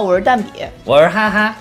[0.00, 0.64] 我是蛋比。
[0.84, 1.54] 我是哈哈，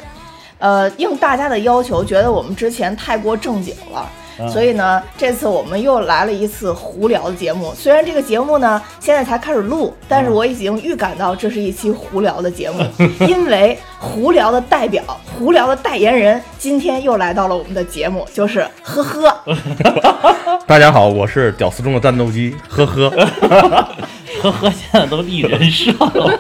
[0.60, 4.10] 呃，应大家的要求，觉得我们之前太过正经了。
[4.42, 7.74] 嗯所以呢，这次我们又来了一次胡聊的节目。
[7.76, 12.82] 虽然这个节目呢现在才开始录，但是我已经预感到这是一期胡聊的节目，
[13.28, 15.04] 因为胡聊的代表、
[15.38, 19.44] 胡聊的代言人今天又来到了我们的节目，就是呵呵。
[20.66, 23.10] 大家好，我是屌丝中的战斗机，呵呵。
[24.42, 26.40] 呵呵，现在都立人设了。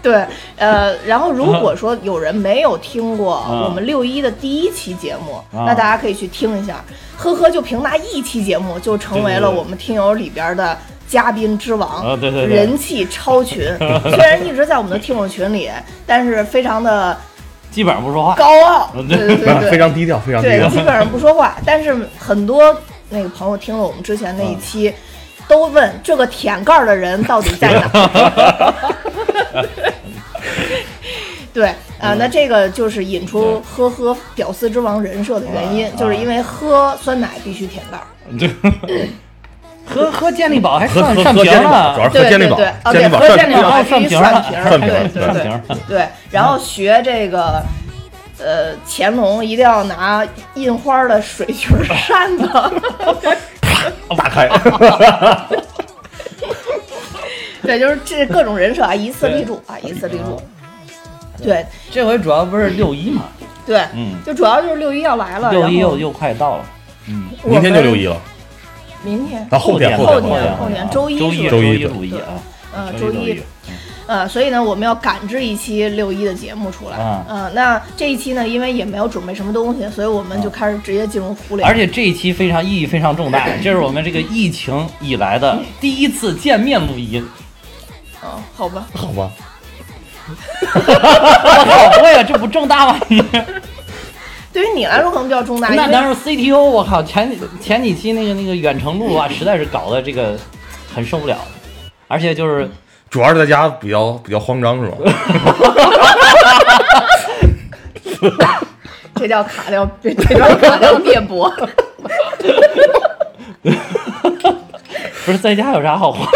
[0.02, 0.24] 对，
[0.56, 6.82] 呃，然后如果说有人没有听过嗯我们六一的第一期节目，啊那大家可以去听一下。
[7.16, 13.62] 呵呵，就凭那一期节目，就成为了对对对我们听友里边的嘉宾之王，啊对对对人气超群。
[14.04, 15.70] 虽然一直在我们的听友群里，
[16.06, 17.14] 但是非常的
[17.70, 18.34] 基本上不说话。
[18.36, 20.76] 高傲，嗯对对对对，非常低调，非常低对，调基。
[20.78, 21.56] 本上不说话。
[21.66, 22.74] 但是很多
[23.10, 24.90] 那个朋友听了我们之前那一期，
[25.46, 28.74] 都问这个舔盖儿的人到底在哪？
[31.52, 38.06] 对，啊、那这个就是引出呵呵屌丝之王人设的原因，啊就是因为喝酸奶必须舔盖儿。
[38.38, 38.48] 对，
[39.86, 45.20] 喝喝健力宝还喝上上瓶了主要，是对喝健力宝对对，哦，对，健力宝喝健力宝必须涮儿瓶对对
[45.66, 45.76] 对。
[45.88, 47.62] 对，然后学这个。
[48.42, 52.48] 呃，乾隆一定要拿印花的水裙儿扇子，
[54.16, 54.48] 打开。
[57.60, 60.40] 对，就是这各种人设啊，一次立住啊，一次立柱。
[61.40, 61.64] 对。
[61.90, 63.24] 这回主要不是六一嘛，
[63.66, 66.64] 对，嗯，就主要就是六一要来了，六一又又快到了，
[67.08, 68.16] 嗯，明天就六一了，
[69.02, 70.88] 明天，啊，后天后后天天后天。
[70.90, 72.26] 周一周一是周一一录一啊，
[72.76, 73.30] 嗯，周周一。
[73.30, 73.42] 一，
[74.06, 76.96] 呃，所以呢，我们要赶制一期六一的节目出来。
[76.96, 77.24] 啊。
[77.28, 81.68] 嗯，那这一期呢，因为也没有准备什么东西，所以我们就开始直接进入互联。
[81.68, 87.24] 而且这一期非常意义非常重大， 这是我们这个疫情以来的第一次见面录音。
[88.24, 89.30] 嗯，好吧，好吧，
[90.74, 90.80] 我
[91.64, 92.98] 靠，对呀，这不重大吗？
[93.08, 93.22] 你
[94.52, 97.30] 对于你来说可能比较重大，那当然 CTO，我靠，前
[97.60, 100.36] 前几期那个那个远程录啊，实在是搞得这个
[100.94, 101.36] 很受不了，
[102.08, 102.68] 而且就是
[103.08, 104.96] 主要是在家比较比较慌张，是吧？
[109.16, 111.52] 这叫卡掉，这这叫卡掉辩驳。
[115.26, 116.26] 不是在家有啥好慌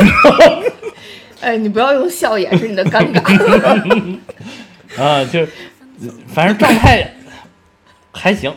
[1.44, 4.19] 哎，你不要用笑掩饰你的尴尬。
[4.99, 5.22] 啊？
[5.27, 5.49] 就是
[6.27, 7.06] 反正状态
[8.12, 8.53] 还行。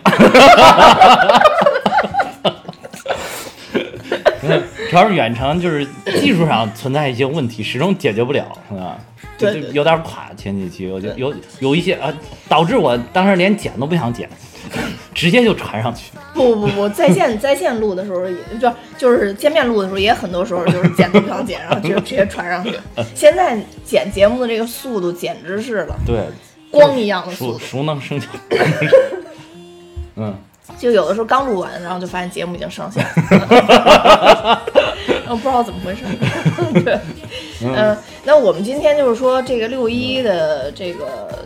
[4.50, 5.86] 嗯主要是远程，就是
[6.22, 8.96] 技术上存在一些问题，始终解决不了，啊，
[9.38, 10.30] 就就有点垮。
[10.38, 12.14] 前几期我就有有一些啊，
[12.48, 14.30] 导致我当时连剪都不想剪，
[15.14, 16.12] 直接就传上去。
[16.34, 22.78] 不不不，在线在线录的时候也就就是见面录的时候，也很多时候就是剪都不想剪，然后直接直接传上去。
[23.16, 26.26] 现在剪节目的这个速度简直是了，对，
[26.70, 27.60] 光一样的速度。
[27.60, 28.30] 熟能生巧。
[30.16, 30.36] 嗯，
[30.78, 33.12] 就有的时候刚录完，然后就发现节目已经上线了，
[35.08, 36.02] 然后不知道怎么回事。
[36.84, 37.00] 对，
[37.64, 41.46] 嗯、那我们今天就是说这个六一的这个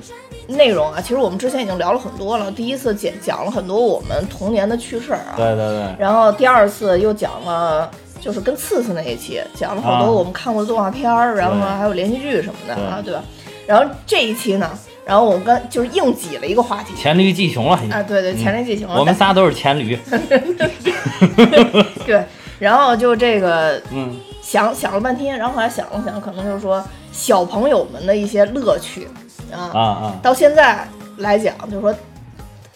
[0.52, 2.52] 内容啊，其实我们之前已经聊了很多了。
[2.52, 5.96] 第一次讲讲了很多我们童年的趣事儿啊，对对对。
[6.00, 7.90] 然后第二次又讲了。
[8.22, 13.24] 就是跟次次那一期讲了好多啊我们看过的动画片儿，然后呢还有连续剧什么的啊，对吧？
[13.66, 14.70] 然后这一期呢，
[15.04, 19.00] 然后我们跟就是硬挤了一个话题黔驴技穷了，啊，对对，黔驴技穷了。
[19.00, 19.98] 我们仨都是黔驴。
[22.06, 22.24] 对，
[22.60, 29.08] 然后就这个嗯，想想了半天，然后后来想了想，可能就是说小朋友们的一些乐趣
[29.52, 31.94] 啊，啊啊，到现在来讲，就是说。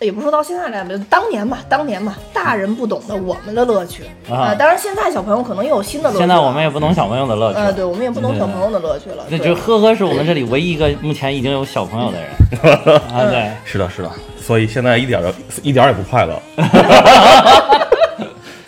[0.02, 6.20] 也不是说到现在来讲，当年吧，当年吧，大人不懂得我们的乐趣啊当然，现在小朋友可能又有新的乐趣。
[6.20, 7.60] 现在我们也不懂小朋友的乐趣。
[7.60, 9.24] 呃，对，我们也不懂小朋友的乐趣了。
[9.30, 12.30] 那就呵呵是我们这里唯一一个目前已经有小朋友的人
[13.10, 14.12] 啊，对，是的，是的。
[14.38, 15.34] 所以现在一点儿
[15.64, 16.38] 一点儿也不快乐。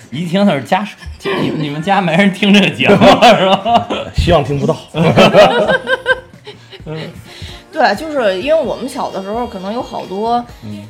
[0.09, 0.95] 一听他是家属，
[1.41, 2.95] 你你们家没人听这个节目
[3.37, 3.85] 是吧？
[4.15, 4.73] 希望听不到。
[7.77, 10.83] 对，就是因为我们小的时候可能有好多，嗯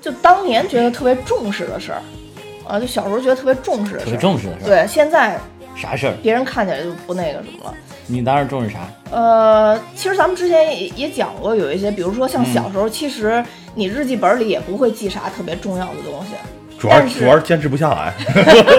[0.00, 2.02] 就当年觉得特别重视的事儿，
[2.66, 4.18] 啊，就小时候觉得特别重视的事特别。
[4.18, 5.38] 重视的事儿，对，现在
[5.76, 6.14] 啥事儿？
[6.20, 7.72] 别人看起来就不那个什么了。
[8.08, 8.80] 你当时重视啥？
[9.12, 13.44] 呃，其实咱们之前也也讲过，有一些，比如说像小时候，其实
[13.76, 16.32] 你日记本里也不会记啥特别重要的东西。
[16.76, 18.12] 主要主要是坚持不下来。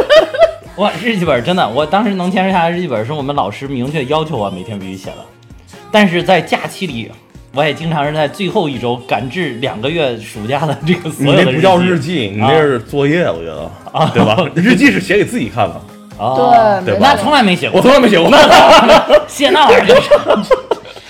[0.75, 5.25] 哇，日记本真的，我当时能坚持下来日记本，是我们老师明确要求我每天必须写的。
[5.89, 7.09] 但是在假期里，
[7.55, 12.29] 我也经常是在最后一周赶制两个月暑假的这个所你有的那不叫日记。
[12.29, 13.69] 记，你那是作业，我觉得。
[13.91, 14.09] 啊。
[14.11, 14.35] 对吧？
[14.55, 15.79] 日记是写给自己看的，
[16.17, 17.77] 哦，对那从来没写过。
[17.77, 18.27] 我，从来没写过。
[19.27, 20.43] 写那玩意儿干啥？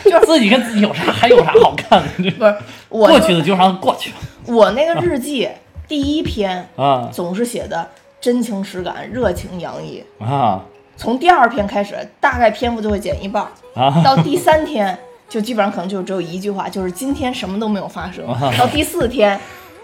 [0.12, 2.30] 就自己跟自己有啥还有啥好看的？
[2.32, 2.56] 不是
[2.90, 5.48] 我过去的就让过去吧我那个日记
[5.88, 7.10] 第一篇啊。
[7.10, 7.88] 总是写的
[8.20, 10.62] 真情实感、热情洋溢，啊。
[10.98, 13.42] 从第二篇开始，大概篇幅就会减一半
[13.74, 14.02] 儿，啊！
[14.04, 15.00] 到第三天
[15.34, 18.24] 就基本上可能就只有一句话，就是今天什么都没有发生。
[18.56, 19.40] 到第四天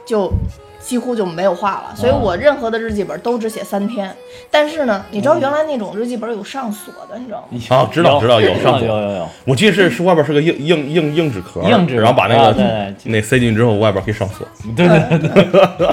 [0.06, 0.32] 就
[0.80, 4.16] 几乎就没有话了，所以我任何的日记本都只写三天。
[4.52, 7.60] 但是呢，你知道原来那种日记本有上锁的，你知道吗？
[7.70, 9.28] 啊知道知道有上锁有有有。
[9.44, 14.48] 我记得是是外边是个硬硬硬硬纸壳，硬纸然后把那个那塞进去之后，外边可以上锁。
[14.76, 15.44] 对对对
[15.80, 15.88] 对。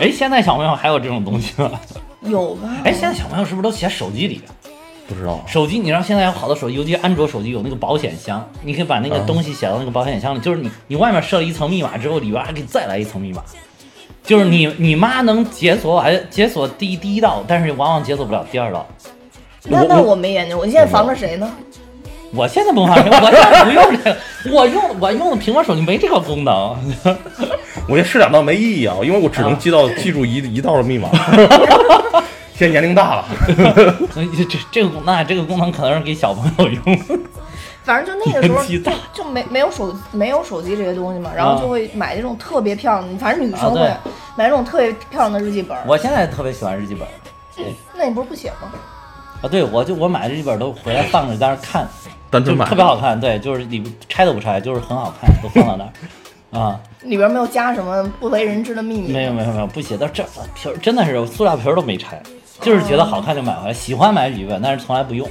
[0.00, 1.70] 哎，现在小朋友还有这种东西吗？
[2.22, 2.70] 有吧？
[2.82, 4.40] 哎，现在小朋友是不是都写手机里？
[5.06, 13.42] 不知道手机，你知道现在有好多手机，尤其安卓手机有那个保险箱，你可以把那个啊东西写到那个保险箱里，就是你你外面设了一层密码之后，里边还可以再来一层密码，
[14.22, 18.86] 就是你你妈能解锁还解锁第一第一道，但是往往解锁不了第二道。
[19.64, 21.50] 我那那我没研究，我现在防着谁呢？
[22.34, 24.16] 我现在不发现，我现在不用这个，
[24.50, 26.76] 我用我用的苹果手机没这个功能。
[27.86, 31.08] 我觉得试两道没意义啊，因为我只能记到记住一一道的密码。
[32.54, 33.24] 现在年龄大了，
[34.14, 36.98] 所以这这个功那这个功能可能是给小朋友用。
[37.82, 43.80] 反正就那个时候就就没没有手没有手机这些东西嘛，然后就会买那种特别漂亮的，反正女生会
[44.36, 45.76] 买那种特别漂亮的日记本。
[45.86, 47.06] 我现在特别喜欢日记本。
[47.94, 48.72] 那你不是不写吗？
[49.42, 53.20] 啊，对，我就我买日记本都回来放着，在那儿看，就单纯买特别好看。
[53.20, 55.90] 对，就是里拆都不拆，就是很好看，都放到那儿。
[56.58, 59.12] 啊，里边没有加什么不为人知的秘密。
[59.12, 60.24] 没有没有没有，不写到这
[60.54, 62.22] 皮儿，真的是塑料皮儿都没拆，
[62.60, 65.28] 就是觉得好看就买回来，喜欢买笔记本，但是从来不用。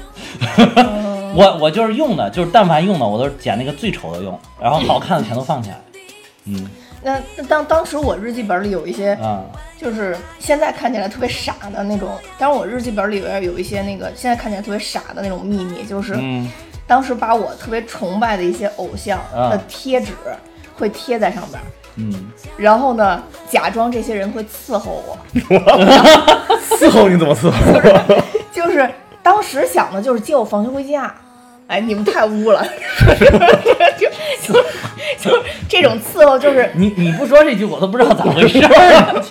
[1.35, 5.81] 我我就是用的，就是但凡用的，我都是捡那个最丑的用，然后好看的全都放起来。
[6.45, 6.69] 嗯。
[7.01, 9.41] 那那当当时我日记本里有一些，啊
[9.77, 16.49] 就是现在看起来特别傻的那种，当然我日记本里边有一些那个现在看起来特别傻的那种秘密，就是嗯。
[16.85, 20.11] 当时把我特别崇拜的一些偶像啊的贴纸
[20.75, 21.82] 会贴在上边，嗯，
[22.57, 25.18] 然后呢，假装这些人会伺候我，
[26.78, 28.16] 伺候你怎么伺候？
[28.51, 28.90] 就是
[29.22, 31.13] 当时想的就是接我放学回家。
[31.68, 32.63] 哎，你们太污了，
[33.98, 34.07] 就
[34.42, 34.54] 就
[35.18, 39.24] 就这种伺候，就是 你你不说这句，我都不知道咋回事儿。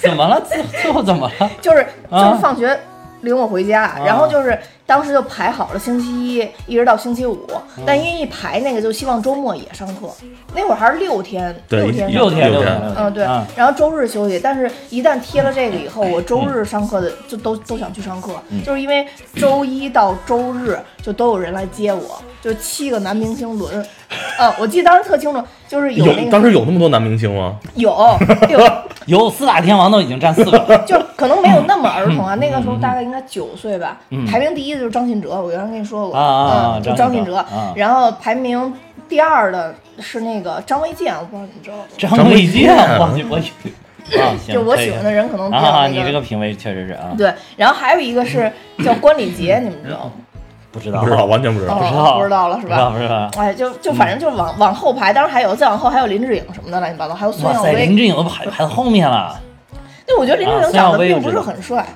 [0.00, 0.40] 怎么了？
[0.40, 1.50] 最最后怎么了？
[1.60, 2.78] 就是就啊是放学
[3.20, 7.46] 领我回家，然后就是当时就排好了星期一一直到星期五，
[7.76, 7.84] 嗯。
[7.86, 10.08] 但因为一排那个就希望周末也上课，
[10.54, 13.22] 那会儿还是六天六天六天六天，嗯对。
[13.22, 18.64] 啊，然后周日休息，但是一旦贴了这个以后，我周日上课的就都都想去上课，嗯。
[18.64, 23.86] 就是因为周一到周日就都有人来接我，就七个男明星轮，
[24.38, 27.56] 嗯， 我记得当时特清楚，就是有那个当时有那么多男明星吗？
[27.74, 27.90] 有
[28.48, 28.58] 有。
[29.04, 29.28] 有。
[29.30, 30.84] 四大天王都已经占四个了。
[30.86, 33.98] 就可能没有那么儿童啊，那个时候大概应该九岁吧。
[34.26, 37.44] 排名第一的就是张信哲，我原来跟你说过，啊啊啊嗯，就张信哲。
[37.74, 38.72] 然后排名
[39.08, 41.84] 第二的是那个张卫健，我不知道你知道吗？
[42.16, 43.36] 张卫健，张我卫健我
[44.22, 48.50] 啊，行，就我喜欢的人可能比较啊，那你这个品味确实是啊，对，然后还有一个是
[48.84, 50.12] 叫关礼杰，你们知道吗？
[50.70, 51.74] 不知道，不知道，完全不知道。
[51.74, 52.90] 哦知道不知道了是吧？
[52.90, 53.30] 不知道。
[53.38, 57.96] 哎，就就反正就往往后排，当然还有再往后还有林志颖什么的乱七八糟，还有孙哇塞，耀威林。
[57.96, 59.34] 志颖都排排到后面了，
[60.06, 61.86] 对，我觉得林志啊颖长得并不是很帅，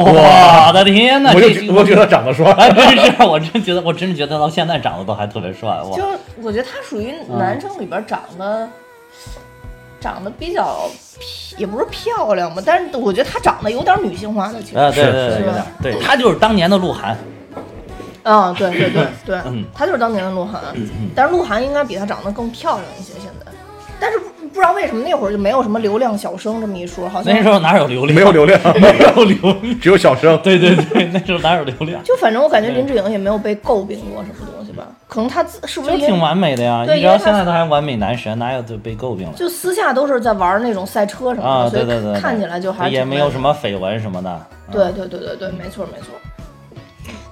[0.00, 6.02] 我的天呐，我我觉得长得帅，还真是，我真觉得，我真是觉得到现在长得都还特别帅，我就
[6.42, 8.66] 我觉得他属于男生里边长得、
[10.00, 10.88] 长得比较，
[11.58, 14.78] 也不是漂亮吧，但是我觉得他长得有点女性化的其实。
[14.78, 15.36] 啊，对对对，是。
[15.36, 17.14] 是有点，对 他就是当年的鹿晗，
[18.22, 20.58] 嗯，对对对对，嗯他就是当年的鹿晗，
[21.14, 23.41] 但是鹿晗应该比他长得更漂亮一些现在。
[24.02, 28.16] 但是不不知道为什么那会儿就没有什么流量小生这么一说，好像那时候哪有流量？
[28.16, 30.36] 没有流量， 没有流量，只有小生。
[30.42, 32.02] 对 对对， 那时候哪有流量？
[32.02, 39.32] 就反正我感觉林志颖也没有被诟病过什么东西吧，可能他自是不就是挺完美的呀，对你知道现在他还完美男神，哪有就被诟病了？
[39.36, 44.28] 就私下都是在玩那种赛车什么的，啊，所以对对对，对看起来就还也没有什么绯闻什么的。
[44.30, 46.08] 啊对对对对对，没错没错。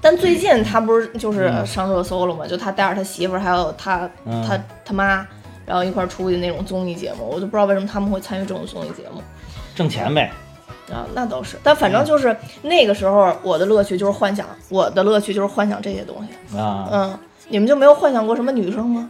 [0.02, 2.46] 但最近他不是就是上热搜了嘛？
[2.46, 5.26] 就他带着他媳妇儿还有他、嗯他他妈，
[5.70, 9.22] 然后一块儿出去那种综艺节目，我就不知道为什么他们会参与这种综艺节目
[9.72, 10.32] 挣钱呗。
[10.92, 11.06] 啊。
[11.14, 16.58] 那倒是，但反正就是那个时候我的乐趣就是幻想，我的乐趣就是幻想这些东西。
[16.58, 19.08] 啊，嗯，你们就没有幻想过什么女生吗？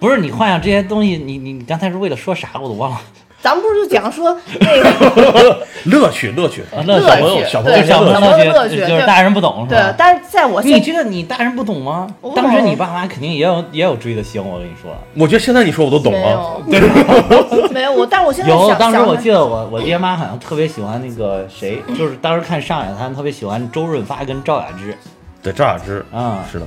[0.00, 3.00] 不是你幻想这些东西，你你你刚才是为了说啥我都忘了。
[3.44, 14.96] 咱们不是就讲说那个 乐趣，乐趣，啊乐乐小朋友趣，小朋友对小朋友小朋友的乐乐趣，就是大人不懂是吧对吧？，但是在我现你这个你大人不懂吗当时你爸妈肯定也有也有追的星，我跟你说。
[15.12, 16.62] 我觉得现在你说我都懂没了。
[16.68, 24.96] 有， 没有我，但是我现在有，想当时我记得我我爹妈好像特别喜欢那个谁，就是当时看上海滩特别喜欢周润发跟赵雅芝
[25.42, 26.42] 对，赵雅芝啊。
[26.50, 26.66] 是的，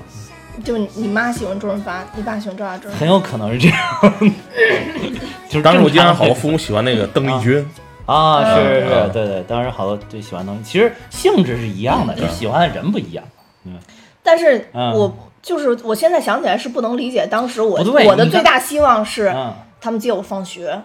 [0.63, 2.87] 就你你妈喜欢周润发，你爸喜欢赵雅芝。
[2.89, 3.77] 很有可能是这样。
[5.49, 7.65] 就是当时我记得好多父母喜欢那个邓丽君，
[8.05, 13.23] 啊，是是是嗯，对对，当时好多最喜欢的东西，其实性质是一样的，就喜欢的人不一样。
[13.65, 13.77] 嗯
[14.21, 20.81] 但是嗯我就是我现在想起来是不能理解，当时我我的最大希望是嗯，他们接我放学。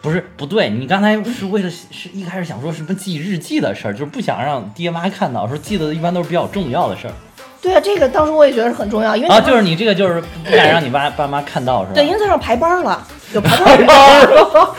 [0.00, 7.14] 不是不对，你刚才是为了是一开始想说什么记日记的事儿，就是不想让爹妈看到，说记得一般都是比较重要的事儿
[7.62, 11.94] 对啊，这个当时我也觉得是很重要，因为啊，就是你这个就是不敢让你爸爸妈看到是吧？
[11.94, 14.74] 对，因为在上排班了，有排班表，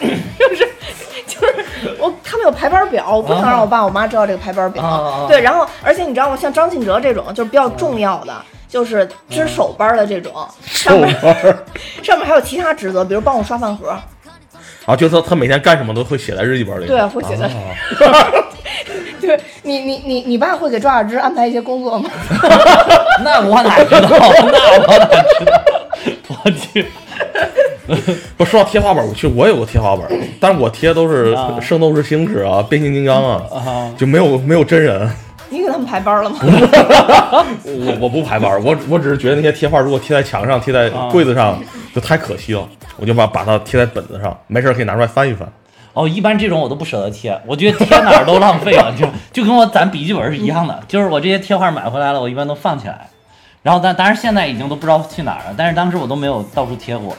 [0.38, 0.68] 就是
[1.26, 5.26] 就是我他们有排班表，我不想让我爸我妈知道这个排班表。
[5.28, 6.36] 对，然后而且你知道吗？
[6.36, 8.34] 像张信哲这种就是比较重要的，
[8.68, 10.32] 就是值守班的这种，
[10.66, 11.36] 上面班
[12.02, 13.96] 上面还有其他职责，比如帮我刷饭盒。
[14.86, 16.86] 啊，就是他他每天干什么都会写在日记本里。
[16.86, 17.48] 对，会写在。
[17.98, 18.08] 对
[19.68, 22.08] 你你你你爸会给赵雅芝安排一些工作吗？
[23.22, 24.08] 那我哪知道？
[24.10, 25.04] 那我哪
[25.38, 25.60] 知道？
[26.44, 26.86] 我去，
[28.38, 30.08] 不说到贴画板，我其实我有个贴画板，
[30.40, 35.06] 但是我贴都是啊《圣斗士星矢》啊，《变形金刚》啊，啊就没有没有真人。
[35.50, 36.36] 你给他们排班了吗？
[36.42, 41.58] 我我不排班，我我只是觉得那些贴画如果贴在墙上、贴在柜子上，
[41.94, 42.66] 就太可惜了。
[42.96, 45.46] 我就把把它贴在本子上，没事儿可以拿出来翻一翻。
[45.98, 53.08] 哦，一般这种我都不舍得贴，我觉得贴哪儿都浪费了， 就就跟我攒笔记本是一样的，就是我这些贴画买回来了，我一般都放起来，
[53.64, 57.16] 然后但当然现在已经都不知道去哪儿了，但是当时我都没有到处贴过。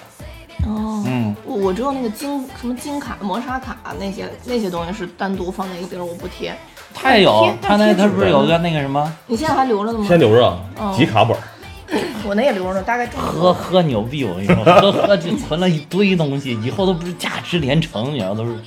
[0.66, 6.54] 哦，嗯，我我只有那个金什么金卡、磨砂卡那些那些东西是单独放在一个地儿，我不贴。
[6.94, 10.06] 他也有贴，他那他不是有个那个什么你现在还留着呢吗？
[10.08, 10.46] 先留着
[10.78, 11.40] 哦集卡本儿，
[12.25, 13.53] 我那也留着呢，大概这么喝。
[13.53, 18.55] 喝牛逼，我跟你说，喝喝就存了一堆东西，以后都不是价值连城，你知道都是。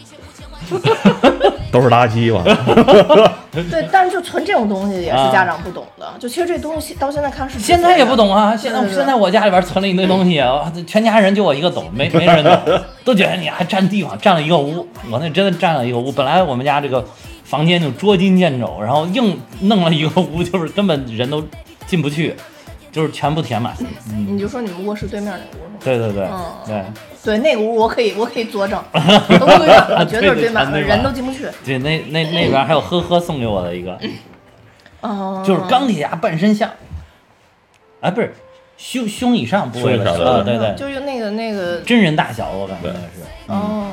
[1.73, 2.45] 都是垃圾吧？
[3.51, 6.07] 对，但是就存这种东西也是啊家长不懂的。
[6.19, 14.87] 就其实这东西到现在看是现在也不懂啊，现在现在我家里边存了一堆东西，啊，全家人就我一个懂，没没人懂，都觉得你还占地方，占了一个屋。
[15.11, 17.03] 我那真的占了一个屋，本来我们家这个
[17.45, 21.43] 房间就捉襟见肘，然后硬弄了一个屋，就是根本人都
[21.87, 22.37] 进不去，
[22.93, 23.75] 就是全部填满。
[24.29, 25.63] 你就说你们卧室对面那屋？
[25.83, 26.85] 对对对嗯对
[27.25, 31.49] 对，那个屋我可以，我可以佐证， 都对满了，绝对是对满了，人都进不去。
[31.65, 33.99] 对，那那那边还有呵呵送给我的一个，
[35.01, 36.71] 哦，就是钢铁侠半身像，
[38.01, 38.33] 哎，不是
[38.77, 43.89] 胸胸以上部位的对对，就是那个那个真人大小，我感觉是，嗯，哦。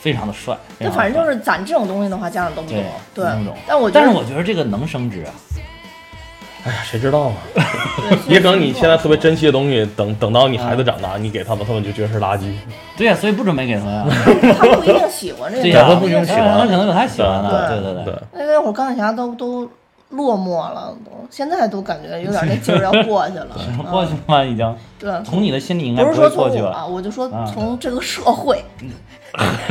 [0.00, 0.56] 非常的帅。
[0.78, 2.80] 非那反正就是攒这种东西的话，家长都不懂。
[3.12, 3.24] 对
[3.66, 5.34] 但我觉得，但是我觉得这个能升值啊，
[6.64, 7.34] 哎呀，谁知道啊？
[8.28, 12.52] 也可能你现在特别珍惜的东西，等等到你孩子长大，你给他们，他们就觉得是垃圾。
[12.96, 14.06] 对呀、所以不准备给他呀。
[14.58, 16.58] 他不一定喜欢这个，对呀、他不一定喜欢。
[16.58, 17.80] 他可能有他喜欢的，对。
[17.80, 19.68] 对对对，那那会儿钢铁侠都都
[20.10, 23.46] 落寞了，都现在都感觉有点那劲儿要过去了。
[23.90, 26.86] 过去嗯了已经，对，从你的心里应该不是说会过去从我啊，吧？
[26.86, 27.48] 我就说啊。
[27.52, 28.62] 从这个社会。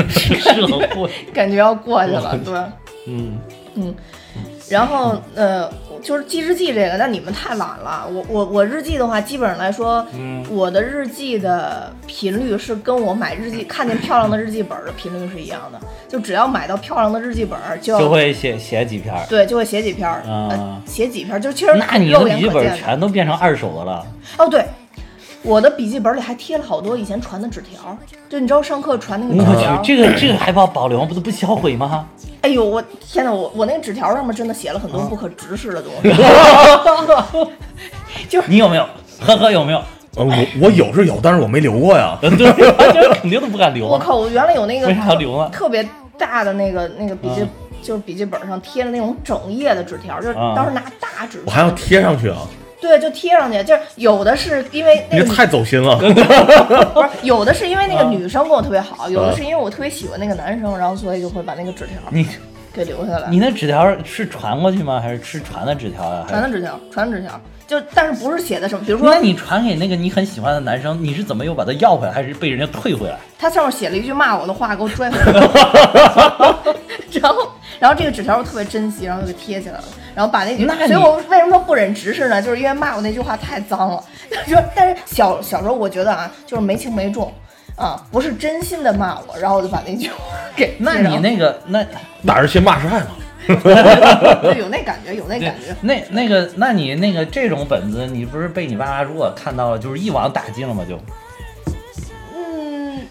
[0.10, 2.54] 社会，感觉要过去了，对。
[3.08, 3.38] 嗯。
[3.80, 3.94] 嗯，
[4.70, 5.70] 然后呃，
[6.02, 8.08] 就是记日记这个，那你们太懒了。
[8.12, 15.80] 我我我日记的话，基本上来说，嗯我的日记的频率是跟我买日记看见漂亮的日记本的频率是一样的。
[16.08, 19.26] 就只要买到漂亮的日记本，就会写写几篇儿。
[19.28, 20.10] 对，就会写几篇
[20.86, 22.78] 写几篇儿，就其实那你的肉笔记本。
[22.78, 24.06] 全都变成二手的了，
[24.38, 24.66] 哦，对，
[25.48, 32.06] 我的笔记本里还贴了好多以前传的纸条，就你知道上课传那个纸条，去，这个这个还保保留，不都不销毁吗？
[32.42, 36.10] 哎呦，我天哪，我我那个纸条上面真的写了很多啊不可直视的东西，
[38.28, 38.86] 就是你有没有？
[39.22, 39.82] 呵呵，有没有？
[40.18, 42.18] 呃，我我有是有，但是我没留过呀。
[42.22, 43.88] 对，就是肯定都不敢留。
[43.88, 45.88] 我靠，我原来有那个为啥要留呢特别
[46.18, 47.50] 大的那个那个笔记，嗯
[47.82, 52.40] 就是笔记本上贴的那种整页的纸条，就是啊当时拿大纸，我还要贴上去啊！
[52.80, 55.98] 对，就贴上去，就是有的是因为那个你太走心了。
[56.94, 62.28] 不是有的是因为那个啊女生跟我特别好，有的啊是因为我特别喜欢那个男生，然后所以就会把那个纸条你
[62.74, 63.28] 给留下来。
[63.30, 65.00] 你那纸条是传过去吗？
[65.00, 66.26] 还是是传的纸条呀？
[66.30, 73.18] 传的纸条，传的纸条，就但是不是写的什么，比如说那你传给那个你很喜欢的男生，你是怎么又把他要回来，还是被人家退回来？
[73.40, 75.32] 他上面写了一句骂我的话，给我拽回来，
[77.22, 79.84] 然后然后这个纸条我特别珍惜，然后就给贴起来了，
[80.18, 82.42] 然后把那句，那所以我为什么说不忍直视呢？
[82.42, 84.04] 就是因为骂我那句话太脏了。
[84.50, 87.32] 就但是小小时候我觉得啊，就是没轻没重
[87.78, 90.16] 啊，不是真心的骂我，然后我就把那句话
[90.56, 91.86] 给 那你那个那
[92.26, 93.10] 打是亲，骂是爱嘛。
[93.46, 95.76] 对 有那感觉，有那感觉。
[95.82, 100.84] 那那个，那你那个这种本子，你不是被你爸妈如果看到了，就是一网打尽了吗？
[100.90, 101.00] 就
[102.36, 103.02] 嗯，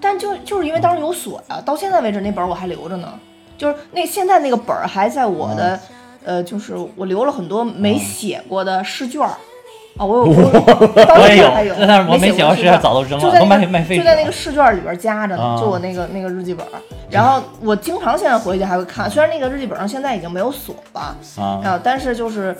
[0.00, 3.16] 但就就是因为当时有锁呀、到现在为止那本儿我还留着呢。
[3.56, 5.78] 就是那现在那个本儿还在我的，
[6.24, 9.36] 呃，就是我留了很多没写过的试卷儿，
[9.96, 11.36] 啊，我有，我也
[11.68, 14.32] 有但是我没写过诗，写过试卷早都扔了，就在都卖那个卖废纸就在那个。
[14.32, 16.70] 试卷里边夹着呢，啊就我那个那个日记本儿。
[17.10, 22.56] 然后我经常现在回去还会看，虽然那个日记本上现在已经没有锁吧，啊，啊，但是就是。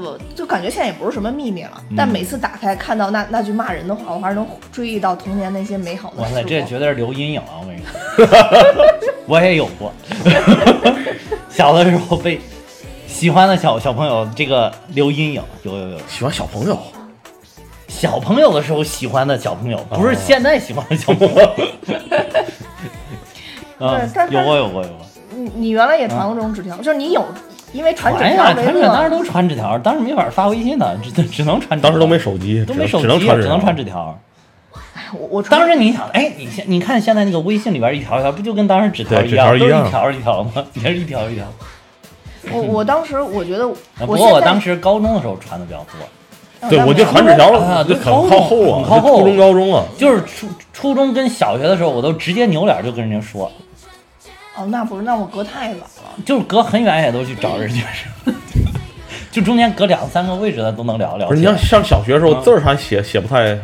[0.00, 6.68] 我就感觉现在也不是什么秘密了，但嗯每次打开看到那那句骂人的话，我还是能追忆到童年那些美好的时哇塞，这光。
[6.68, 7.58] 绝对是留阴影啊！
[7.62, 8.26] 我跟你说，
[9.26, 9.90] 我也有过，
[11.50, 12.38] 小的时候被
[13.08, 15.98] 喜欢的小小朋友这个留阴影，有有有。
[16.06, 16.78] 喜欢小朋友，
[17.88, 21.50] 小朋友的时候喜欢的小朋友，不是哦现在喜欢的小朋友。
[23.84, 24.00] 啊，
[24.30, 25.06] 有过有过有过。
[25.34, 27.24] 你你原来也传过这种纸条，就是你有
[27.72, 31.90] 因为传纸，条为传纸当时，都传纸条，当时没法发微信的，只只能传纸条。
[31.90, 34.16] 当时都没手机，都没手机，只能传纸纸条。
[34.94, 40.52] 哎我我当时你想，哎，你现你看现在那个微信里边一条一条，不就跟当时纸条一样，纸条一样都是一条一条吗？
[40.74, 41.44] 也是一条一条。
[42.54, 53.50] 我我当时我觉得啊不过我当时高中的时候传的比较多，对，我就传纸条就很啊对很靠后啊，很靠后就初中高中啊，就是初初中跟小学的时候，我都直接扭脸就跟人家说，
[54.56, 55.84] 哦，那不是，那我隔太远了。
[56.26, 58.32] 就是隔很远也都去找人家说，
[59.30, 63.56] 就中间隔两三个位置的都能聊聊不是，你像上小学的时候啊字儿还写写不太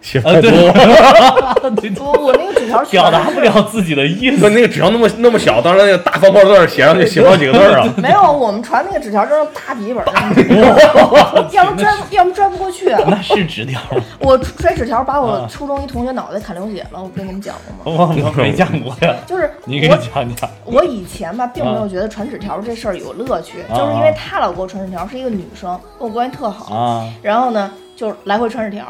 [0.00, 0.50] 写太多，
[2.00, 4.38] 我我那个纸条表达不了自己的意思。
[4.38, 7.92] 不，那个纸条那么那么小，当时那个大方块字儿写上去写不了几个字儿啊。
[7.98, 10.14] 没有，我们传那个纸条就是大笔记本上，
[11.52, 12.90] 要不拽不要不拽不过去。
[13.06, 18.14] 那是纸条吗，我摔纸条把我啊初中一同学脑袋砍流血了，我跟你们讲过吗？
[18.22, 19.14] 我我没见过呀。
[19.26, 20.48] 就是你给我讲讲。
[20.64, 28.86] 我以前吧，并没有觉得传纸条这事儿有乐趣，啊就是因为她老给我传纸条，是一个女生，跟我关系特好，啊然后呢就来回传纸条。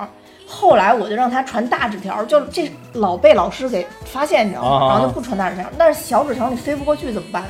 [0.49, 4.87] 后来我就让他传大纸条，就这老被老师给发现，你知道吗？
[4.87, 5.65] 啊然后就不传大纸条。
[5.77, 7.45] 但是小纸条你飞不过去怎么办？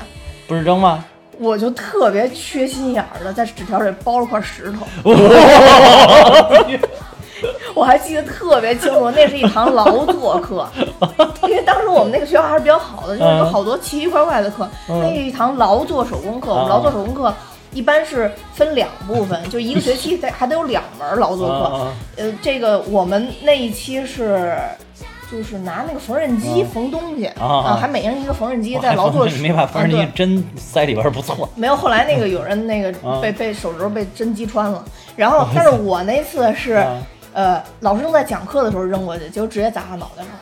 [0.48, 1.04] 不是扔吗？
[1.38, 4.84] 我就特别缺心眼儿的，在纸条里包了块石头。
[7.72, 10.68] 我还记得特别清楚，那是一堂劳作课，
[11.46, 14.68] 因为当时我们那个学校还是比较好的，就是有好多奇奇怪怪的课。
[14.88, 17.32] 嗯那是一堂劳作手工课，我们啊劳作手工课
[17.72, 21.54] 一般是分两部分，就一个学期得还得有两门劳作课。
[21.54, 24.56] 啊呃，这个我们那一期是。
[25.30, 31.46] 就是拿那个缝纫机缝东西啊还每人一个缝纫机在劳作室 没把缝纫机针塞里边儿不错。
[31.54, 34.82] 没有，后来那个有人那个 啊被被手指头被针击穿了，
[35.16, 36.96] 然后但是我那次是啊
[37.34, 40.38] 呃老师正在讲课的时候扔过去，结果直接砸他脑袋上了，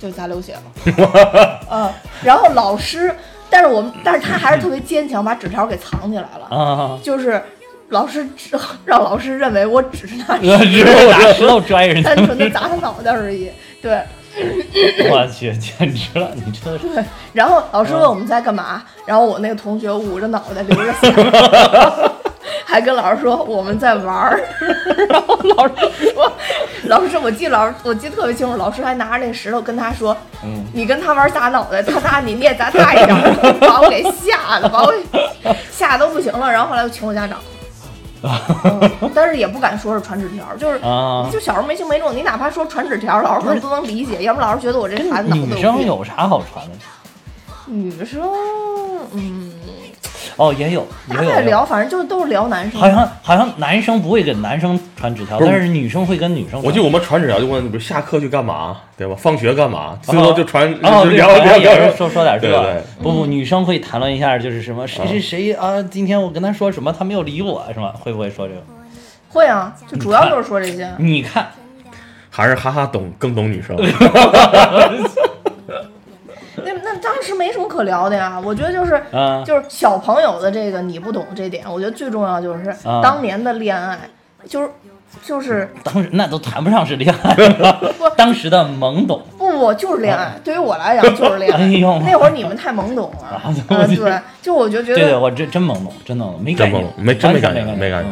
[0.00, 1.60] 就砸流血了。
[1.70, 1.92] 嗯，
[2.24, 3.14] 然后老师，
[3.52, 7.40] 但是我们但是他还是特别坚强，把纸条给藏起来了，啊，就是
[7.90, 12.16] 老师只 让老师认为我只是拿石头拿石头拽人单。
[12.24, 13.50] 纯的砸他脑袋而已。
[13.82, 14.00] 对，
[15.10, 16.30] 我去，简直了！
[16.34, 21.12] 你这是对，然后老师问我们在干嘛，然后我那个同学捂着脑袋流着血，
[22.64, 24.40] 还跟老师说我们在玩儿，
[25.08, 25.74] 然后老师
[26.12, 26.32] 说，
[26.84, 33.16] 老师我记得老师我记得特别清楚，老师还拿着那石头跟他说，嗯你跟他玩砸脑袋，他砸你，你也砸他一下，
[33.60, 34.92] 把我给吓的，把我
[35.70, 37.38] 吓得都不行了，然后后来又请我家长。
[38.24, 46.72] 嗯但是也不敢说是传纸条，就是、啊就小时候没轻没重，你哪怕说传纸条，老师可能都能理解，要不老师觉得我这孩子脑子女生有啥好传的？
[47.66, 48.22] 女生，
[49.12, 49.41] 嗯，
[50.36, 51.40] 哦，也有，也有。
[51.40, 52.80] 聊，反正就是都是聊男生。
[52.80, 56.62] 好像好像男生不会给男生传纸条，但是女生会跟女生。
[56.62, 59.14] 我记得我们传纸条就问，比如下课去干嘛，对吧？
[59.18, 59.98] 放学干嘛？
[60.02, 62.82] 最后就传哦，聊聊聊说说点这个对对。
[63.02, 67.92] 不不，女生会谈论一下，就是什么谁谁谁啊，今天我跟他说什么，他没有理我，是吗？
[67.98, 68.62] 会不会说这个？
[69.28, 70.90] 会啊，就主要就是说这些。
[70.98, 71.48] 你看，
[72.30, 73.76] 还是哈哈懂更懂女生。
[77.02, 78.94] 当时没什么可聊的呀，我觉得就是。
[79.12, 83.98] 啊，就是小朋友的这个你不懂这点，我觉得最重要就是啊当年的恋爱，
[84.48, 84.70] 就是
[85.22, 89.20] 就是当时那都谈不上是恋爱了， 当时的懵懂。
[89.36, 91.58] 不不就是恋爱，对于我来讲就是恋爱。
[91.62, 98.08] 哎呦那会儿你们太懵懂了， 啊嗯，对，就我就觉对对，我真真懵懂，真懵懂，没真概念懵，，没真没感觉，没感觉。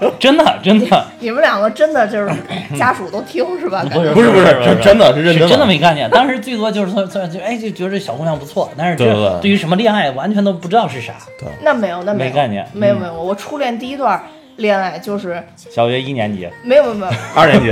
[0.00, 1.04] 嗯 真的真的。
[1.20, 2.30] 你们两个真的就是
[2.78, 3.84] 家属都听是吧？
[3.92, 6.08] 不是不是不是真真的是认真的真的没概念。
[6.10, 11.14] 当时最多就是说，说就哎就觉得这小姑娘不错，但是这对于什么恋爱完全都不知道是啥。
[11.62, 14.20] 那没有，那没有没概念嗯没有没有，我初恋第一段
[14.56, 17.70] 恋爱就是小学一年级没有没有没有， 二年级，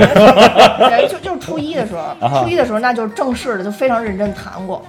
[1.09, 4.83] 就就是初一的时候，啊初一的时候那就是正式的，就非常认真谈过，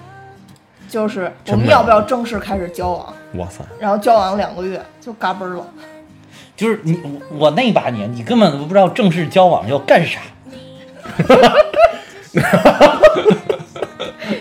[0.90, 3.64] 就是我们要不要正式开始交往，哇塞！
[3.80, 5.66] 然后交往两个月就嘎嘣儿了。
[6.56, 10.20] 就是你我我那把年，你根本都不知道正式交往要干啥。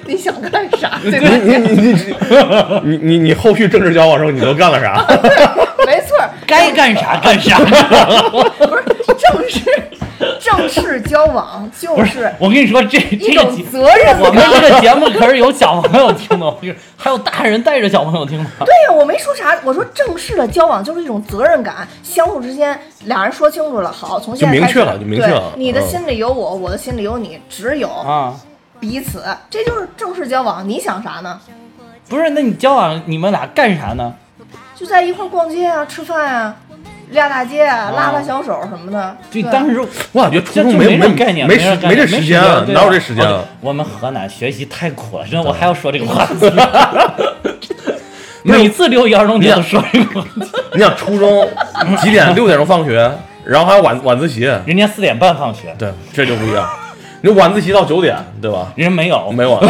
[0.07, 0.99] 你想干啥？
[1.03, 1.29] 对吧？
[1.43, 2.15] 你你你你
[2.85, 5.05] 你你你后续正式交往的时候你都干了啥？
[5.87, 7.59] 没错，该干啥干啥。
[7.59, 8.85] 不是
[9.19, 9.61] 正式
[10.41, 14.43] 正式交往就是我跟你说，这一这种责任我们。
[14.61, 16.57] 这个节目可是有小朋友听的，
[16.97, 18.51] 还有大人带着小朋友听的。
[18.61, 28.35] 对呀，我没说啥，我说正式的交往就是一种责任感，相互之间俩人说清楚了，好，从现在开始就明确了就明确了对你的嗯心里有我，我的心里有你，只有啊，
[28.79, 30.69] 彼此，这就是正式交往。
[30.69, 31.41] 你想啥呢？
[32.09, 34.15] 不是，那你交往你们俩干啥呢？
[34.75, 36.57] 就在一块儿逛街啊，吃饭啊，
[37.13, 39.17] 撂大街啊，拉拉小手什么的。
[39.31, 39.81] 对，对当时
[40.13, 43.45] 我感觉初中没没这概念，没没这时间啊，哪有这时间啊哦？
[43.61, 46.35] 我们河南学习太苦了，真的，我还要说这个话题。
[48.45, 50.41] 每次六一儿童节都说这个话题，
[50.75, 51.49] 你想初中
[52.03, 52.35] 几点？
[52.35, 53.11] 六点钟放学，
[53.45, 56.69] 然后还有晚晚自习，人家四点半放学，对，这就不一样。
[57.25, 58.73] 你晚自习到九点，对吧？
[58.75, 59.65] 人家没有，没有啊，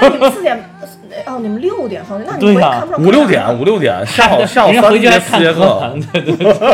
[0.00, 0.58] 那你们四点，
[1.26, 5.94] 哦，你们六点放学，那你对呀回看不着五六点，五六点，下午下午三节四节课。
[6.12, 6.66] 对对对，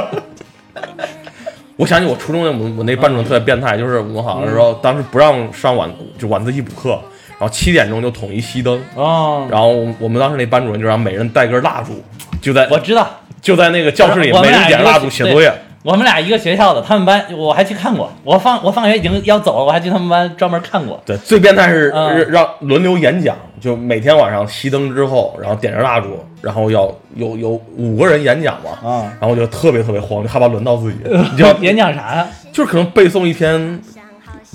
[1.77, 6.99] 我想起我初中那我我那班主任特别变态，就是我们好像是说当时不让上晚就晚自习补课，
[7.39, 12.03] 然后七点钟就统一熄灯，哦，然后我们当时那班主任就让每人带根蜡烛，
[12.41, 13.07] 就在我知道，
[13.43, 15.53] 就在那个教室里每人点蜡烛写作业。
[15.85, 20.99] 我们俩一个学校的，他们班我还去看过，我放我放学已经要走了，我还去他们班专门看过。
[21.05, 32.27] 对，最变态是嗯让轮流演讲，就每天晚上熄灯之后，然后点着蜡烛，然后要有有五个人演讲嘛，啊，然后我就特别特别慌，就害怕轮到自己， 你就要演讲啥呀？
[32.51, 33.79] 就是可能背诵一篇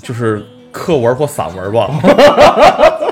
[0.02, 1.88] 就是课文或散文吧。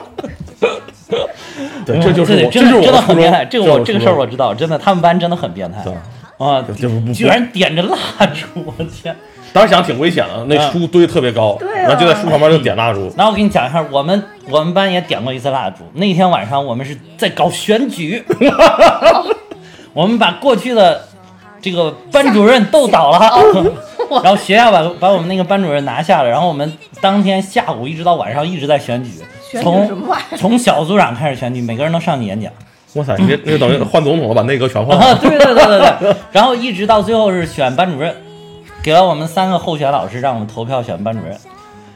[1.87, 3.45] 对，这就是我，这真的真的就是我的初中很变态。
[3.45, 5.93] 这个我这个事儿我知道，真的，他们班真的很变态对
[6.39, 6.65] 啊！
[6.77, 7.97] 就不不居然点着蜡
[8.27, 9.15] 烛，我天！
[9.53, 13.13] 当时想挺危险的，那嗯书堆特别高，对啊然后就在书旁边就点蜡烛。
[13.17, 15.79] 那我给你讲一下，我们我们班也点过一次蜡烛。
[15.95, 18.23] 那天晚上我们是在搞选举，
[19.93, 21.03] 我们把过去的
[21.61, 23.19] 这个班主任斗倒了，
[24.23, 26.71] 然后学校把把我们那个班主任拿下了，然后我们
[27.01, 29.11] 当天下午一直到晚上一直在选举，
[29.51, 30.37] 选举什从？
[30.37, 32.53] 从小组长开始选举，每个人都上去演讲。
[32.99, 35.19] 哇塞，你这那等于换总统了，把内阁全换，了。
[35.21, 38.15] 对对对对对，然后一直到最后是选班主任，
[38.83, 41.37] 给了我们三个候选老师，让我们投票选班主任。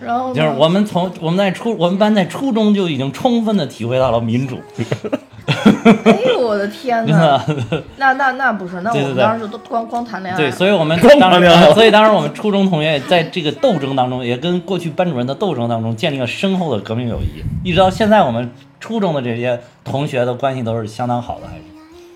[0.05, 4.59] 然后就是我们从我们在初我们班在初中就已经充分的体会到了民主，
[6.05, 7.45] 哎呦我的天真哪！
[7.99, 10.37] 那那那不是，那我们当时都光光谈恋爱。
[10.37, 21.63] 对，所以我们 当时，所以当时我们初中同学在这个斗争当中，也跟过去班主任的斗争当中建立了深厚的革命友谊，一直到现在，我们初中的这些同学的关系都是相当好的，还是。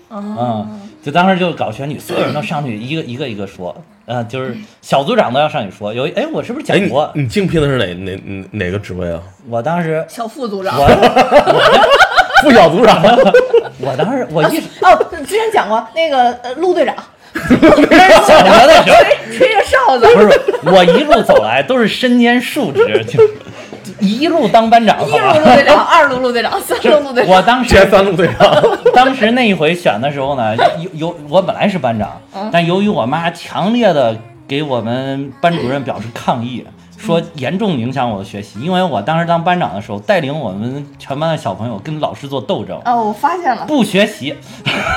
[0.09, 3.75] 哦嗯，就当时就搞选举，所有人都上去一个一个一个说，
[4.07, 5.93] 呃，就是小组长都要上去说。
[5.93, 7.11] 有一哎，我是不是讲过？
[7.13, 9.19] 你竞聘的是哪哪哪哪个职位啊？
[9.49, 10.79] 我当时小副组长。
[10.79, 10.87] 我
[12.41, 13.03] 副小组长。
[13.79, 16.95] 我当时我一哦，之前讲过那个呃陆队长，
[18.25, 18.85] 小学的时候。
[18.85, 20.29] 吹吹着哨子，不是，
[20.73, 23.21] 我一路走来都是身兼数职，就
[23.99, 25.45] 一路当班长，好一路陆？
[25.55, 27.35] 队长， 二路陆队长，三路陆队长。
[27.35, 28.63] 我当时前三路队长。
[28.93, 32.19] 当时那一回选的时候呢，有有我本来是班长，
[32.51, 34.15] 但由于我妈强烈的
[34.47, 36.65] 给我们班主任表示抗议，
[36.97, 44.35] 说严重影响我的学习，因为我当时当班长的时候，带领我们全班的小朋友跟老师做斗争，哦，我发现了，不学习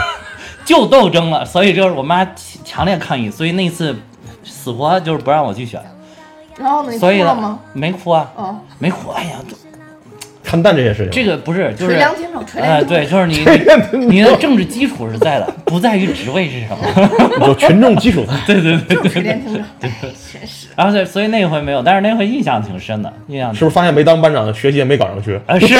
[0.64, 2.34] 就斗争了，所以就是我妈强
[2.64, 3.94] 强烈抗议，所以那次
[4.44, 5.80] 死活就是不让我去选，
[6.58, 7.58] 然后呢，所以呢？
[7.72, 9.36] 没哭啊，哦，没哭，哎呀，
[10.42, 11.10] 看淡这些事情。
[11.10, 12.28] 这个不是就是哎，凉天
[12.86, 13.44] 对，就是你
[13.92, 17.46] 你你的政治基础是在的，不在于职位是什么。
[17.46, 18.34] 有群众基础 在。
[18.46, 19.90] 对对对手，捶凉天手， 哎，
[20.32, 20.68] 真是。
[20.74, 25.38] 然后对，所以那回没有，但是那回印象挺深的，印象是不是发现没当班长，学习也没搞上去？
[25.46, 25.74] 啊是，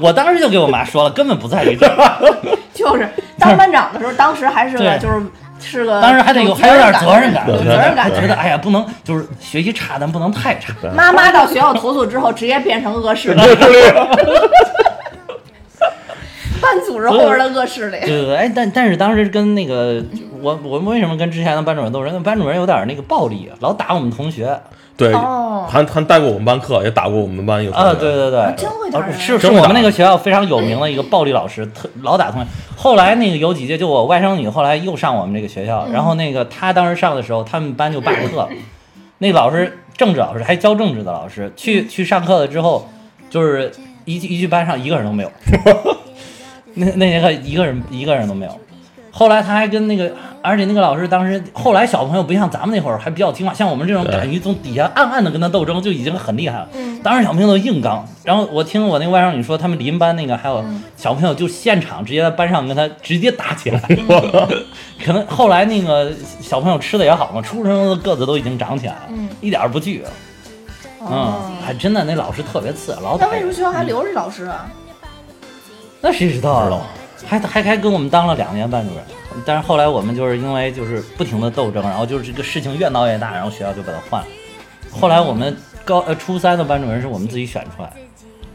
[0.00, 2.36] 我当时就给我妈说了，根本不在于这个，
[2.72, 5.22] 就是当班长的时候，当时还是就是
[5.64, 8.10] 是个，当时还得有还有点责任感，有责任感还。
[8.10, 10.72] 觉得哎呀不能就是学习差，但不能太差。
[10.94, 13.40] 妈妈到学校投诉之后，直接变成恶势力，
[16.60, 17.98] 班组织后边的恶势力。
[18.00, 20.02] 对对对，哎，但但是当时跟那个
[20.44, 22.12] 我我们为什么跟之前的班主任斗争？
[22.12, 24.60] 那班主任有点那个暴力，老打我们同学
[24.96, 32.46] 对，哦还还带过我们班课，也打过我们班一个同学啊，对对对，真会打是是我们那个学校非常有名的一个暴力老师，特老打同学。
[32.76, 38.48] 后来那个有几届，就我外甥女后来又上我们这个学校，然后那个她当时上的时候，他们班就罢课了。
[39.18, 42.86] 那老师政治老师还教政治的老师，去去上课了之后，
[43.30, 43.72] 就是
[44.04, 45.32] 一一句班上一个人都没有，
[46.74, 48.60] 那那节课一个人一个人都没有。
[49.16, 56.68] 后来他还跟那个，而且那个老师当时后来小朋友不像咱们那会儿还比较听话，像我们这种敢于从底下暗暗的跟他斗争就已经很厉害了。
[56.74, 63.80] 嗯当时小朋友都硬刚，然后我听我那个外甥女说，他们邻班那个还有嗯小朋友就现场直接在班上跟他直接打起来。
[63.88, 64.64] 嗯
[65.04, 70.02] 可能后来那个小朋友吃的也好嘛，初生的个子都已经长起来了，嗯一点不惧。
[71.02, 74.66] 嗯，哦，还真的那老师特别次，老那为什么学校还留着老师啊？
[76.00, 76.82] 那谁知道啊？
[77.26, 79.04] 还还还跟我们当了两年班主任，
[79.44, 84.26] 但是后来我们就是因为就是不停的斗争，然后就是这个事情越闹越大，然后学校就把他换了。
[84.90, 87.92] 后来我们高呃初三的班主任是我们自己选出来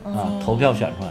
[0.04, 1.10] 啊，投票选出来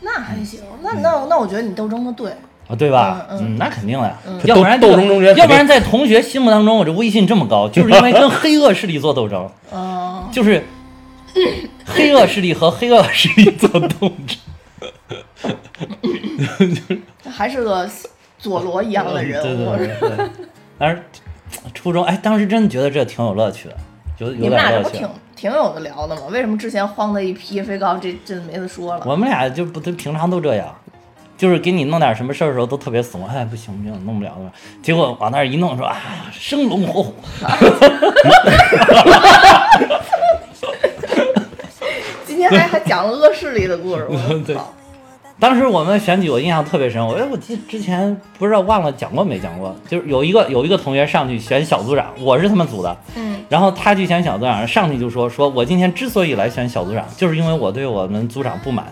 [0.00, 2.30] 那还行，那那那我觉得你斗争的对，
[2.66, 3.26] 啊，对吧？
[3.30, 10.64] 嗯嗯那肯定的呀嗯，要不然斗斗争中间要不然在同学心目当中我这威信这么高，就是因为跟黑恶势力做斗争， 哦，就是
[11.84, 13.88] 黑恶势力和黑恶势力做斗
[14.26, 14.38] 争。
[17.30, 17.88] 还是个
[18.38, 19.76] 佐罗一样的人 物。
[19.76, 20.30] 对对对。
[20.78, 21.02] 但是
[21.74, 23.76] 初中，哎，当时真的觉得这挺有乐趣的，
[24.18, 25.20] 有有你们俩点乐趣这不挺。
[25.36, 26.22] 挺有的聊的吗？
[26.30, 29.02] 为什么之前慌的一批，非告这这没得说了？
[29.06, 30.74] 我们俩就不都平常都这样，
[31.38, 34.52] 就是给你弄点什么事儿的时候都特别怂，哎，不行不行，弄不了了。
[34.82, 35.96] 结果往那儿一弄，说啊，
[36.30, 37.14] 生龙活虎。
[42.26, 44.06] 今天还还讲了恶势力的故事，
[44.46, 44.74] 对我操！
[45.40, 47.04] 当时我们选举，我印象特别深。
[47.04, 58.86] 我哎，我记之前不知道忘了讲过没讲过，就是有一个有一个同学上去选小组长，我是他们组的，嗯，然后他去选小组长，上去就说说我今天之所以来选小组长，就是因为我对我们组长不满。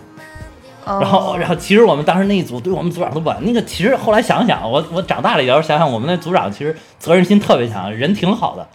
[0.85, 3.37] 然然后，然后其实我们当时那一组对我们组长都不满。
[3.43, 8.67] 那个其实后来想想，我我长大了以后想想，我们那组长其实责任心特别强，人挺好的，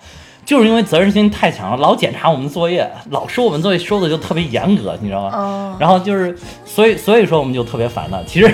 [0.44, 5.30] 就是因为责任心太强了，老检查我们作业，老收我们作业收的就特别严格，你知道吗？
[5.34, 8.22] 哦然后就是，所以所以说我们就特别烦他。
[8.26, 8.48] 其实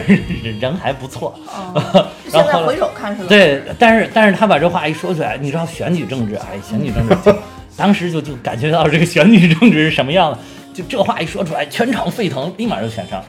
[0.59, 7.15] 人还不错，哦， 然后回首看是吧对，但是但是他把这话一说出来，你知道选举政治，哎，选举政治，
[7.77, 10.39] 当时就就感觉到这个选举政治是什么样的，
[10.73, 13.23] 就这话一说出来，全场沸腾，立马就选上。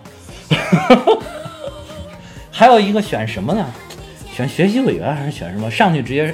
[2.49, 3.65] 还有一个选什么呢？
[4.33, 5.69] 选学习委员还是选什么？
[5.69, 6.33] 上去直接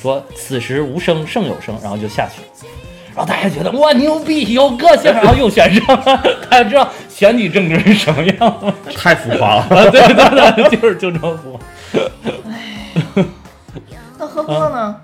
[0.00, 2.40] 说此时无声胜有声，然后就下去。
[3.14, 6.22] 然后大家觉得哇牛逼，有个性，然后又选上了。
[6.48, 8.72] 大家知道选举政治是什么样吗？
[8.96, 9.62] 太浮夸了。
[9.62, 11.60] 啊，对对对，就是就这么浮。
[12.48, 13.24] 哎。
[14.18, 14.96] 那何哥呢？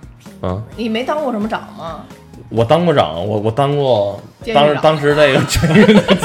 [0.42, 2.04] 嗯，你没当过什么长吗？
[2.48, 4.20] 我当过长，我我当过，
[4.54, 5.40] 当时当时那个，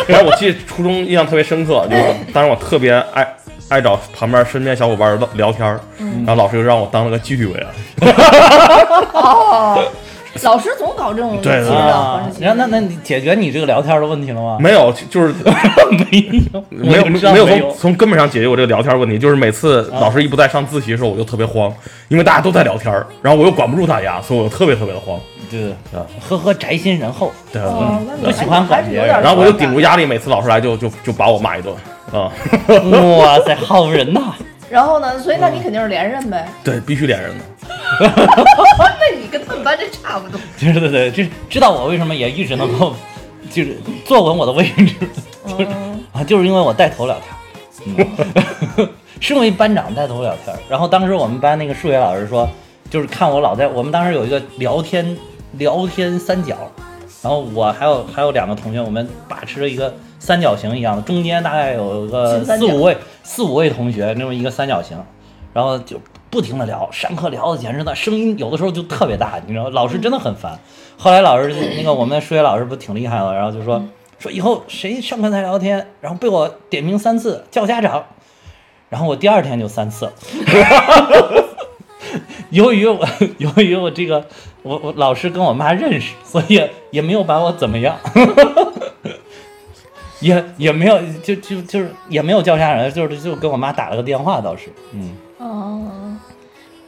[0.08, 3.28] 然 后我记得初中印象特别深刻，就是当时我特别爱
[3.72, 7.68] 爱找旁边身边小伙伴聊聊天儿，然后老师就让我当了个纪律委员。
[9.14, 9.82] 哦，
[10.44, 12.44] 老师总搞这种对啊关，系。
[12.44, 14.58] 然后那那你解决你这个聊天的问题了吗？
[14.60, 15.34] 没有，就是
[16.12, 21.74] 没有，没有没有从从根本上解决我这个聊天问题，就是每次老师一不在上自习的时候，我就特别慌，
[22.10, 25.18] 因为大家都在聊天儿，然后我又管不住大家，所以我就特别特别的慌。
[25.50, 29.08] 对对啊，呵呵，宅心仁厚，对，哦，那你不喜欢管别人。
[29.08, 31.74] 然后我就顶住压力，每次老师来就就就把我骂一顿
[32.12, 32.32] 啊。
[33.20, 34.34] 哇塞，好人呐！
[34.70, 35.20] 然后呢？
[35.20, 36.48] 所以那你肯定是连任呗。
[36.64, 37.44] 对，必须连任的。
[38.00, 40.40] 那你跟他们班这差不多。
[40.58, 42.96] 对对对，这知道我为什么也一直能够，
[43.52, 44.96] 就是坐稳我的位置，
[45.46, 47.18] 就是嗯啊，就是因为我带头聊
[47.86, 48.08] 天，
[48.78, 50.56] 嗯， 身为班长带头聊天。
[50.70, 52.50] 然后当时我们班那个数学老师说，
[52.90, 55.18] 就是看我老在我们当时有一个聊天
[55.54, 56.56] 聊天三角，
[57.22, 64.98] 然后我还有还有两个同学，我们把持着一个三角形一样的，中间大概有个四五位四五位同学那么一个三角形，
[65.54, 70.60] 然后就不停的聊，上课聊的简直的声音有的时候就特别大，你知道，老师真的很烦。
[70.98, 73.84] 后来老师那个我们数学老师不挺厉害的，然后就说
[74.18, 78.04] 说以后谁上课再聊天，然后被我点名三次叫家长，
[78.90, 80.06] 然后我第二天就三次。
[80.06, 80.14] 了。
[82.50, 83.08] 由于我
[83.38, 84.26] 由于我这个
[84.64, 87.98] 我我老师跟我妈认识， 所以也没有把我怎么样，
[90.20, 96.18] 也也没有就就就是也没有叫家人，就是就跟我妈打了个电话倒是，嗯，哦，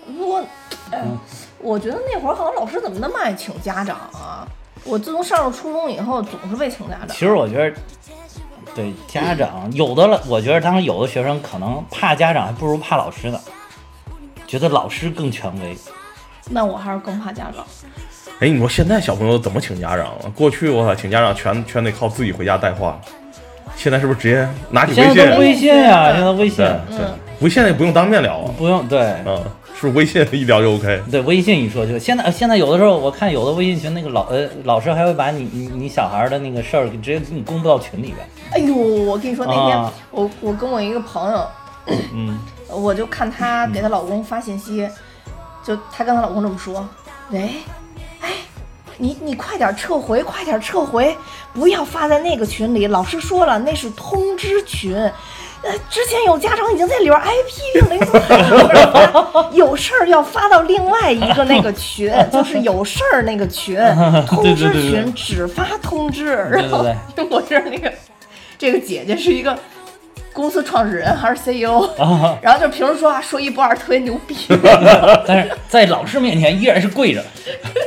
[0.05, 0.43] 不过，
[0.91, 1.03] 哎，
[1.59, 4.47] 我觉得那会儿好像老师怎么那么爱请家长啊？
[4.83, 7.07] 我自从上了初中以后，总是被请家长。
[7.09, 7.75] 其实我觉得。
[8.75, 13.39] 对家长有的了，我觉得当时有的学生可能怕家长，还不如怕老师呢，
[14.47, 15.77] 觉得老师更权威。
[16.49, 17.65] 那我还是更怕家长。
[18.39, 20.31] 哎，你说现在小朋友怎么请家长啊？
[20.35, 22.99] 过去我操，请家长全全得靠自己回家带话，
[23.75, 25.37] 现在是不是直接拿起微信现在？
[25.37, 27.05] 微信呀、嗯现在微信对对，
[27.41, 29.41] 微信也不用当面聊啊，不用对嗯，
[29.79, 31.01] 是不是微信一聊就 OK？
[31.11, 38.17] 对，微信一说就现在现在有的时候我看有的微信群那个老呃老师还会把你你你小孩的那个事儿直接给你公布到群里边。
[38.51, 41.47] 哎呦，我跟你说，那天、啊我我跟我一个朋友，
[42.13, 42.37] 嗯
[42.69, 44.87] 我就看她给她老公发信息，
[45.63, 46.87] 就她跟她老公这么说
[47.31, 47.49] ：“喂，
[48.21, 48.29] 哎，
[48.97, 51.17] 你你快点撤回，快点撤回，
[51.53, 52.87] 不要发在那个群里。
[52.87, 54.95] 老师说了，那是通知群。
[55.65, 59.49] 呃，之前有家长已经在里边挨批评了？
[59.53, 63.79] 有事儿要发到另外一个那个群， 就是有事儿那个群，
[64.27, 66.35] 通知群只发通知。
[66.51, 67.89] 对然后对 我这儿那个
[68.57, 69.57] 这个姐姐是一个
[70.33, 74.35] 公司创始人还是 CEO，、啊，然后就平时说话说一不二，特别牛逼，
[75.27, 77.23] 但是在老师面前依然是跪着，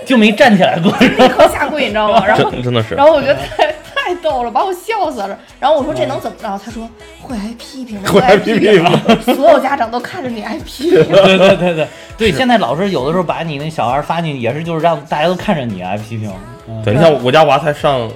[0.06, 0.90] 就没站起来过。
[1.00, 2.24] 立刻下跪，你知道吗？
[2.24, 3.04] 然后真真的是然。
[3.04, 5.37] 后我觉得太太逗了，把我笑死了。
[5.59, 6.61] 然后我说这能怎么着？
[6.64, 6.88] 他说
[7.20, 11.04] 会挨批评的，会挨批批评的，所有家长都看着你挨批评。
[11.11, 16.30] 对对对对对，现在老师有的时候把你那小孩发进去，也是就是让大家都看着你挨批评。
[16.68, 18.11] 嗯对，你像我家娃才上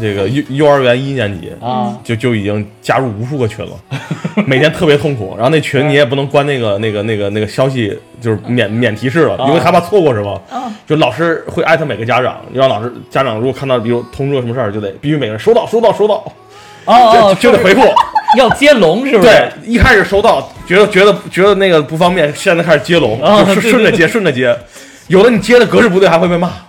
[0.00, 3.72] 这个幼幼儿园一年级，啊就就已经加入无数个群了，
[4.46, 5.34] 每天特别痛苦。
[5.36, 10.42] 然后那群你也不能关那个那个那个那个消息，就是免免提示了，因为害怕错过什么。
[10.52, 16.14] 嗯就老师会艾特每个家长，让老师家长如果看到比如通知了什么事儿，就得必须每个人收到收到收到，
[16.86, 17.82] 哦哦，就就得回复。
[18.36, 19.28] 要接龙是不是？
[19.28, 24.54] 对，一开始收到，觉得觉得觉得那个不方便，现在开始接龙，就是啊对对顺着接顺着接。
[25.08, 26.50] 有的你接的格式不对，还会被骂。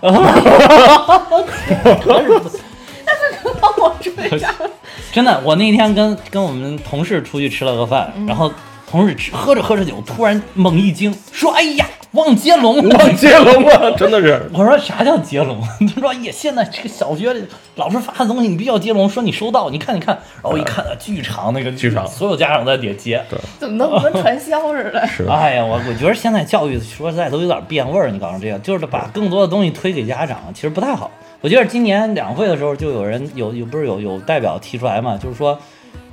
[3.76, 4.52] 帮我追上，
[5.12, 8.52] 真的，我那天跟跟我们同事出去吃了个饭，然后
[8.88, 12.94] 同事吃喝着喝着酒，突然猛一惊，说：“哎呀，忘接龙了。
[12.98, 14.48] ”忘接龙了， 真的是。
[14.52, 15.60] 我说啥叫接龙？
[15.94, 23.24] 他说：“哎呀，现在这个小学里老师发的东西，你必须要接龙，说你收到，你看你看。”然后我一看，巨长那个剧场所有家长在底下接。
[23.58, 25.04] 怎么能跟传销似的？
[25.08, 31.10] 是哎呀，我我觉得现在教育说实在都有点变味儿，你搞成这样，就是把更多的东西推给家长，其实不太好。
[31.44, 35.58] 我记得今年两会的时候，就有人有有不是有有代表提出来嘛，就是说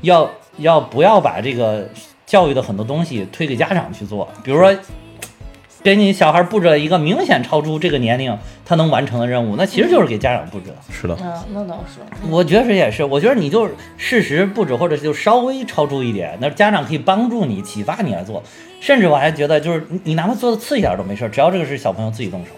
[0.01, 1.87] 要要不要把这个
[2.25, 4.75] 教育的很多东西推给家长去做，比如说。
[5.83, 10.75] 给你小孩布置了一个明显超出这个年龄他能完成的任务，那其实就是给家长布置的。
[10.91, 12.01] 是的，那，那倒是。
[12.29, 18.43] 我觉得是也是，我觉得你就是适时布置，或者就稍微超出一点，那家长可以帮助你、启发你来做。
[18.79, 22.51] 甚至我还觉得，就是你你哪怕做的次一点都没事儿，只要这个是小朋友自己动手。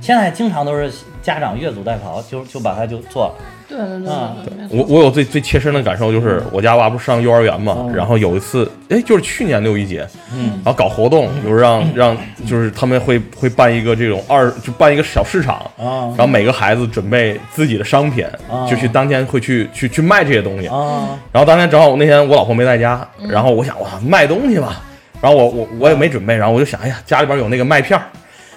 [0.00, 0.90] 现在经常都是
[1.22, 3.34] 家长越俎代庖，就就把它就做了。
[3.68, 7.94] 对对对我我有最最切身的感受，就是我家娃不是上幼儿园嘛，嗯。
[7.94, 10.60] 然后有一次，哎，就是去年六一节，嗯。
[10.64, 16.10] 然后搞活动，就是让让就是他们会会办一个这种二，就办一个小市场，啊。
[16.16, 18.66] 然后每个孩子准备自己的商品，啊。
[18.68, 20.66] 就去当天会去去去卖这些东西。
[20.66, 21.16] 啊。
[21.30, 24.80] 然后当天正好我那天我老婆没在家，然后我想哇卖东西吧，
[25.20, 28.04] 然后我我我也没准备，然后我就想，哎呀，家里边有那个麦片儿。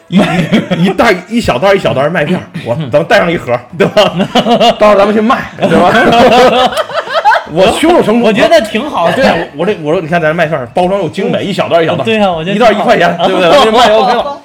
[0.08, 4.12] 一一一袋一小袋一小袋麦片，我咱们带上一盒，对吧？
[4.80, 5.92] 到时候咱们去卖，对吧？
[7.52, 9.14] 我胸有成竹，我觉得挺好的。
[9.14, 13.66] 对啊，我这我说你看咱这麦片包装又精美，一小袋一小袋，对呀我觉得一袋一块钱，对不对？
[13.66, 14.38] 就卖 OK 了。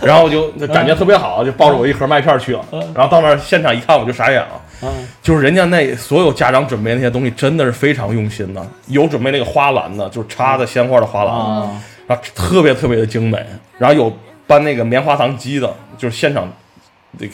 [0.00, 2.60] 然后我就感觉特别好，就抱着我一盒麦片去了。
[2.94, 4.48] 然后到那儿现场一看，我就傻眼了。
[4.82, 4.88] 嗯
[5.20, 11.70] 就是人家那所有家长准备那些东西真的是非常用心的，有准备那个花篮的，就是插的鲜花的花篮，啊
[12.06, 13.44] 然后特别特别的精美，
[13.76, 14.10] 然后有
[14.48, 16.50] 搬那个棉花糖机的，就是现场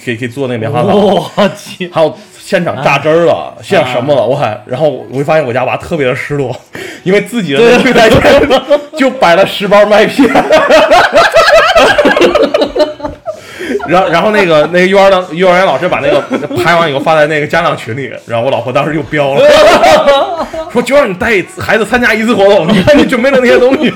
[0.04, 6.54] 可以可以做那个棉花糖，我去，还有现场榨汁儿了，现场什么了，我还，然后我会发现我家娃特别的失落，
[7.04, 8.46] 因为自己的那个柜台前
[8.98, 10.28] 就摆了十包麦片。
[13.86, 16.18] 然后，然后那个那个幼儿的幼儿园老师把那个
[16.56, 19.46] 拍完以后发在那个家长群里，然后我老婆当时就飙了，
[20.72, 23.92] 说就让你带孩子参加一次活动，你看你准备的那些东西。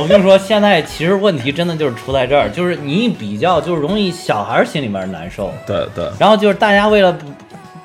[0.00, 5.52] 我跟你说，现在其实问题真的就是出在这儿，就是你一比较，就是容易小孩心里面难受。
[5.66, 7.26] 对对，然后就是大家为了不，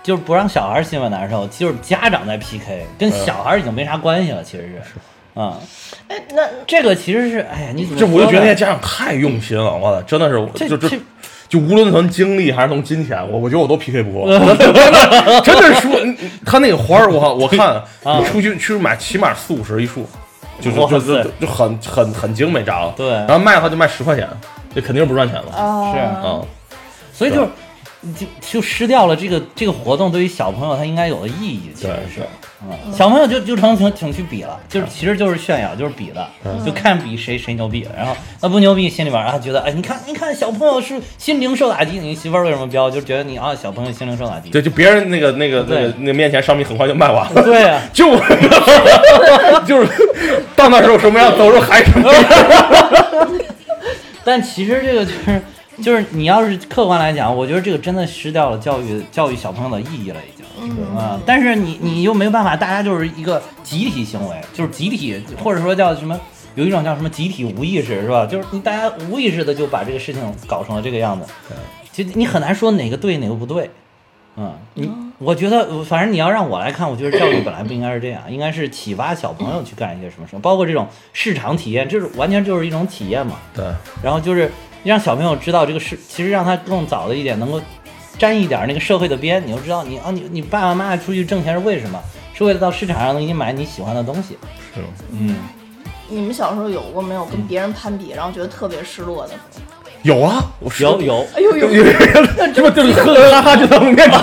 [0.02, 5.60] 就是不让小孩心里难受，就是家长在 PK，跟小孩已经没啥关系了，其实是，啊、
[6.08, 11.00] 哎，那这个其实是，哎呀，你怎么这我就觉得那些家长太用心了，我操，真的是，这就就这
[11.50, 15.88] 就无论从精力还是从金钱，我我觉得我都 PK 不过， 真的真的是
[16.46, 20.08] 他那个花儿，我靠我看啊你出去去买起码四五十一束，
[20.62, 24.28] 就是就就就就很很很精美炸了，对然后卖的话就卖十块钱，
[24.74, 25.52] 这肯定是不赚钱了。
[25.52, 26.42] 啊，是啊，
[27.14, 27.48] 所以就是
[28.14, 32.22] 就就失掉了这个这个活动对于小朋友他应该有的意义，其实是，
[32.62, 36.28] 嗯，小朋友就就成挺挺去比了，就是其实就是炫耀，就是比的，
[36.66, 42.90] 就看比谁谁牛逼，然后那不牛逼，心里边啊觉得哎，你看你看小朋友是心灵受打击，你媳妇儿为什么飙？
[42.90, 47.44] 就觉得你啊小朋友心灵受打击，对，就别人那个那个那个那个面前商品很快就卖完了。
[47.44, 47.82] 对啊。
[47.92, 48.16] 就
[49.66, 49.88] 就是
[50.56, 52.24] 到那时候什么样，走时候还什么样。
[54.24, 55.42] 但其实这个就是
[55.82, 60.46] 就是你要是客观来讲，我觉得这个真的失掉了教育教育小朋友的意义了，已经。
[60.96, 66.20] 啊，但是你你又没有办法，大家就是一个集体行为，就是集体或者说叫什么，
[66.56, 68.26] 有一种叫什么集体无意识是吧？
[68.26, 71.28] 就是你大家无意识的就把这个事情搞成了这个样子。
[71.92, 73.70] 其实你很难说哪个对哪个不对。
[74.38, 83.36] 嗯，你我觉得反正你要让我来看，我觉得教育本来不应该是这样，应该是启发小朋友去干一些什么事，包括这种市场体验，这是完全就是一种体验嘛。
[83.54, 83.66] 对，
[84.02, 84.52] 然后就是
[84.90, 87.60] 让小朋友知道这个事，其实让他更早的一点能够
[88.18, 92.00] 沾一点那个社会的边，你就知道你啊，你你爸爸妈妈出去挣钱是为什么？
[92.34, 94.38] 是为了到市场上能给你买你喜欢的东西。
[94.74, 94.88] 是吗？
[95.12, 95.36] 嗯，
[96.10, 99.62] 你们小时候有过没有跟别人攀比，然后觉得特别失落的时候？
[100.04, 101.84] 有啊，我有有，哎呦呦，
[102.54, 104.22] 这不就是呵呵哈哈就在我面前吗？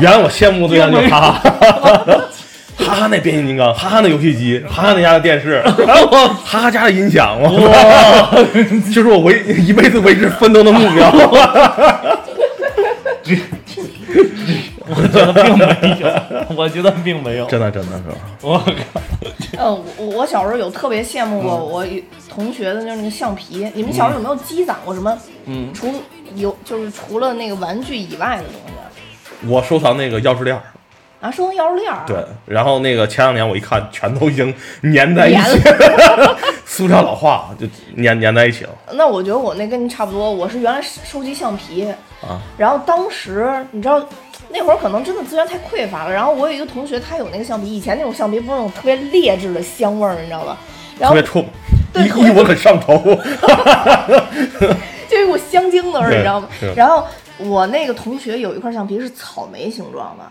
[0.00, 1.40] 原来我羡慕对象就是哈哈，
[2.76, 5.62] 哈哈那变形金刚，哈哈那游戏机， 哈哈那家的电视，
[6.44, 7.50] 哈哈家的音响，哇，
[8.94, 11.10] 就是我为一辈子为之奋斗的目标。
[14.94, 17.46] 我觉得并没有，我觉得并没有。
[17.46, 18.04] 真的真的是，
[18.42, 18.74] 我靠，
[19.58, 21.86] 嗯，我我小时候有特别羡慕过我
[22.28, 23.66] 同学的，就是那个橡皮。
[23.74, 25.16] 你们小时候有没有积攒过什么？
[25.46, 25.90] 嗯，除
[26.34, 30.62] 有就是除了那个玩具以外的东西我收藏那个钥匙链儿，
[31.22, 31.30] 啊？
[31.30, 32.02] 收藏钥匙链儿。
[32.06, 34.54] 对，然后那个前两年我一看，全都已经
[34.94, 35.60] 粘在一起，
[36.66, 37.66] 塑料老化就
[38.02, 41.88] 粘粘在一起了那我觉得我那跟您差不多，我是原来收集橡皮，
[42.20, 42.38] 啊。
[42.58, 44.04] 然后当时你知道
[44.50, 50.56] 那会儿可能真的资源太匮乏了，然后我有一个同学他有那个橡皮，以前那种橡皮不是那种特别劣质的香味儿，你知道吧？
[50.98, 51.46] 然后特别冲，
[52.26, 52.96] 一闻很上头。
[55.08, 56.48] 就有一股香精的味儿，你知道吗？
[56.74, 57.04] 然后
[57.38, 60.24] 我那个同学有一块橡皮是草莓形状的，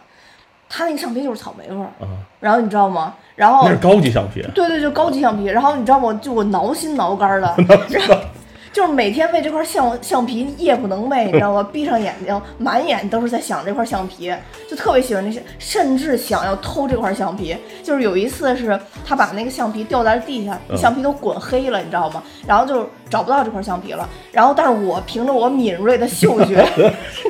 [0.73, 2.07] 他那个橡皮就是草莓味儿，啊
[2.39, 3.13] 然后你知道吗？
[3.35, 5.45] 然后那是高级橡皮，对对，就高级橡皮。
[5.45, 6.17] 然后你知道吗？
[6.21, 7.55] 就我挠心挠肝的，
[7.89, 8.15] 然后
[8.71, 11.67] 就是每天为这块橡橡皮夜不能寐， 你知道吗？
[11.73, 14.33] 闭上眼睛，满眼都是在想这块橡皮，
[14.69, 17.55] 就特别喜欢这些，甚至想要偷这块橡皮。
[17.83, 22.23] 就是有一次是他把那个橡皮掉在了地下，嗯橡皮都滚黑了，你知道吗？
[22.47, 24.07] 然后就找不到这块橡皮了。
[24.31, 26.65] 然后但是我凭着我敏锐的嗅觉，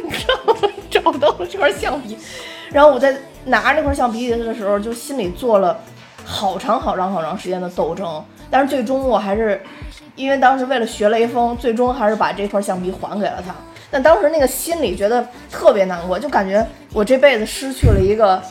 [0.06, 0.70] 你知道吗？
[0.92, 2.18] 找到了这块橡皮。
[2.72, 3.14] 然后我在
[3.46, 5.80] 拿着那块橡皮的时候，就心里做了
[6.24, 9.62] 好长好长好长时间的斗争，但是最终我还是
[10.16, 13.54] 因为当时为了学雷锋，最终还是把这块橡皮还给了他。
[13.90, 18.42] 但当时那个心里觉得特别难过，就感觉我这辈子失去了一个，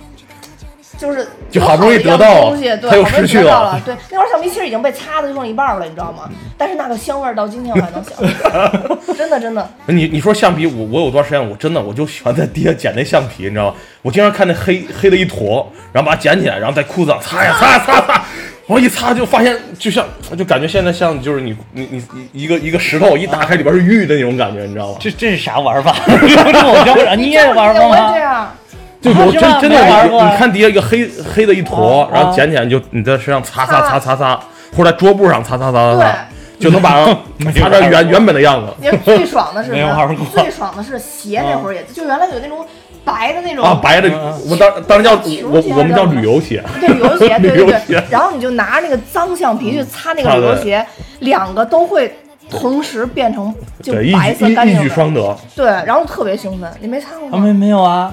[1.01, 3.80] 就是就好不容易得到的东西，对，他又失去了了。
[3.86, 6.28] 对，那块橡皮其实已经被擦的就剩一半了，你知道吗？
[6.59, 8.70] 但是那个香味儿到今天我还能想起来，
[9.16, 9.66] 真的真的。
[9.86, 13.74] 你你说橡皮，我我有段时间我真的我就喜欢在地下捡那橡皮，你知道吗？
[14.03, 18.24] 我经常看那黑黑的一坨，然后把它捡起来，然后在裤子上擦呀擦呀擦呀擦，
[18.66, 20.05] 我一擦就发现就像
[20.36, 24.98] 就感觉现在像就是你你你你一个一个石头一打开里边是玉的那种感觉，你知道吗？
[25.01, 25.96] 这这是啥玩法？
[26.07, 28.18] 这我教不了，你也玩过 我也这吗？
[28.18, 28.55] 样。
[29.01, 34.38] 就有啊是吗真真的你你看底下一个黑黑的一坨啊，然后捡起来就你在身上擦擦擦擦擦，
[34.76, 36.28] 或者在桌布上擦擦擦擦擦，
[36.59, 37.07] 就能把它
[37.53, 38.72] 擦成原原本的样子。
[38.78, 40.30] 你最爽的是什没玩过么？
[40.34, 42.64] 最爽的是鞋那会儿也，就原来有那种
[43.03, 44.11] 白的那种啊，白的
[44.48, 45.12] 我当当时叫
[45.48, 48.05] 我我们叫旅游鞋， 对旅游鞋，对对对。
[48.11, 50.84] 然后你就拿那个脏橡皮去擦那个旅游鞋，
[51.20, 52.14] 两个都会
[52.51, 54.88] 同时变成就白色举一一举干净的。
[54.90, 55.34] 双得。
[55.57, 56.70] 对，然后特别兴奋。
[56.80, 57.59] 你没擦过啊，没吗？
[57.59, 58.12] 没有啊。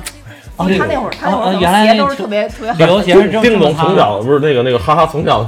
[0.58, 2.78] 哦，他那会儿他那会儿鞋都是特别特别好。
[2.78, 5.48] 旅游鞋是丁总从小不是那个那个哈哈从小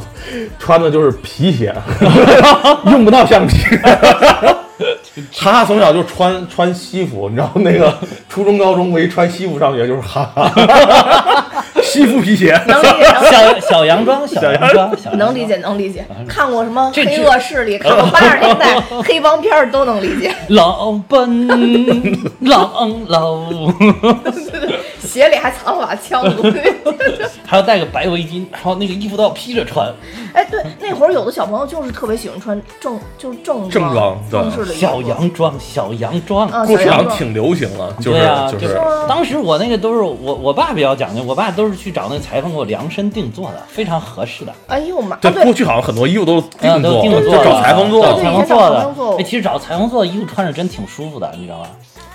[0.57, 1.73] 穿的就是皮鞋，
[2.91, 3.57] 用不到橡皮。
[5.33, 7.93] 哈哈从小就穿穿西服，你知道那个
[8.29, 11.53] 初中高中唯一穿西服上学就是哈哈，
[11.83, 12.57] 西服皮鞋。
[12.65, 16.05] 能理解，能小小洋装，小洋装，小洋装能理解，能理解。
[16.25, 20.33] 看过什么黑恶势力，看过八十年代 黑帮片儿都能理解。
[20.47, 21.47] 老奔
[22.39, 23.41] 老老，
[25.09, 26.23] 鞋里还藏了把枪。
[27.45, 29.91] 还要带个白围巾，然后那个衣服都要披着穿。
[30.33, 36.47] 哎，对，那会儿有的小朋友就是特别喜欢穿正，就是正正装对正式的小洋装，小洋装。
[36.49, 36.85] 啊，过小洋装。
[36.85, 44.53] 去好像挺流行了，就是对啊，就是吗当时我那个都是我我爸比较讲究，我爸都是去找那个裁缝给我量身定做的，非常合适的。
[44.67, 45.15] 哎呦妈！
[45.17, 49.15] 对过去好像很多衣服都是定做，找裁缝做裁缝做的。
[49.17, 51.69] 哎，其实找裁缝做的衣服穿着真挺舒服的，你知道吧？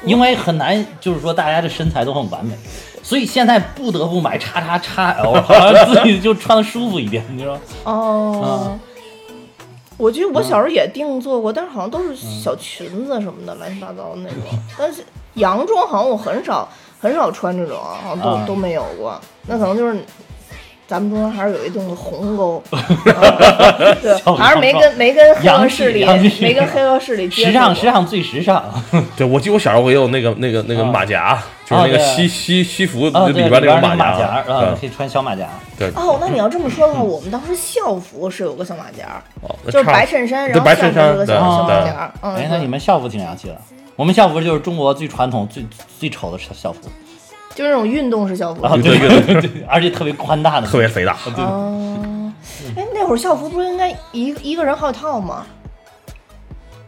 [0.05, 2.55] 因为很难，就是说大家的身材都很完美，
[3.03, 7.61] 所以现在不得不买叉叉叉 L， 好像自己就穿的舒服一点，你知道吗？
[7.84, 8.78] 哦。
[9.97, 14.38] 我记得我小时候也定做过，但是好像都是小裙子什么的，乱七八糟的那种。
[14.76, 16.68] 但是洋装好像我很少
[17.01, 19.16] 很少穿这种啊，好像都、啊都没有过。
[19.47, 20.05] 那可能就是
[20.87, 22.78] 咱们中间还是有一栋鸿沟，嗯
[24.03, 26.05] 对，还是没跟没跟黑恶势力
[26.41, 28.62] 没跟黑恶势力接时尚时尚最时尚。
[29.16, 35.49] 对，我记得我小时候我也有那个那个那个啊马甲，就是那个西西西服里边那个马甲，啊，对可以穿小马甲。
[35.78, 39.22] 对，哦，那你要这么说的话，我们当时校服是有个小马甲，
[39.70, 42.12] 就是白衬衫，然后白衬衫下面是个小小马甲。
[42.20, 43.57] 嗯，哎，那你们校服挺洋气的。
[43.97, 45.64] 我们校服就是中国最传统、最
[45.99, 46.80] 最丑的校服，
[47.55, 48.62] 就是那种运动式校服。
[48.64, 51.16] 啊，对对对 而且特别宽大的，特别肥大。
[51.36, 52.32] 哦，
[52.76, 55.46] 哎，那会儿校服不是应该一一个人好几套吗？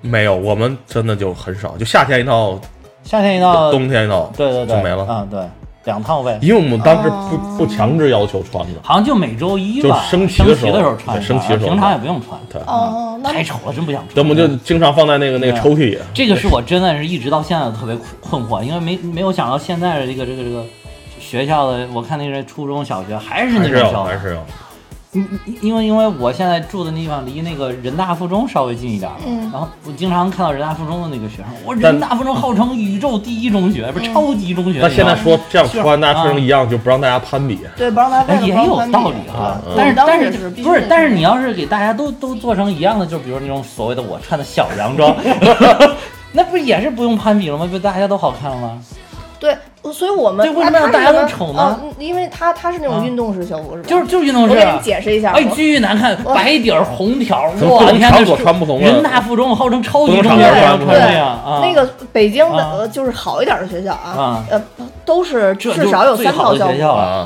[0.00, 2.60] 没有，我们真的就很少，就夏天一套，
[3.02, 5.04] 夏天一套，冬天一套，对对对，就没了。
[5.04, 5.40] 啊，对，
[5.86, 6.38] 两套呗。
[6.42, 12.38] 因为我们当时不哦不强制要求穿的，好像就每周一吧，就升旗的时候的时候穿，升旗的时候平常也不用穿。
[12.52, 14.22] 对，哦，那太丑了，真不想穿。
[14.22, 15.98] 我们就经常放在那个那个抽屉里。
[16.12, 20.62] 这个是我真的是一直到现在都特别困惑，因为没没有想到现在的这个这个这个
[21.18, 24.44] 学校的，我看那个初中小学还是那种校服还，是要。
[25.16, 29.10] 因因为因为我现在住的地方离那个人大附中稍微近一点
[29.50, 34.80] 然后我经常看到人大附中的那个学生，我人大附中号称宇宙第一中学，不是超级中学。
[34.80, 37.58] 那现在说这样穿，大家穿成啊一样，就不让大家攀比。
[37.76, 45.16] 对，不让大家攀比也有道理哈嗯，但是但是不是但是你要是给大家都都做成一样的，就比如那种所谓的我穿的小洋装，
[46.32, 47.66] 那不也是不用攀比了吗？
[47.70, 48.78] 不大家都好看了吗？
[49.38, 49.54] 对，
[49.92, 53.88] 所以我们对为什么大家都丑呢啊因为他他是那啊种运动式校服是吧？
[53.88, 54.82] 就是就是运动式啊我给你。
[54.82, 61.60] 解释一下，哎，巨难看，白底儿红条，不我天，同场这所穿不同人大附中号称超级中学，还要场合穿不同穿这样啊？
[61.62, 64.62] 那个北京的就是好一点的学校啊啊，呃
[65.04, 66.74] 都是至少有三套校服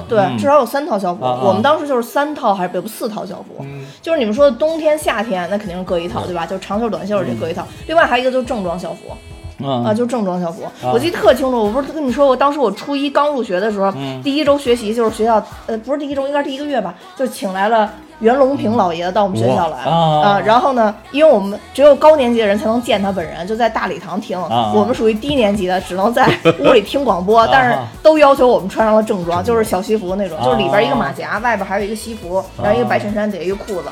[0.08, 1.24] 对，嗯至少有三套校服。
[1.24, 6.46] 我们当时就是三套还是不四套校服，嗯就是你们说的冬天、夏天，那肯定是各一套，对吧？
[6.46, 7.66] 就是长袖、短袖这各一套。
[7.86, 9.16] 另外还有一个就是正装校服
[9.62, 10.64] 嗯啊，就是正装校服。
[10.64, 17.90] 啊我记得特清楚，我不是跟你说过，当时我初一刚入学的时候，嗯第一周学习就是学校呃不是第一周，应该是第一个月吧，就请来了。
[18.20, 24.38] 袁隆平老爷子到我们学校来啊然后呢，因为我们只有高年级的人才能见他本人，就在大礼堂听。
[24.38, 33.84] 啊我们属于低年级的，只能在屋里听广播，但是都要求我们穿上了正装，就是小西服那种，就是里边一个马甲，外边还有一个西服，然后一个白衬衫，底下一个裤子。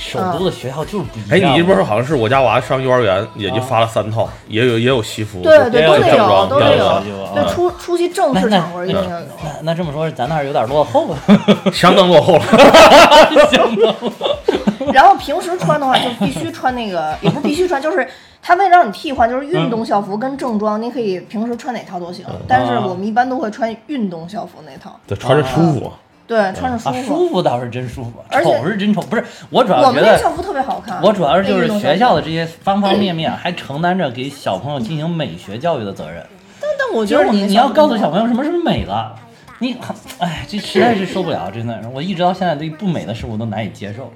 [0.00, 1.52] 首都的学校就是不一哎，样。
[1.52, 7.02] 你这边说好像是我家娃上幼儿园也就发了三套，也有也有西服，对对，都得有，都得有。
[7.34, 9.26] 对，嗯出出席正式场合一定要有。
[9.44, 11.16] 那那这么说，咱那儿有点落后了。
[11.72, 12.42] 相当落后了。
[14.92, 18.06] 然后平时穿的话，就必须穿那个，也不是必须穿，就是
[18.42, 22.24] 他为了让你替换，就是运动校服跟正装，你可以平时穿哪套都行。
[22.48, 25.92] 但是我们一般都会穿运动校服那套，对，穿着舒服。
[26.30, 27.02] 对，穿着舒啊，服。
[27.02, 28.12] 舒服倒是真舒服，
[28.44, 29.00] 丑是真丑。
[29.00, 31.02] 不是，我主要觉得，们那校服特别好看。
[31.02, 36.24] 我主要是就是学校的这些方方面面，还承担着给小朋友进行美学教育的责任。
[36.60, 39.12] 但但我觉得就是你你要告诉小，朋友什么是美了，
[39.58, 39.76] 你
[40.18, 44.12] 哎，这实在是受不了，真的，我一直到现在对不美的事物都难以接受。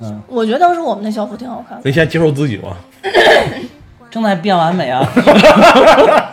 [0.00, 1.82] 嗯，我觉得当时我们那校服挺好看的。
[1.82, 2.76] 那你现在接受自己吧？
[4.12, 5.02] 正在变完美啊。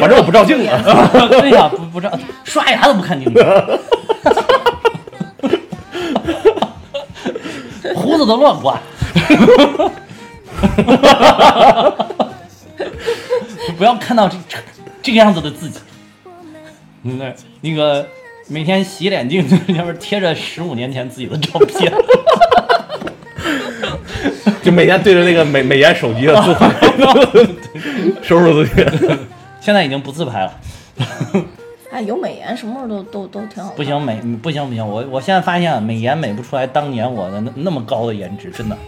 [0.00, 0.64] 反正我不照镜子
[1.40, 2.10] 对呀、不不照
[2.44, 3.44] 刷牙都不看镜子，
[7.94, 8.78] 胡子都乱刮。
[13.76, 14.56] 不要看到这这
[15.02, 15.78] 这个样子的自己。
[17.02, 18.06] 嗯那那个
[18.48, 21.92] 每天洗脸镜子上面贴着十五年前自己的照片，
[24.62, 26.70] 就每天对着那个美美颜手机的自拍，
[28.22, 28.84] 收拾自己。
[29.66, 30.60] 现在已经不自拍了。
[31.90, 33.72] 哎，有美颜，什么时候都都都挺好。
[33.72, 38.78] 不行美不行不行，我我现在发现美颜美不出来当年我的那那么高的颜值，真的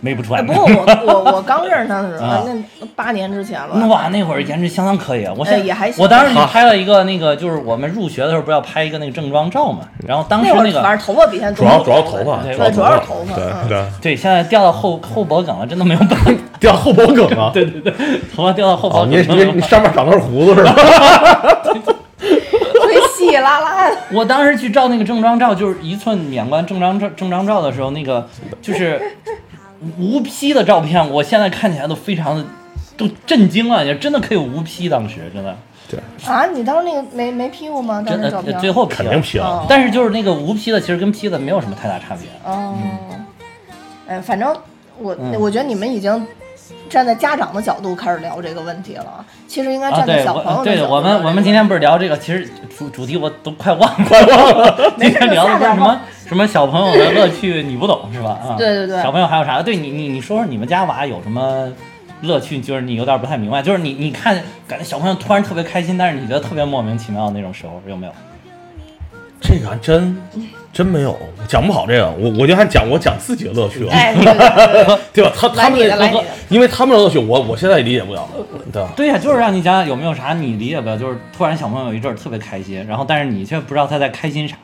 [0.00, 0.40] 美不出来。
[0.40, 2.44] 哎，不过我我我刚认识他的时候，啊
[2.80, 3.86] 那八年之前了。
[3.88, 5.32] 哇，那会儿颜值相当可以啊！
[5.36, 16.32] 我现在、哎也还行我当时就拍了一个那个，就是我们入学的时候不要拍一个那个正装照嘛，然后当时那个儿反正头发比现在主要主要头发，对对主要是头发对嗯对，对，现在掉到后后脖梗了，真的没有办法。
[16.60, 17.50] 掉后脖梗啊。
[17.54, 17.92] 对对对，
[18.34, 19.16] 头发掉到后脖你。
[19.16, 20.72] 你你上面长的是胡子是吧？
[20.72, 23.96] 特别稀拉拉的。
[24.12, 28.26] 我当时去照那个正装照，就是一寸免冠正装照正装照的时候，那个
[28.62, 29.00] 就是
[29.98, 32.44] 无 P 的照片，我现在看起来都非常的
[32.96, 35.56] 都震惊了，也真的可以无 P，当时真的。
[36.26, 38.02] 啊，你当时那个没没 P 过吗？
[38.04, 38.58] 当真的时照片？
[38.58, 39.66] 最后 P 肯定 P 了哦。
[39.68, 42.28] 但是就是那个无 P 的，其实跟 P 的没有什么太大差别。
[42.44, 42.76] 哦，
[44.06, 44.54] 哎，反正
[44.98, 45.34] 我嗯。
[45.40, 46.26] 我觉得你们已经
[46.88, 58.38] 站在家长的角度开始聊这个问题了，其实应该啊，站在对，小朋友角度对我们我们今天不是聊这个，其实主主题我都快忘了，今天聊的不是什么什么小朋友的乐趣，你不懂是吧？
[58.42, 59.62] 啊， 对对对小朋友还有啥？
[59.62, 61.70] 对你你你说说你们家娃有什么
[62.22, 62.60] 乐趣？
[62.60, 64.34] 就是你有点不太明白，就是你你看
[64.66, 68.12] 感觉小朋友突然特别开心，但是你觉得特别莫名其妙的那种时候有没有？
[69.48, 70.14] 这个还真
[70.70, 71.18] 真没有，
[71.48, 72.10] 讲不好这个。
[72.10, 75.32] 我我就还讲我讲自己的乐趣了，哎，对对对对 对吧？
[75.34, 76.22] 他他们那个。
[76.50, 78.28] 因为他们的乐趣，我我现在也理解不了，
[78.70, 78.92] 对吧？
[78.94, 84.56] 对呀、就是让你讲讲有没有啥你理解不了，就是突然小朋友有一阵特别开心，然后但是你却不知道他在开心啥。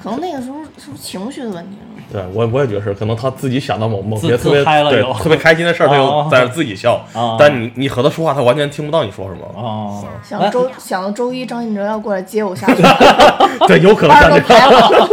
[0.00, 1.95] 可能那个时候是不是情绪的问题呢？
[2.12, 7.36] 对我我也觉得是，可能他自己想到某某些特别嗨了对特别开心的事儿，他哦就在那自己笑哦。
[7.40, 9.44] 但你你和他说话，他完全听不到你说什么。
[9.54, 12.82] 哦，想周想到周一张信哲要过来接我下去，
[13.66, 14.68] 对，有可能班像这样。
[14.68, 15.08] 儿都排好。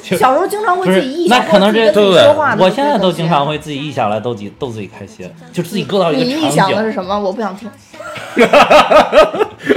[0.02, 7.16] 小时候经常会自己臆想，那可能这对对说话我现在都经常会自己臆想来逗自己逗自己开心，就自己搁到一个你臆想的是，什么？
[7.20, 7.70] 我不想听。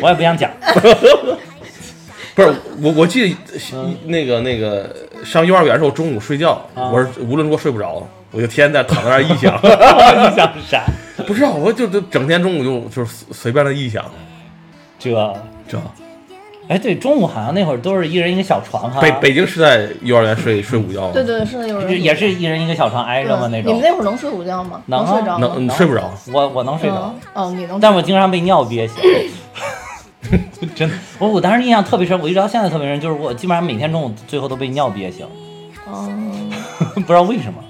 [0.01, 0.49] 我也不想讲。
[2.35, 2.51] 不是
[2.81, 3.37] 我，我记得
[4.05, 4.89] 那个那个
[5.23, 10.83] 上幼儿园的时候，中午睡觉，啊我是无论如何睡不着，我就天天在躺在那儿臆想， 臆想是啥？
[11.27, 14.03] 不知道，我就就整天中午就就是随便的臆想，
[14.99, 15.11] 这，
[15.67, 15.77] 这
[16.69, 21.11] 哎，对，中午好像那会儿都是一人一个小床哈，北北京是在幼儿园睡睡午觉吗？
[21.13, 23.47] 对对对，是的，幼儿园也是一人一个小床挨着吗？
[23.51, 23.81] 那种你们。
[23.83, 24.81] 那会儿能睡午觉吗？
[24.85, 25.47] 能啊睡着吗？
[25.55, 27.79] 能嗯睡不着，我我能睡着嗯，哦，你能睡着？
[27.81, 28.95] 但我经常被尿憋醒。
[30.75, 35.25] 真的，我我当时印象特别深，我一直到现在特别深，就是我基本上每天中午最后都被尿憋醒，
[35.85, 36.09] 哦，
[36.95, 37.63] 不知道为什么。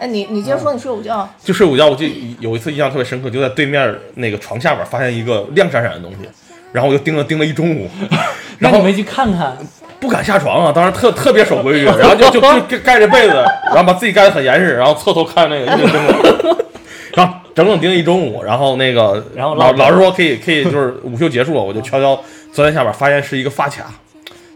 [0.00, 1.28] 哎，你你接着说，你睡午觉。
[1.44, 1.86] 就睡午觉。
[1.86, 2.04] 我就
[2.40, 6.28] 有一次印象特别深刻，就在对面那个床下边发现一个亮闪闪的东西，
[6.72, 7.88] 然后我就盯了盯了一中午，
[8.58, 9.56] 然后没去看看？
[10.00, 13.34] 不敢下床啊，当时特特别守规矩，然后就就就就盖着被子，
[13.66, 16.66] 然后把自己盖得很严实，然后侧头看那个一直盯着，
[17.14, 22.18] 然后整整盯了一中午，然后那个然后老老老师说可以可以，就是 午休结束了，我就悄悄
[22.52, 23.92] 钻在下边，发现是一个发卡，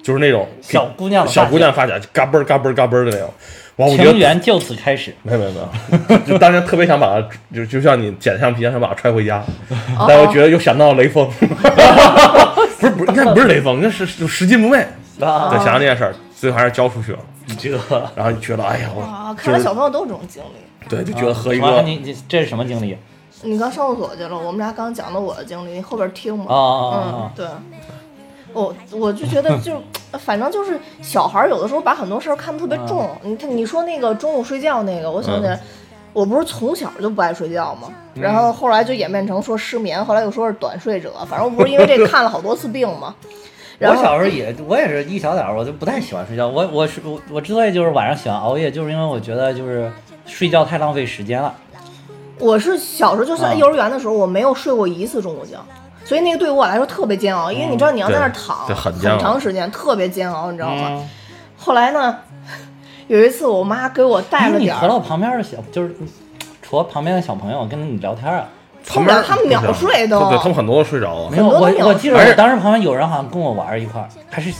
[0.02, 3.32] 就是那种 小姑娘小姑娘发卡，嘎嘣嘎嘣嘎嘣的那种，
[3.76, 5.14] 哇，我觉得情缘就此开始。
[5.22, 5.58] 没有没有没
[6.08, 9.44] 有，就当时特别想把它， 就就像你捡橡皮一样，想把它揣回家，
[9.98, 10.06] 哦。
[10.08, 11.28] 但我觉得又想到了雷锋，
[12.78, 14.78] 不是不是，应该不是雷锋，那是就拾金不昧。
[15.20, 15.48] 啊。
[15.50, 17.18] 对，想到这件事儿，最后还是交出去了，
[17.54, 17.70] 这，
[18.14, 20.88] 然后你觉得哎呀，哇，我看来小朋友都有这种经历。
[20.88, 22.96] 对，就觉得喝一啊个你你这是什么经历？
[23.42, 26.46] 你刚上厕所去了，我们俩刚讲的我的经历，你后边听吗？
[26.48, 27.46] 哦哦嗯哦，对。
[28.52, 29.82] 我我就觉得就，
[30.12, 33.10] 反正就是小孩儿有的时候把很多事儿看得特别重。
[33.20, 35.60] 你看你说那个中午睡觉那个，我想起来，
[36.14, 37.88] 我不是从小就不爱睡觉嘛？
[38.14, 43.14] 然后后来就演变成说失眠，后来又说是短睡者，反正我不是因为这看了好多次病吗？
[43.78, 46.48] 然后我小时候也，我也是一小点儿，我就不太喜欢睡觉。
[46.48, 49.90] 我我是我我之所以就是晚上喜欢熬夜，就是因为我觉得就是
[50.26, 51.54] 睡觉太浪费时间了。
[52.38, 55.58] 我是小时候就是啊幼儿园的时候，我没有睡过一次中午觉，
[56.04, 60.88] 所以那个对于我来说特别煎熬，因为你知道你要在那儿躺对很长时间，特别煎熬，你知道吗？
[60.90, 61.08] 嗯，
[61.56, 62.18] 后来呢，
[63.08, 65.94] 有一次我妈给我带了点儿，和到旁边的小，就是
[66.62, 68.46] 除了旁边的小朋友跟你聊天啊。
[68.88, 71.38] 旁边他们秒睡都对他们很多都睡着了没。
[71.38, 74.52] 有，我我记得而且当时旁边有人好像跟我玩一块儿，还是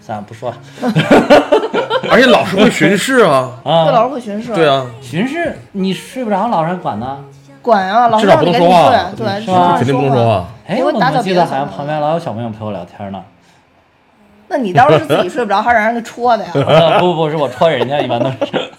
[0.00, 0.56] 算了不说了
[2.10, 4.08] 而且老师会巡视啊，对 老啊。
[4.08, 7.24] 师会巡视，对，啊，巡视你睡不着，老师还管呢。
[7.62, 10.26] 管啊，老师让你赶紧不能说话睡，对，是吧至少让肯定不能说说。
[10.26, 10.44] 话。
[10.66, 13.22] 哎，我怎么记得好像旁边老有小朋友陪我聊天呢？
[14.48, 16.50] 那你当时是自己睡不着，还是让人给戳的呀？
[16.54, 18.70] 呃不不不是我戳人家，一般都是。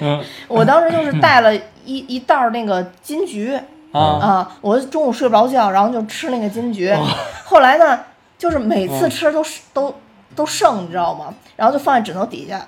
[0.00, 1.54] 嗯我当时就是带了
[1.84, 3.62] 一一袋儿那个金桔
[3.94, 4.00] 啊。
[4.20, 6.92] 啊，我中午睡不着觉，然后就吃那个金桔。
[6.92, 7.06] 哦。
[7.44, 7.98] 后来呢，
[8.36, 9.94] 就是每嗯次吃都是都
[10.36, 11.32] 都剩，你知道吗？
[11.56, 12.60] 然后就放在枕头底下。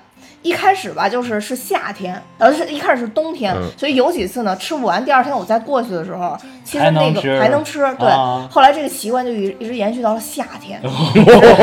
[0.43, 3.69] 一开始吧，就是是夏天，呃，是一开始是冬天，嗯。
[3.75, 7.79] 所以有几次呢吃不完，第二天我再过去的时候，其实那个还能吃。
[7.99, 10.79] 对，啊后来这个习惯就一一直延续到了夏天，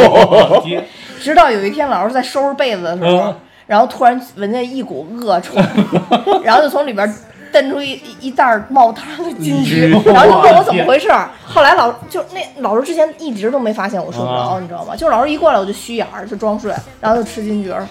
[1.21, 3.37] 直到有一天老师在收拾被子的时候嗯，
[3.67, 5.55] 然后突然闻见一股恶臭，
[6.45, 7.09] 然后就从里边
[7.55, 11.31] 蹬出一一一袋儿冒汤的金桔，然后就问我怎么回事儿。
[11.47, 14.97] 后来老就那老师之前一直都没发现我睡不着，啊你知道吗？
[14.97, 17.87] 就是老师一过来我就虚眼儿就装睡，然后就吃金桔儿。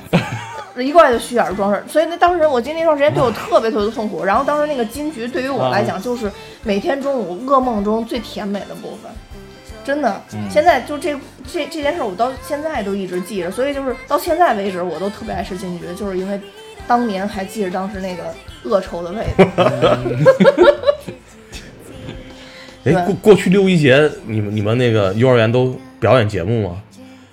[0.76, 4.26] 一过来就虚眼儿装睡，所以那当时我记得那段时间对我特别特别的痛苦。
[4.26, 6.30] 然后当时那个金桔对于我来讲，就是
[6.64, 9.10] 每天中午噩梦中最甜美的部分。
[9.86, 11.14] 真的，现在就这
[11.52, 16.40] 这这件事，我到现在都一直记着，所以就是到现在为止，我都特别爱吃金桔，就是因为
[16.88, 18.24] 当年还记着当时那个
[18.64, 19.46] 恶臭的味道。
[22.86, 26.76] 哎，对过过去六一节，你们你们那个幼儿园都表演节目吗？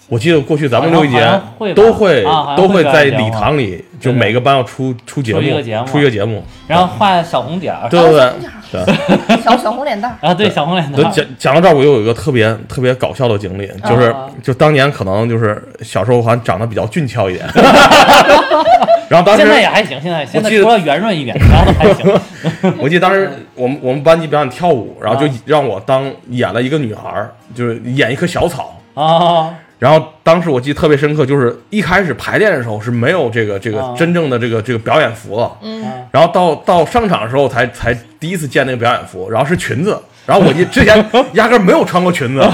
[0.09, 1.41] 我记得过去咱们六一节
[1.75, 2.25] 都会
[2.57, 5.41] 都会在礼堂里，就每个班要出出节目，
[5.87, 6.43] 出一个节目。
[6.67, 8.33] 然后画小红点儿，对对对。
[9.43, 17.47] 小小红脸蛋儿，啊，对，小红脸蛋儿，讲讲到这儿，我又有一个特别特别搞笑的经历，就是啊就当年可能就是小时候好像长得比较俊俏一点，
[19.09, 22.21] 然后当时现在也还行，现在现在记得除了圆润一点，然后还行。
[22.79, 25.35] 我记得当时我们我们班级表演跳舞，然后就啊。
[25.47, 33.95] 让我当演了一个女孩，就是演一棵小草，啊，然后当时我记得特别深刻，就是一开始排练的时候是没有这个这个啊。
[33.97, 35.83] 真正的这个这个表演服了，嗯。
[36.13, 41.03] 然后到到上场的时候才才第一次见那个表演服，然后是裙子，然后我一之前
[41.33, 42.47] 压根儿没有穿过裙子，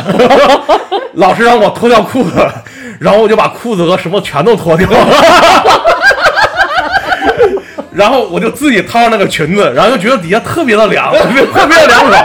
[1.14, 2.48] 老师让我脱掉裤子，
[3.00, 5.06] 然后我就把裤子和什么全都脱掉了。
[7.92, 12.24] 然后我就自己套上那个裙子，然后就觉得底下特别的凉，特别特别的凉爽。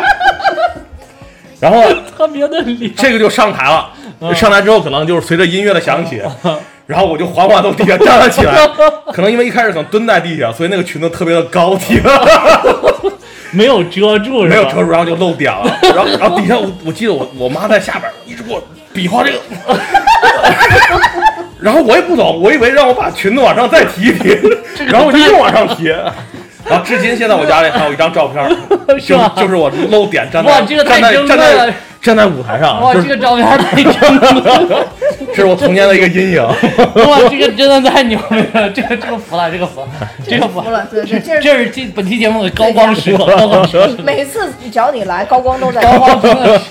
[1.60, 1.82] 然后
[2.16, 2.92] 特别的凉。
[2.98, 3.90] 这个就上台了，
[4.36, 6.22] 上来之后可能就是随着音乐的响起，
[6.86, 8.54] 然后我就缓缓从地下站了起来。
[9.14, 12.00] 可能因为一开始可能蹲在地下，所以那个裙子特别的高级，
[13.52, 15.78] 没有遮住，没有遮住，然后就露点了。
[15.82, 18.62] 然后然后底下我我记得我我妈在下边一直给我
[18.94, 19.40] 比划这个。
[21.60, 24.36] 然后我也不懂，我以为让我把裙子往上再提一提，
[24.86, 25.94] 然后我就又往上提，
[26.70, 28.44] 然后至今现在我家里还有一张照片，
[29.06, 34.88] 就吧就是我露点站在哇这个太站在站在站在舞台上，哇，就是这个照片太真了，
[35.34, 36.42] 这是我童年的一个阴影。
[37.08, 39.88] 哇，这个真的太牛逼了，这个这个服了，这个服了，
[40.28, 43.90] 这个服服了，对对，这是这是这本期节目的高光时刻，高光时刻。
[44.04, 45.82] 每次只要你来，高光都在。
[45.82, 46.62] 高光时刻，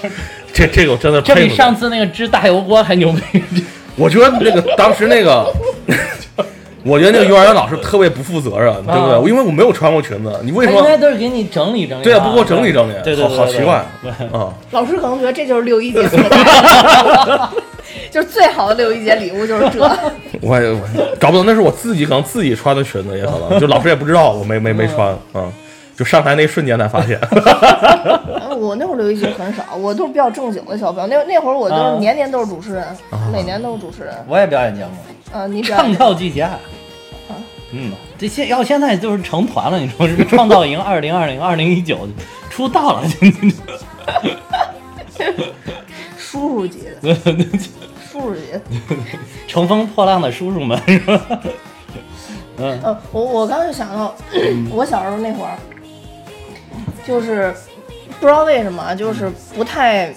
[0.52, 3.42] 这这个我真的这比服上次那个支大油锅还牛逼。
[3.96, 5.46] 我觉得那个当时那个，
[6.84, 9.30] 我觉得那个幼儿园老师特别不负责任，对不对？
[9.30, 10.98] 因为我没有穿过裙子，你为什他应该么？
[10.98, 12.04] 都是给你整理整理。
[12.04, 13.74] 对啊，不给我整理整理，对对，好好奇怪。
[14.32, 14.52] 啊！
[14.72, 16.28] 老师可能觉得这就是六一节送的，
[18.10, 19.80] 就是最好的六一节礼物就是这。
[20.42, 20.80] 我也我
[21.18, 25.52] 搞不懂，那是我自己可能自己穿的裙子，也可能就老师也不知道我没没没穿啊，
[26.00, 27.20] 就上台那一瞬间才发现。
[28.48, 31.06] 嗯 我那会儿留一节很少，我都是比较正经的小朋友。
[31.06, 32.86] 那那会儿我都啊是年年都是主持人，
[33.30, 34.14] 每年都是主持人。
[34.26, 34.90] 我也表演节目，
[35.30, 36.52] 呃，你表唱演跳俱佳。
[37.72, 40.28] 嗯，这现要现在就是成团了，你说是不是？
[40.28, 42.08] 创造营二零二零二零一九
[42.48, 43.02] 出道了，
[46.16, 47.14] 叔叔级的，
[48.10, 48.60] 叔叔级的。
[49.46, 51.20] 乘风破浪的叔叔们是吧？
[52.58, 54.14] 嗯呃，我我刚就想到，
[54.70, 55.56] 我小时候那会儿，
[57.06, 57.54] 就是
[58.20, 60.12] 不知道为什么，就是不太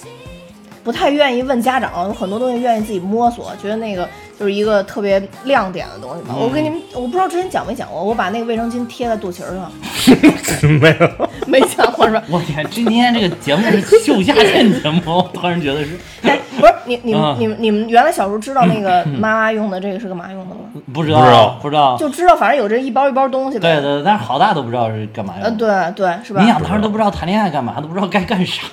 [0.84, 4.07] 不太愿意问家长，有很多东西愿意自己摸索，觉得那个
[4.43, 6.35] 就是一个特别亮点的东西吧。
[6.37, 9.71] 我跟你们，我不知道之前讲没讲过，我把那个卫生巾贴在肚脐儿上，
[10.81, 12.21] 没有， 没讲过是吧？
[12.29, 20.61] 我天，今天这个节目是秀下限节目，我突然觉得是 哎，不是你你们啊你们你们原来小时候知道那个妈妈用的这个是干嘛用的吗？
[20.93, 23.79] 不知道不知道不知道，就知道，反正有这一包一包东西呗。
[23.79, 25.91] 对对，但是好大都不知道是干嘛呃，用的。
[25.93, 26.41] 对对，是吧？
[26.41, 28.63] 你想当时都不知道谈恋爱干嘛，都不知道该干啥，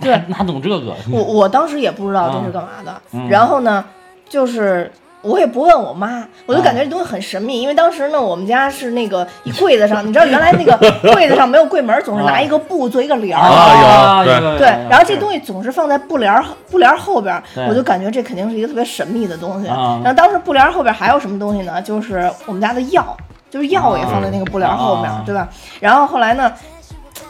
[0.00, 0.94] 对哪 哪懂这个？
[1.10, 3.84] 我我当时也不知道这是干嘛的，嗯然后呢，
[4.28, 4.90] 就是
[5.22, 10.76] 我也不问我妈，我就感觉这东西很神秘，因为当时呢，我们家是那个一柜子上，你知道原来那个
[11.14, 13.42] 柜子上没有柜门，总是拿一个布做一个帘儿。
[13.42, 19.68] 啊有有有对，然后这东西总是放在布帘儿布帘儿后边儿，我就感觉这肯定是一个特别神秘的东西。
[19.68, 21.80] 啊然后当时布帘儿后边还有什么东西呢？
[21.80, 23.16] 就是我们家的药，
[23.50, 25.48] 就是药也放在那个布帘儿后面，啊对吧？
[25.80, 26.52] 然后后来呢，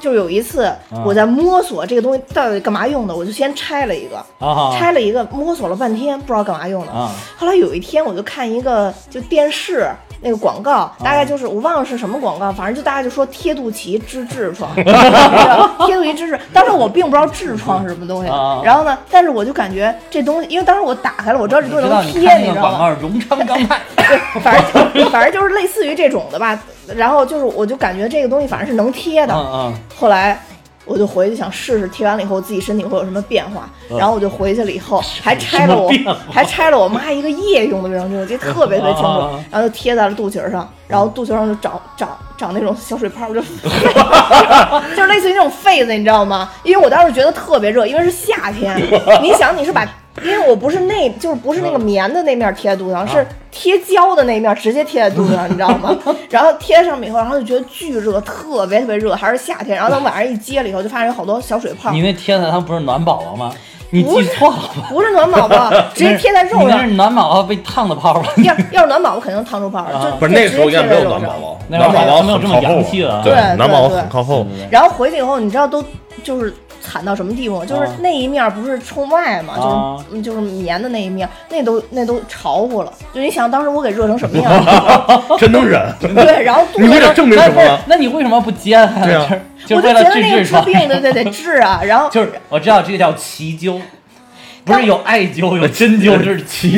[0.05, 0.71] 就有一次
[1.03, 6.93] 我在摸索这个东西到底干嘛用的，我就先拆了一个，啊拆了一个，摸索了半天，不知道干嘛用的。
[6.93, 9.91] 啊后来有一天，我就看一个就电视
[10.21, 14.85] 那个广告，大概就是我忘了是什么广告，反正就大概就说贴肚脐治痔疮， 贴
[15.95, 16.39] 肚脐治痔。
[16.53, 22.71] 当时我并不知道痔疮是什么东西啊，然后呢，但是我就感觉这东西，因为当时我打开了，我知道这东西能贴，你知道吗？
[22.71, 23.59] 个广告， 荣昌钢
[24.45, 26.61] 反正就反正就是类似于这种的吧。
[26.97, 30.39] 然后就是我就感觉这个东西反正是能贴的，嗯嗯，后来
[30.85, 33.69] 我就回去想试试贴完了以后自己身体会有什么变化，
[33.99, 35.91] 然后我就回去了以后还拆了我
[36.31, 39.09] 还拆了我妈一个夜用的卫生巾，我记得特别特别清楚。
[39.51, 43.41] 然后就贴在了肚脐儿上，然后肚脐上就长长长那种小水泡，就
[44.95, 46.51] 就是类似于那种痱子，你知道吗？
[46.65, 48.77] 因为我当时觉得特别热，因为是夏天，
[49.23, 49.89] 你想你是把。
[50.23, 55.97] 因为我不是那，就是不是那个棉的那面贴在肚子上，是贴胶的那面直接贴在肚子上， 你知道吗？
[56.31, 59.77] 然后贴上面以后，然后就觉得巨热，特别特别热，还是夏天。
[59.77, 63.53] 然后等晚上一揭了以后，就发现有好多小水泡你，那贴的它不是暖宝宝吗？
[63.91, 64.89] 你记错了吧？
[64.89, 66.91] 不是暖宝宝， 直接贴在肉上你那是。
[66.95, 68.29] 暖宝宝被烫的泡吧？
[68.39, 71.29] 要要是暖宝宝，肯定烫出泡了，就不是那个时候应该没有暖宝。
[71.29, 74.45] 宝，暖宝宝没有这么洋气了对对，对暖宝宝很靠后。
[74.71, 75.85] 然后回去以后，你知道都
[76.25, 76.53] 就是
[76.85, 77.65] 惨到什么地步？
[77.65, 82.93] 就是啊那一面不是冲外嘛，啊就是就是棉的那一面，那都那都潮乎了。
[83.13, 84.53] 就你想当时我给热成什么样？
[85.39, 89.05] 真能忍， 对，然后你为了证明什么那你为什么不接它？
[89.05, 89.27] 对啊
[89.67, 90.65] 就我就是为了治觉得那个治痔疮。
[90.65, 93.81] 病对对得治啊，然后就是我知道这个叫奇灸，
[94.65, 96.73] 不是有艾灸有针灸，就是脐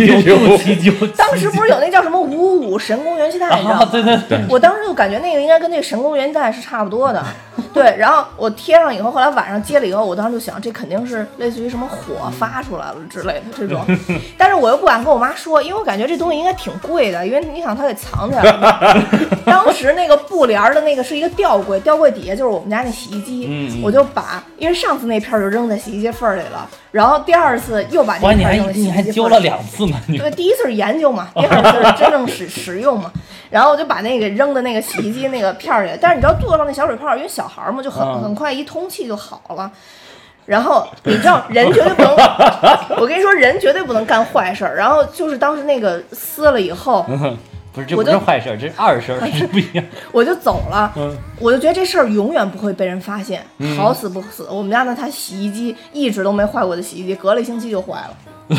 [0.80, 1.08] 灸。
[1.16, 3.80] 当时不是有那叫什么五五五神功元气袋，你知道啊？
[3.80, 3.88] 吗？
[3.92, 7.24] 对对对，我当时就感觉那个应该跟那个神功元气袋是差不多的，
[7.72, 13.84] 对，然后我贴上以后，后来晚上接了以后，我当时就想，这肯定是类似于什么火发出来了之类的这种，
[14.36, 19.06] 但是我又不敢跟我妈说，因为我感觉这东西应该挺贵的，因为你想它给藏起来了。
[19.44, 29.38] 当时那个布帘儿的那个是一个吊柜，吊柜底下就是我们家那洗衣机，我就把，因为上次那片儿就扔在洗衣机缝儿里了，然后第二次又把这个，你还你还了。
[29.40, 33.12] 两次呢，你对，第一次是研究嘛， 第二次是真正使使用嘛。
[33.50, 39.70] 然后我就把那个扔的那个洗衣机那个片儿里，但是你知道做上那小水泡，因为小孩儿嘛，就很嗯很快一通气就好了。
[40.46, 42.16] 然后你知道人绝对不能，
[42.98, 44.74] 我跟你说人绝对不能干坏事儿。
[44.74, 47.04] 然后就是当时那个撕了以后，
[47.76, 49.84] 不是这不是坏事儿，这是二事儿，这不一样。
[50.10, 50.90] 我就走了。
[50.96, 53.44] 嗯我就觉得这事儿永远不会被人发现，
[53.76, 58.58] 好死不死，我们家那台洗衣机一直都没坏过的洗衣机，隔了一星期就坏了。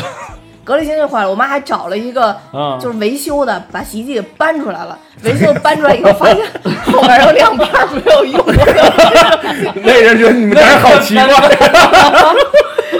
[0.62, 4.96] 隔了一星期就坏了，我妈还找了一个嗯就是维修的，把洗衣机给搬出来了。
[5.24, 6.38] 维修搬出来以后，发现
[6.92, 11.26] 后面有两半儿没有用的，那人觉得你们家人好奇怪。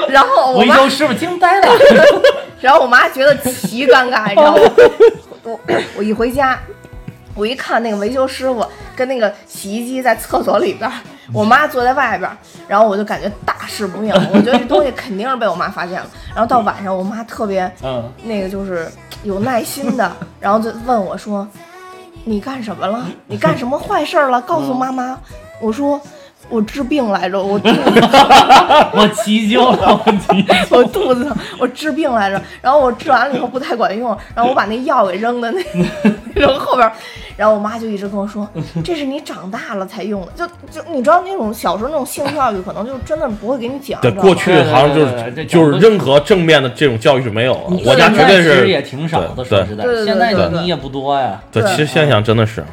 [0.09, 1.69] 然后我妈，维修师傅惊呆了。
[2.61, 4.63] 然后我妈觉得奇尴尬，你知道吗？
[5.49, 5.59] 我
[5.97, 6.59] 我一回家，
[7.35, 10.91] 我一看那个维修师傅跟那个洗衣机在厕所里边，
[11.33, 12.31] 我妈坐在外边，
[12.67, 16.07] 然后我就感觉大事不妙，我觉得这东西肯定是被我妈发现了。
[16.35, 18.91] 然后到晚上，我妈特别嗯，那个就是
[19.23, 21.49] 有耐心的，然后就问我说
[22.25, 23.07] ：“你干什么了？
[23.27, 24.41] 你干什么坏事了？
[24.43, 25.19] 告诉妈妈。”
[25.61, 26.01] 我说
[26.49, 27.75] ：“我治病来着，我 肚子
[28.93, 30.55] 我急救了，我急救。
[30.77, 32.41] 我肚子疼，我治病来着。
[32.61, 35.63] 然后我治完了以后不太管用，然后我把那药给扔的那
[36.35, 36.93] 那种后边儿，
[37.37, 38.49] 然后我妈就一直跟我说，
[38.83, 40.33] 这是你长大了才用的。
[40.35, 44.01] 就就你知道那种小时候那种性教育，可能就真的不会给你讲。
[44.01, 47.77] 对，过去好像就是就是任何正面的这种教育是没有的。
[47.85, 51.41] 我家绝对是其实也挺少的，对说实在对对，对现在对对你也不多呀。
[51.53, 52.65] 对，对其实现在想真的是，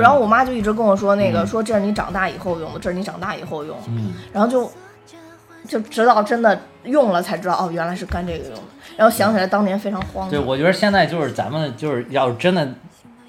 [0.00, 3.84] 然后我妈就一直跟我说那个，说这是你长大以后用的，这是你长大以后用的。
[3.88, 4.70] 嗯，然后就
[5.66, 8.62] 就直到真的用了才知道，哦，原来是干这个用的。
[8.96, 12.68] 然后想起来当年非常慌对，我觉得现在就是咱们就是要是真的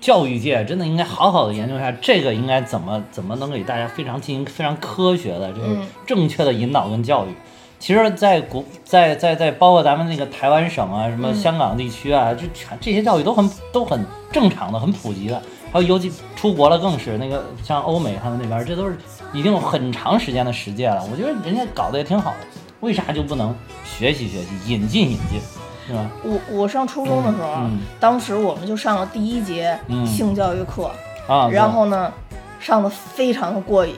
[0.02, 7.30] 教育界真的应该好好的研究一下这个应该怎么怎么能给大家非常进行非常科学的这个嗯正确的引导跟教育。
[7.78, 15.42] 其实在国在在在包括咱们那个台湾省啊，什么嗯香港地区啊，就全这些教育都很都很正常的，很普及的。
[15.72, 18.98] 还有尤其出国了更是那个像欧美他们那边，这都是
[19.34, 21.04] 已经有很长时间的实践了。
[21.12, 22.38] 我觉得人家搞得也挺好的，
[22.80, 25.40] 为啥就不能学习学习，引进引进，
[25.88, 26.10] 是吧？
[26.24, 30.90] 我我上初中的时候，嗯当时我们就上了第一节嗯性教育课，
[31.28, 32.12] 啊，然后呢，
[32.60, 33.96] 上的非常的过瘾。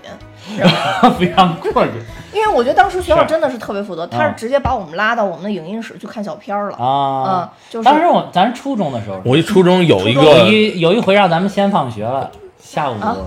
[1.18, 1.92] 非常过瘾。
[2.34, 6.78] 因为我觉得当时学校真的是特别负责，他是啊直接把我们拉到我们的影音室去看小片儿了。
[6.78, 7.42] 啊。
[7.44, 7.84] 嗯！，就是。
[7.84, 12.94] 当时我咱初中的时候，我一初中有一个有个一有一回让咱们先放学了，下午。
[13.02, 13.18] 啊。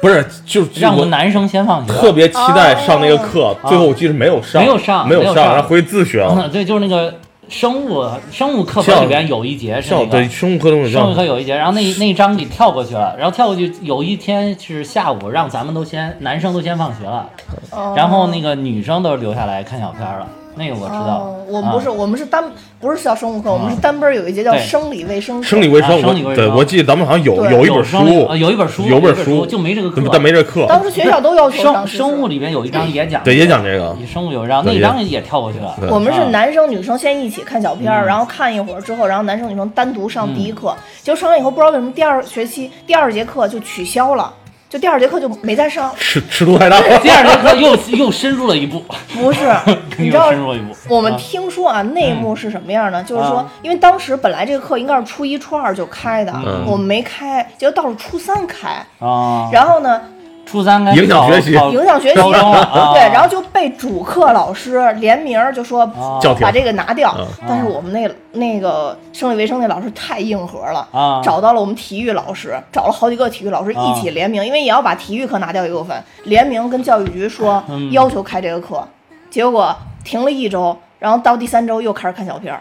[0.00, 1.92] 不是，就就让我我们男生先放学。
[1.92, 5.54] 特别期待上那个课，最后我记得没有上，没有上没有上，没有上。
[5.54, 6.34] 然后回去自学了。
[6.38, 7.14] 嗯， 对，就是那个
[7.48, 17.30] 生物生物课本里边有一节是那个对生物课中生物课，有一节，然后那那一章给跳过去了，然后跳过去有一天是下午，让咱们都先男生都先放学了，
[17.70, 17.94] 哦。
[17.96, 20.26] 然后那个女生都留下来看小片了，
[20.56, 21.36] 那个我知道哦。
[21.48, 22.42] 我们不是，啊我们是单
[22.80, 25.46] 不是叫生物课，我们是单本儿有一节叫生理卫生课。
[25.46, 35.76] 生理卫生，啊生理卫生我对我记得咱们好像有有一本书，啊有一本书，有本本书就没这个课，但没这课，当时学校都要求生生物里边有一章也讲，对也讲这个，生物有一章，那章也跳过去了。
[35.90, 40.74] 我们是啊男生女生先一起看小片儿，嗯然后看一会儿之后，然后男生女生单独上第一课。
[41.02, 44.32] 结果上完以后，不知道为什么第二学期第二节课就取消了，
[44.76, 45.90] 就第二节课就没再上。
[45.96, 46.98] 尺尺度太大了。
[46.98, 49.40] 第二节课又 又深入了一步，不是，
[49.96, 50.76] 你又知道深入了一步。
[50.90, 53.02] 我们啊听说啊，内幕是什么样呢？
[53.02, 58.68] 就是说啊，因为当时本来这个课应该是初一、初二就开的，嗯我们没开，结果到了初三开。
[58.98, 59.98] 啊，然后呢，
[60.46, 67.26] 初三开始影响学习考影响学习，对，然后就被主课老师联名儿就说啊把这个拿掉嗯。
[67.48, 78.86] 但是我们那那个生理卫生那老师太硬核了，啊找到了我们体育老师，找了好几个体育老师一起联名，因为也要把体育课拿掉一部分，联名跟教育局说嗯要求开这个课，
[79.28, 82.60] 结果停了一周，然后到第三周又开始看小片儿。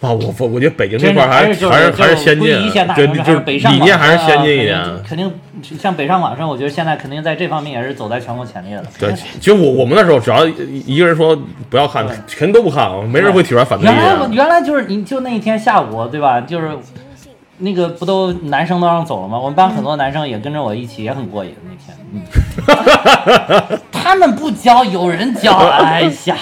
[0.00, 2.46] 啊，我我我觉得北京这块还是还是还是先进
[2.94, 4.78] 对，就是北上理念还是先进一点。
[5.02, 5.32] 肯定
[5.78, 8.84] 像北上广深，我觉得现在肯定在这方面也是走在全国前列的。
[8.98, 11.34] 对，其实我我们那时候只要一一个人说
[11.70, 14.28] 不要看，肯定都不看，没人会提出来反对意原来。
[14.30, 16.38] 原来就是你就那一天下午对吧？
[16.40, 16.70] 就是
[17.64, 19.38] 那个不都男生都让走了吗？
[19.38, 21.96] 我们班很多男生也跟着我一起，也很过瘾那天。
[22.12, 26.36] 嗯， 他们不教，有人教，哎呀，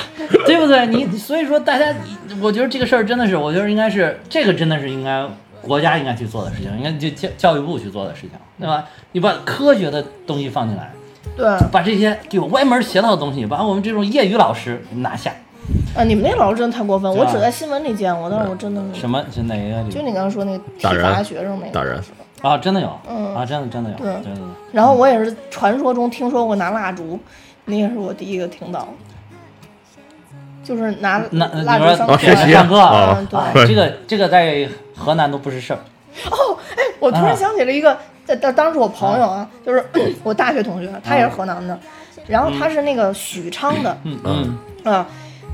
[0.44, 0.86] 对不对？
[0.86, 1.94] 你所以说大家，
[2.40, 5.24] 我觉得这个事儿真的是，我觉得应该是这个真的是应该
[5.62, 8.84] 国家应该去做的事情，应该就教教育部去做的事情，对吧？
[9.12, 10.90] 你把科学的东西放进来。
[11.36, 15.32] 对，把这些有歪门邪道的东西，把我们这种业余老师拿下。
[15.94, 19.90] 啊，你们那老师真的太过分，我只在新闻里见过，但是我真的是什么是哪个？
[19.90, 22.00] 就你刚刚说那个体罚学生那个打人
[22.40, 24.32] 啊，真的有，嗯啊，真的真的有，对对。
[24.72, 27.18] 然后我也是传说中听说过拿蜡烛，
[27.66, 28.88] 那也是我第一个听到，
[30.64, 32.14] 就是拿拿蜡烛上课。
[32.14, 33.38] 哦学习上课啊嗯，对。
[33.38, 35.78] 啊，这个这个在河南都不是事儿。
[36.30, 39.84] 哦，哎，我突然想起了一个，在当当时我朋友啊，就是
[40.24, 41.78] 我大学同学，他也是河南的，
[42.26, 44.58] 然后他是那个许昌的，嗯嗯
[44.92, 45.06] 啊，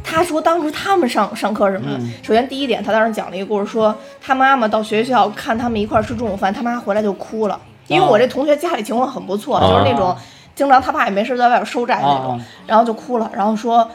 [0.03, 2.13] 他说当时他们上上课什么的，嗯。
[2.23, 10.17] 首先第一点，他当时讲了一个故事，说他妈妈到学校看他们一块儿吃中午饭，他妈回来就哭了，因为我这同学家里情况很不错，就是那种
[10.55, 13.89] 经常他爸也没事在外边收债那种，啊然后就哭了，然后说。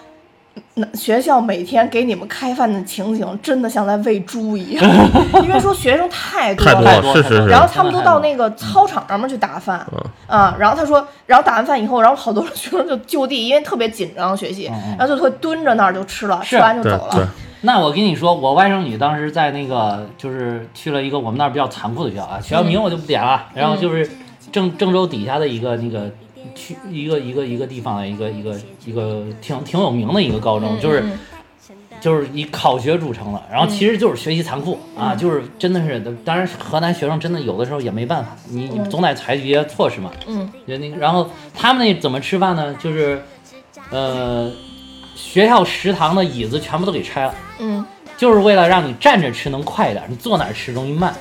[0.76, 4.84] 那学校每天给你们开饭的情景，真的像在喂猪一样，
[5.44, 9.86] 因为说学生太多太了，多了，是是是然后他们都到那个操场上面去打饭，
[10.28, 17.30] 啊，然后他说，然后打完饭以后，然后好多学生就就地，因为特别紧张学习，嗯然后就会蹲着那儿就吃了，吃完就走了。
[17.62, 24.10] 那我跟你说，我外甥女当时在那个就是去了一个我们那儿比较残酷的学校啊，学校名我就不点了，然后就是
[24.52, 26.12] 郑郑州底下的一个那个
[26.54, 31.20] 区一个一个一个地方的一个一个一个挺挺有名的一个高中，就是嗯
[32.02, 42.76] 就是以考学著称的，然后其实就是学习残酷啊，就是真的是，当然河南学生真的有的时候也没办法，你你总得采取一些措施嘛，嗯，那个，然后他们那怎么吃饭呢？
[42.76, 43.22] 就是
[43.90, 44.52] 呃，
[45.16, 47.34] 学校食堂的椅子全部都给拆了。
[47.60, 47.86] 嗯
[48.16, 51.14] 就是为了让你站着吃能快一点，你坐哪儿吃容易慢，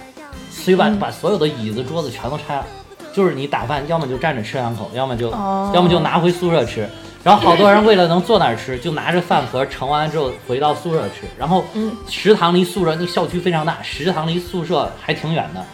[0.50, 2.66] 所以把把所有的椅子桌子全都拆了。
[3.12, 6.88] 就是你打饭，要么就站着吃两口，要么就、哦要么就拿回宿舍吃。
[7.24, 11.22] 然后好多人为了能坐那儿吃，就拿着饭盒盛完了之后回到宿舍吃。
[11.38, 15.64] 然后嗯食堂离宿舍那校区非常大，食堂离宿舍还挺远的。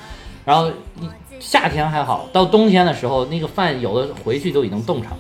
[0.45, 0.68] 然后
[1.01, 1.09] 一
[1.41, 5.18] 夏天还好，到冬天的时候，那个饭有的回去就已经冻上了，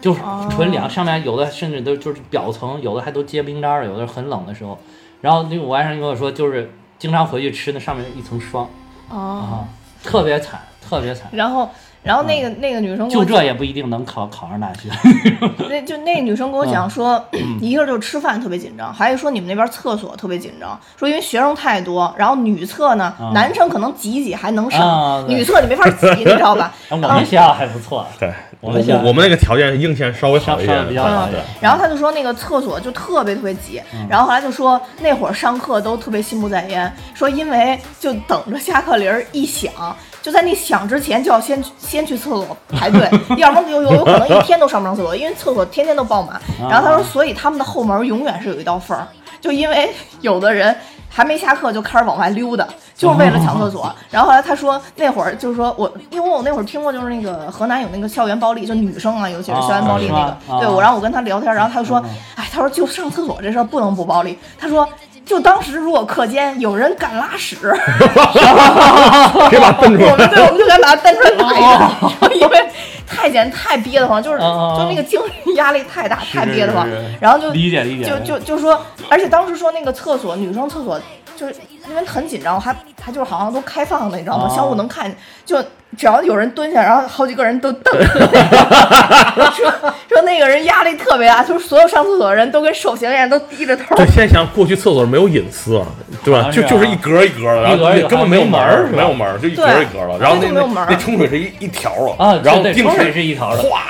[0.00, 0.20] 就是
[0.50, 4.78] 纯凉，上面有的甚至都就是表层，有的还都结冰渣了，有的很冷的时候。
[5.20, 8.68] 然后那个我外甥跟我说，就是经常回去吃那上面一层霜
[9.10, 9.68] 哦，啊，
[10.04, 11.28] 特别惨，特别惨。
[11.32, 11.68] 然后
[12.02, 14.88] 然后那个那个女生就这也不一定能考考上大学。
[15.68, 17.22] 那就那个女生跟我嗯讲说，
[17.60, 26.72] 一个就是吃饭特别紧张，还有说你们那边厕所特别紧张，说因为学生太多，然后女厕呢，啊男生可能挤一挤还能啊上，对女厕你没法挤，你知道吧？
[26.90, 31.42] 我们学校还不错，对，我我们我们那个条件硬件稍微好一点稍稍微比，较好一点。
[31.60, 39.72] 然后他就说那个厕所就特别特别挤，嗯然后后来就说那会儿上课都特别心不在焉，说因为就等着下课铃儿一响，
[40.26, 43.08] 就在那响之前就要先先去厕所排队，
[43.38, 46.40] 要不然有有有可能一天都上不上厕所，因为厕所天天都爆满。
[46.68, 49.06] 然后他说，所以他们的后门永远是有一道缝儿，
[49.40, 49.88] 就因为
[50.22, 50.74] 有的人。
[51.08, 53.90] 还没下课就开始往外溜达，就是为了抢厕所。
[54.10, 62.04] 然后后来他说那会儿就是说我，因为我那会儿听过，就是那个河南有那个校园暴力，就女生啊，尤其是校园暴力那个对我，然后我跟他聊天，然后他就说，
[62.34, 64.38] 哎，他说就上厕所这事儿不能不暴力。
[64.58, 64.86] 他说，
[65.26, 67.56] 就当时如果课间有人敢拉屎，
[69.50, 70.30] 别把蹬出我们。
[70.30, 71.60] 对我们就敢把他蹬出来打一
[72.20, 72.64] 顿，因为
[73.04, 76.88] 太简太憋得慌，就是就那个精神压力太大，太憋得慌
[77.20, 81.00] 然后就理解理解就就就说，而且当时说那个厕所女生厕所
[81.34, 81.54] 就是
[81.88, 82.72] 因为很紧张，还
[83.02, 84.46] 还就是好像都开放的，你知道吗？
[84.48, 85.12] 哦相互能看，
[85.44, 85.60] 就
[85.96, 87.92] 只要有人蹲下，然后好几个人都瞪，
[89.54, 89.72] 说
[90.08, 93.96] 说那个人压力特别大，就是所有上厕所的人都跟受刑一样，都低着头。
[93.96, 95.82] 对，现在想过去厕所没有隐私，
[96.22, 96.50] 对吧？
[96.52, 100.18] 就就是一格一格的，然后根本没有门儿，没门儿是吧没有门儿，就一格一格的。
[100.18, 103.62] 然后那就没有门那那冲水是一一条啊啊，然后定水是一条的。
[103.62, 103.80] 哗，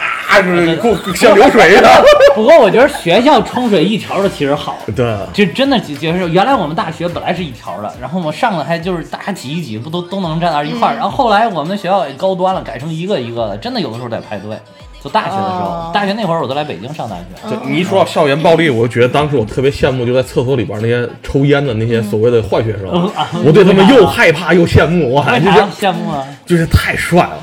[0.40, 1.88] 就是过像流水似的。
[2.34, 10.94] 不过我觉得学校冲水一条的其实好，对，就真的就是原来我们大学本来是一条的，然后我上了还就是大家挤一挤，不都都能站到一块儿。
[10.94, 14.58] 然后后来我们学校高端了，改成一个一个的，真的有的时候得排队。
[15.06, 23.10] 就大学的时候，哦大学那会儿我都来北京上大学，就你一说到校园暴力，我就觉得当时我特别羡慕，就在厕所里边那些抽烟的那些所谓的坏学生，
[23.44, 26.24] 我对他们又害怕又羡慕，我为就是啥羡慕啊？
[26.44, 27.38] 就是太帅了。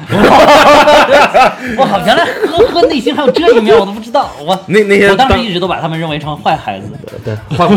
[1.78, 4.30] 我靠，原来呵呵内心还有这一面，我都不知道。
[4.45, 6.88] 我那那些我当时一直都把他们认为成坏孩子。
[7.24, 7.68] 对，坏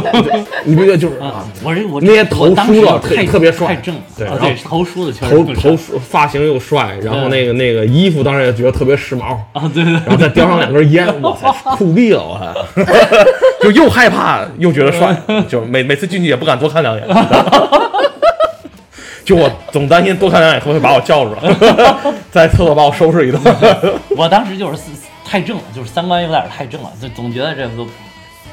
[0.64, 12.24] 你不觉得就是啊啊？，我这我那些投我当时书的太特别帅太正，对然后啊对，投书的确实头头发型又帅，然后那个那个衣服当然也觉得特别时髦，啊，对对然后再叼上两根烟，我操，酷毙了！
[12.24, 12.52] 我还
[13.62, 15.16] 就又害怕又觉得帅，
[15.48, 17.06] 就每每次进去也不敢多看两眼。
[19.24, 22.00] 就我总担心多看两眼会不会把我叫住了，
[22.30, 23.42] 在厕所把我收拾一顿。
[24.16, 24.80] 我当时就是
[25.24, 27.84] 太正了，就是三观有点太正了，就总觉得这个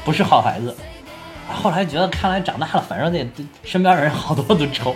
[0.04, 0.76] 不是好孩子。
[1.48, 3.24] 后来觉得，看来长大了，反正那
[3.64, 4.96] 身边人好多都丑。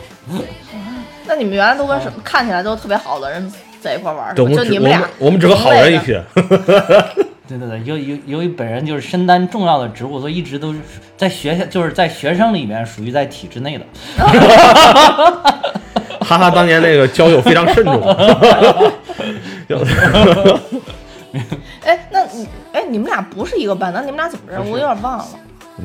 [1.27, 6.19] 那你们原来都跟什么看起来都特别好的人在一块玩儿，对，我们只我就你俩们我们只和好人一起。
[7.47, 10.79] 对对对，由由由于本人就是身担重要的职务，所以一直都是
[11.15, 13.85] 在学校，就是在学生里面属于在体制内的。
[16.19, 18.01] 哈哈，当年那个交友非常慎重。
[21.85, 24.69] 哎，那你哎，你们俩不是一个班，那你们俩怎么认识？
[24.69, 25.25] 我有点忘了。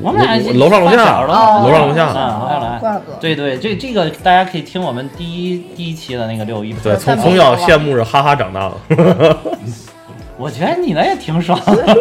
[0.01, 6.73] 我们俩楼上楼下楼上楼下啊，楼上楼下怪不得对对，这这个大家可以听我们第一第一期的那个六一。
[6.73, 9.37] 对，从从小羡慕着哈哈长大的。
[10.35, 11.97] 我觉得你那也挺爽的，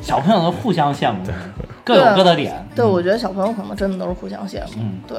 [0.00, 1.18] 小朋友都互相羡慕，
[1.84, 2.66] 各有各的点。
[2.74, 4.72] 对，我觉得小朋友可能真的都是互相羡慕。
[4.78, 5.18] 嗯，对，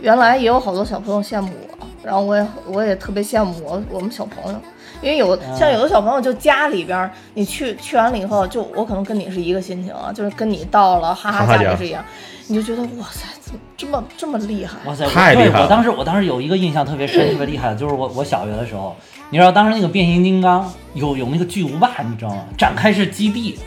[0.00, 4.58] 原来也有好多小朋友羡慕我，然后我也我也特别羡慕我我们小朋友，
[5.02, 12.02] 因为有像有的小朋友就家里边儿，你去去完了以后，就我可能跟你是一个心情啊，就是跟你到了哈哈家家里是一样，
[12.46, 14.78] 你就觉得哇塞，怎么这么这么厉害？
[14.86, 18.94] 哇塞，对太厉害了我当时我当时有一个印象特别深、特别厉害的，就是我我小学的时候，
[19.30, 22.44] 你知道当时那个变形金刚有有那个巨无霸，你知道吗？
[22.56, 23.58] 展开式基地，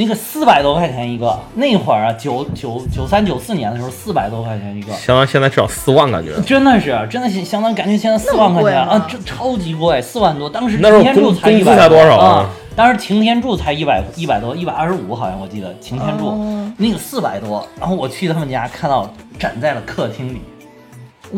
[0.00, 4.92] 那个四百多块钱一个，那会儿啊，九九九三九四年的时候，四百多块钱一个。
[4.92, 6.40] 相当于现在至少四万，感觉。
[6.42, 10.48] 真的是，真的是相当，感觉现在四万块钱啊，这超级贵，四万多。
[10.48, 12.50] 当时那时候擎天柱工工资才一百才多少啊啊？
[12.76, 17.66] 当时擎天柱才一百一百多，一百二十五好像我记得擎天柱、哦那个四百多。
[17.80, 20.40] 然后我去他们家看到展在了客厅里，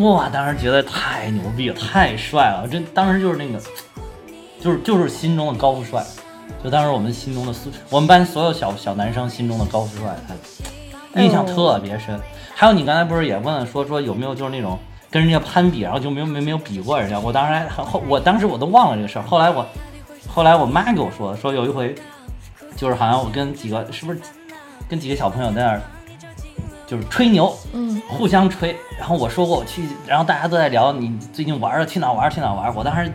[0.03, 3.59] 哇，当时觉得太牛逼了，太帅了，真当时就是那个，
[4.61, 6.05] 就是就是心中的高富帅，
[6.63, 10.15] 就当时我们心中的苏，我们班所有小小男生心中的高富帅，
[11.13, 12.21] 他印象特别深。
[12.55, 14.79] 还有你刚才不是也问了说说有没有就是那种
[15.11, 17.19] 跟人家攀比，然后就没有没没有比过人家。
[17.19, 19.67] 我当时还后我当时我都忘了这个事儿，后来我
[20.29, 21.95] 后来我妈给我说说有一回，
[22.77, 24.21] 就是好像我跟几个是不是
[24.89, 25.81] 跟几个小朋友在那儿
[26.87, 28.77] 就是吹牛，嗯，互相吹。
[28.99, 32.73] 然后我说过我去，然后大家都在聊你最近玩了去哪玩儿去哪玩儿。
[32.77, 33.11] 我当时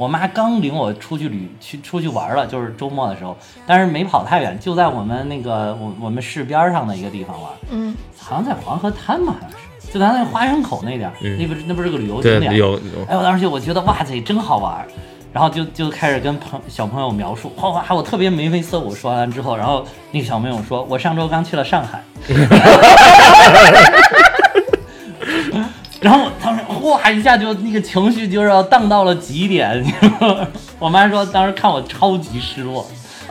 [0.00, 3.36] 我妈刚领我出去旅去出去玩了，就是周末的时候，
[3.66, 12.72] 但是没跑太远，就在我们那个我我们市边上的一个地方玩，嗯，好像在黄河滩吧，好像是，就咱那个花园口那点儿，嗯那不是那不是个旅游景，点，有。
[12.72, 14.86] 有哎，我当时就我觉得哇塞，真好玩儿，
[15.34, 18.94] 然后就就开始跟朋小朋友描述，哗哗，我特别眉飞色舞。
[18.94, 22.02] 说完之后，然后那个小朋友说，我上周刚去了上海，
[26.00, 26.59] 然后他们
[26.90, 29.84] 哇一下就那个情绪就是要荡到了极点。
[30.78, 32.86] 我妈说当时看我超级失落，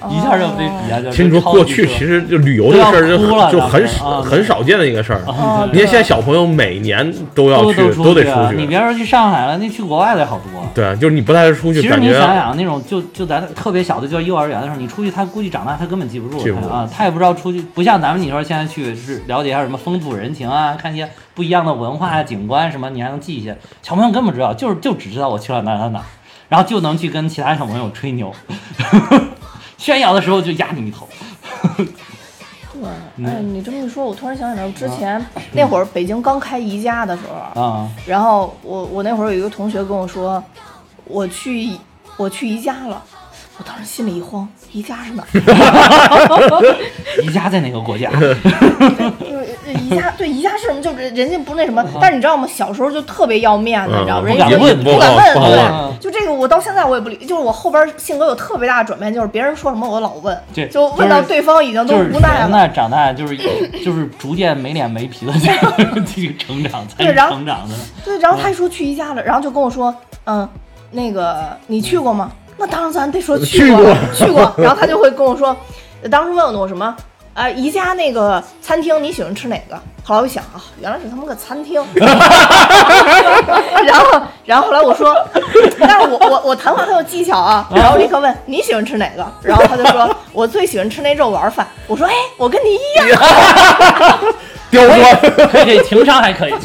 [0.10, 1.10] 一下就被比下去。
[1.12, 3.18] 其实你说过去其实就旅游这个事儿就
[3.52, 5.22] 就很当时啊很少见的一个事儿。
[5.28, 8.62] 哦你看现在小朋友每年都要去，都都得啊出去。
[8.62, 10.64] 你别说去上海了，那去国外的好多。
[10.74, 16.38] 对，就是你不带他出去，其实你想想，那种就就咱特别小的，就幼儿园的时候，你出去，他估计长大他根本记不住
[16.70, 23.58] 啊，他也不知道出去，不像咱们你说现在去是了解一下什么风土人情啊，看一些不一样的文化啊、景观什么，你还能记一些。
[23.82, 26.02] 小朋友根本不知道，就是就只知道我去了哪哪哪，
[26.48, 28.32] 然后就能去跟其他小朋友吹牛，
[29.80, 31.08] 炫耀的时候就压你一头。
[31.64, 37.24] 对，哎，你这么一说，我突然想起来，我之前那会儿北京刚开宜家的时
[37.56, 40.44] 候，啊，然后我我那会儿有一个同学跟我说，
[41.06, 41.72] 我去
[42.18, 43.02] 我去宜家了，
[43.58, 45.28] 我当时心里一慌，宜家是哪儿？
[47.24, 48.10] 宜家在哪个国家？
[49.20, 49.40] 就
[49.74, 50.82] 是宜家 对宜家是什么？
[50.82, 52.48] 就是人家不那什么，但是你知道吗？
[52.48, 54.22] 小时候就特别要面子，嗯你知道吗？
[54.22, 60.38] 不人家问不敢问，不对，就这个我到现在我也不理，就是我后边性格有特别大的转变，就是别人说什么我老问，
[60.72, 62.40] 就问到对方已经都无奈了。
[62.42, 63.38] 人呢，长大就是
[63.86, 65.34] 就是逐渐没脸没皮的
[66.06, 67.76] 这成长，才是对然后成长的。
[68.04, 69.94] 对，然后他一说去宜家了，然后就跟我说，
[70.26, 70.48] 嗯，
[70.92, 72.32] 那个你去过吗？
[72.58, 74.52] 那当然咱得说去过，去过。
[74.58, 75.56] 然后他就会跟我说，
[76.12, 76.96] 当时问我什么？
[77.40, 79.82] 啊，宜家那个餐厅你喜欢吃哪个？
[80.04, 81.82] 后来我一想啊，原来是他们个餐厅。
[81.96, 82.06] 然
[83.98, 85.16] 后，然后后来我说，
[85.80, 87.66] 但是我我我谈话很有技巧啊。
[87.74, 89.26] 然后立刻问你喜欢吃哪个？
[89.42, 91.66] 然后他就说我最喜欢吃那肉丸饭。
[91.88, 93.08] 我说哎，我跟你一样。
[94.70, 95.00] 刁钻。
[95.48, 96.54] 可以可以，情商还可以。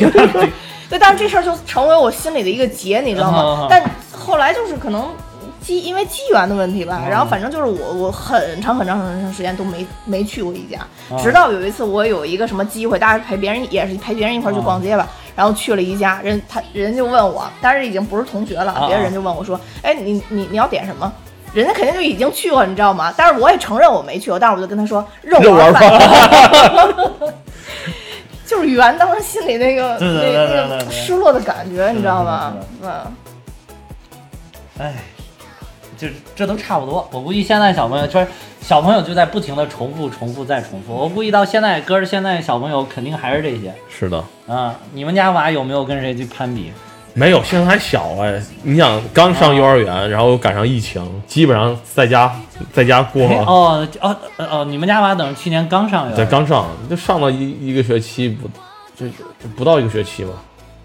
[0.90, 3.66] 对，但是这事儿就成为我心里的一个结，你知道吗嗯？
[3.70, 3.80] 但
[4.12, 5.08] 后来就是可能
[5.64, 10.78] 机因为机缘的问题吧，然后反正就是我我很长很长很长时间都没没去过宜家，
[11.10, 21.10] 嗯直到有一次我有一个什么机会，大家陪别人也是陪别人一块儿去逛街吧，然后去了宜家，人他人就问我，但是已经不是同学了啊，别人就问我说，哎，你你你要点什么？
[21.54, 23.14] 人家肯定就已经去过，你知道吗？
[23.16, 27.34] 但是我也承认我没去过，但是我就跟他说肉肉丸丸饭。
[28.46, 32.54] 就是圆当时心里那个那那个失落的感觉，你知道吗？
[32.82, 32.90] 嗯，
[34.78, 34.94] 哎，
[36.04, 37.08] 就这都差不多。
[37.10, 38.26] 我估计现在小朋友就是
[38.60, 40.92] 小朋友就在不停的重复、重复再重复。
[40.94, 44.74] 我估计到现在，哥儿现在小朋友肯定还是这些是的，啊。
[44.92, 46.70] 你们家娃有没有跟谁去攀比？
[47.14, 48.42] 没有，现在还小哎。
[48.62, 52.34] 你想刚上幼儿园，然后又赶上疫情，基本上在家
[52.72, 53.22] 在家过。
[53.46, 58.48] 哦哦哦，你们家娃等于去年刚上幼儿对，刚上就上了一一个学期不，
[58.96, 60.32] 就就不到一个学期吧。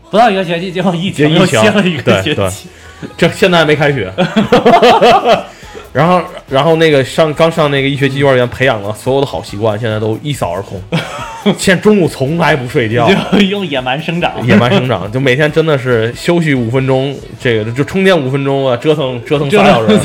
[0.09, 2.67] 不到一个学期就疫情疫情又歇了一个学期。
[3.17, 4.11] 这现在还没开学。
[5.91, 10.79] 然后，然后那个上刚上那个一学期幼儿园，培养了所有的好习惯，现在都一扫而空。
[11.57, 19.99] 现在中午从来不睡觉，就用野蛮生长，野蛮生长，就每天真的是休息五分钟，这个就充电五分钟啊，折腾折腾仨小时。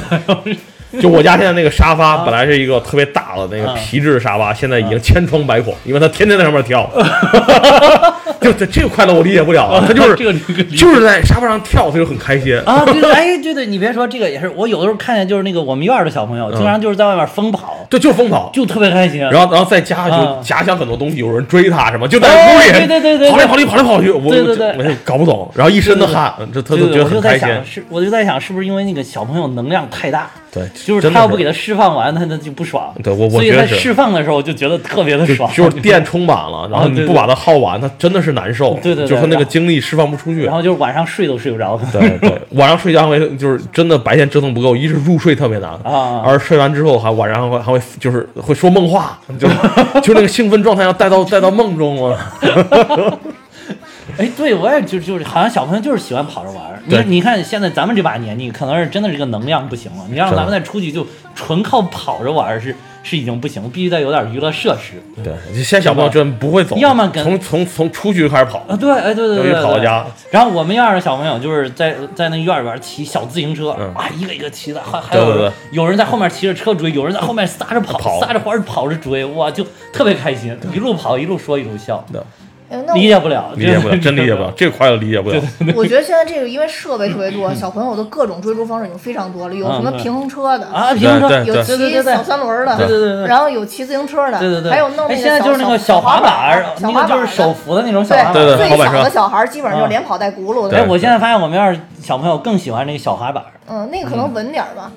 [1.00, 6.88] 就我家现在那个沙发，本来是一个特别大的那个皮质沙发，现在已经千疮百孔，因为它天天在上面跳。
[8.40, 10.32] 就这这个快乐我理解不了啊，他就是这个
[10.64, 12.54] 就是在沙发上跳，他就很开心。
[12.66, 18.50] 啊，对对，哎，对对，你别说这个也是，我有的时候看见就是那个我们院儿的小朋友，经常就是在外面疯跑，对，就是疯跑。
[18.52, 19.20] 就特别开心。
[19.20, 27.64] 然后，然后在家就啊假想很多东西，有人追他什么，就在哎屋里对对对对对跑来跑去，跑来跑去，我对对对搞不懂，然后一身的汗，这他都觉得很开心在想，。
[27.64, 32.94] 是我就在想，是不是因为那个小朋友能量太大，对，就是他要不给他释放完，他他就不爽。
[33.02, 38.74] 对我我所以觉得释放的时候就觉得特别的爽，就是 电充满了，然后你不把它耗完，它真的是难受。
[38.74, 40.54] 对对对就是他那个精力释放不出去然。
[40.54, 41.76] 后就是晚上睡都睡不着。
[41.92, 49.48] 对对，晚上睡觉会就是真的白天折腾不够，一是入睡特别难啊而睡完之后还晚上还会还会就是会说梦话，就
[50.00, 52.18] 就那个兴奋状态要带到带到梦中了。
[54.16, 56.73] 哎，对我也就就是好像小朋友就是喜欢跑着玩儿。
[56.84, 60.04] 你对你看现在咱们这把年纪，可能是真的这个能量不行了。
[60.08, 68.76] 你让咱们再出去就纯靠跑着玩儿是是已经不行，必须得有点娱乐设施对，现在小朋友真不会走，要么跟从从从出去就开始跑，啊。
[68.76, 69.62] 对，哎，对对对由于对对。
[69.62, 70.06] 跑到家。
[70.30, 82.20] 然后我们院儿的小朋友就是在在那院里边骑小自行车，嗯啊，一个一个骑的，还还有有人在后面骑着车追，有人在后面撒着跑，撒着欢儿跑着追，哇，就特别开心，一路跑一路说一路笑，对
[82.94, 85.40] 理解不了，理解不了，真理解不了， 这个快乐理解不了。
[85.76, 93.26] 我觉得现在这个因为设备特别多，小朋友的各种追逐方式已经非常多了，有什么平衡车的，啊，平衡车，有骑小三轮的，对对对对。
[93.26, 98.32] 然后有骑自行车的，对对对，还有弄那哎，现在就是那个小滑板儿，小滑板那个就是手扶的那种小滑板。
[98.32, 104.90] 对对最小的小孩儿基本上就是啊连跑带轱辘的哎，的，我现在发现我们院儿小朋友更喜欢那个小滑板儿，嗯，那个可能稳点儿吧。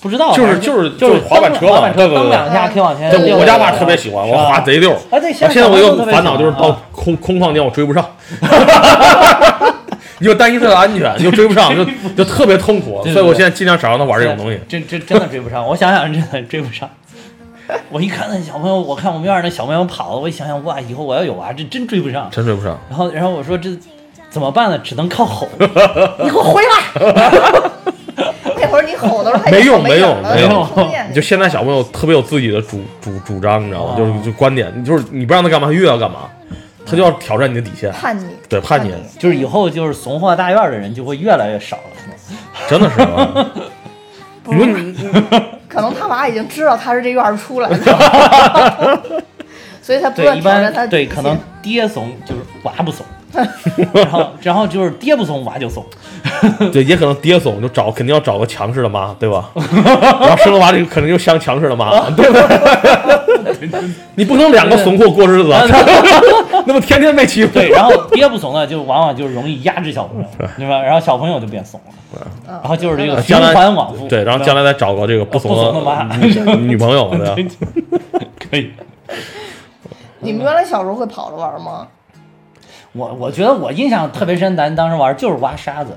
[0.00, 3.36] 不知道，就是就是就是滑板车嘛滑板车蹬两下可以往前对溜。
[3.36, 4.96] 对，我家爸特别喜欢，我滑贼溜。
[5.10, 8.04] 哎，对，现在我有烦恼就是到啊空空旷间我追不上，
[10.18, 11.84] 你就担心他的安全，你就追不上，就
[12.16, 13.02] 就特别痛苦。
[13.12, 14.60] 所以我现在尽量少让他玩这种东西。
[14.68, 16.88] 真真真的追不上，我想想真的追不上。
[17.90, 22.28] 我一看那小朋友，我看我们院儿那小朋友跑了，我一想想，哇，以后我要有娃，这真追不上。
[22.30, 23.70] 真追不上，然后，然后我说这
[24.30, 24.78] 怎么办呢？
[24.78, 27.62] 只能靠吼， 你给我回来！
[28.68, 30.68] 那会儿你吼的时候他没用没没用没用
[31.08, 33.94] 你就现在小朋友特别有自己的主主主张，你知道吗？
[33.94, 36.28] 啊就是就观点，就是你不让他干嘛，他越要干嘛，
[36.84, 41.82] 他就要挑战你的底线，叛逆，对叛逆就是以后就是怂货大院的人就会越来越少了。
[42.68, 43.46] 真的是啊。
[44.50, 44.94] 你说你
[45.68, 49.02] 可能他娃已经知道他是这院出来的，
[49.82, 53.04] 所以他不对，断一挑战他对，可能爹怂就是娃不怂，
[53.92, 55.84] 然后然后就是爹不怂，娃就怂。
[56.72, 59.50] 对，也可能爹怂，就找肯定要找个强势的妈，对吧？
[59.54, 63.68] 然后生了娃这个肯定就像强势的妈，对不对？
[64.14, 65.62] 你不能两个怂货过日子，啊
[66.66, 67.52] 那么天天被欺负。
[67.52, 70.80] 对，然后爹不怂呢，就往往就是容易压制小朋友，对吧？
[70.82, 74.06] 然后小朋友就变怂了，然后就是这个循将来环往复。
[74.08, 77.50] 对，然后将来再找个这个不怂的妈女女朋友，对吧？
[78.50, 78.70] 可以。
[80.20, 81.86] 你们原来小时候会跑着玩吗？
[82.92, 85.96] 我我觉得我印象特别深，咱当时玩就是挖沙子，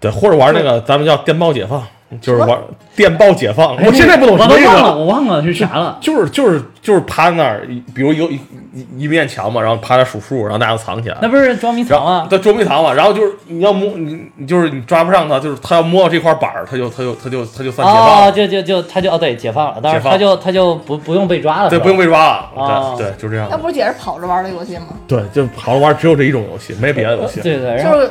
[0.00, 1.86] 对，或者玩那个咱们叫电报解放，
[2.20, 2.58] 就是玩
[2.94, 3.76] 电报解放。
[3.84, 4.98] 我现在不懂我忘了，什么意思。
[4.98, 5.98] 我忘了是啥了。
[6.00, 8.38] 就是就是就是趴那儿，比如有一
[8.72, 11.16] 一一面墙嘛，然后趴那数数，然后大家都藏起来。
[11.20, 12.26] 那不是捉迷藏吗？
[12.30, 23.56] 对捉迷藏嘛，然后就是你要摸你，你就是你抓不上他，就是他要摸到这块板儿，他就他就他就他就算解放哦，了，就就就他就哦对解放了，当时解放他就他就不不用被抓了，对，不用被抓了，哦对对，就这样那。
[23.56, 24.86] 不是也是跑着玩的游戏吗？
[25.08, 27.40] 对，就跑着玩，只有这一种游戏，没别的游戏。
[27.40, 28.10] 对对，然后就是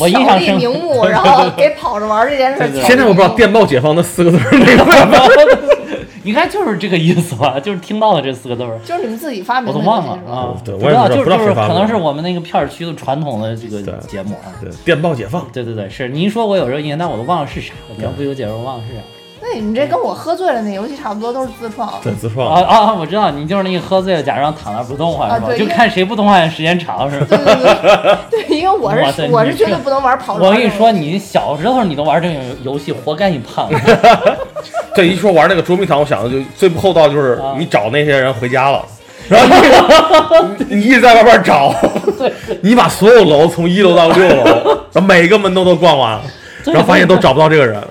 [0.00, 2.80] 我印象深名目，然后给跑着玩这件事。
[2.82, 5.58] 现在我不知道“电报解放”那四个字儿那个，
[6.24, 8.78] 应该就是这个意思吧，就是听到了这四个字儿。
[8.84, 14.48] 就是你们自己发明的我都忘了啊，对不知道，我也不知道就是道就就是发明的可能是我们那个片儿区的传统的这个节目啊。
[14.60, 15.46] 对，电报解放。
[15.52, 17.94] 对对对，是您说，我有这个印象，但我都忘了是啥了。
[17.96, 19.00] 你要不给我解释，我忘了是啥。
[19.52, 21.92] 那你这跟我喝醉了那游戏差不多，都是自创。
[22.02, 22.54] 对，自啊创。
[22.54, 22.94] 啊啊！
[22.94, 25.46] 我知道，你就是那个喝醉了，假装躺那不动唤是吧？
[25.46, 27.26] 啊对就看谁不动唤时间长是吧？
[27.36, 30.34] 对对对对，因为我是我是绝对不能玩跑。
[30.34, 33.68] 我跟你说，，你小时候你都玩这种游戏，活该你胖。
[34.94, 38.84] 这一说玩那个捉迷藏，我想的就最不厚道就是啊你找那些人回家了，
[39.28, 41.72] 然后你 你一直在外边找，
[42.62, 44.44] 你把所有楼从一楼到六楼，
[44.92, 46.20] 然后每个门都都逛完，
[46.66, 47.82] 然后发现都找不到这个人，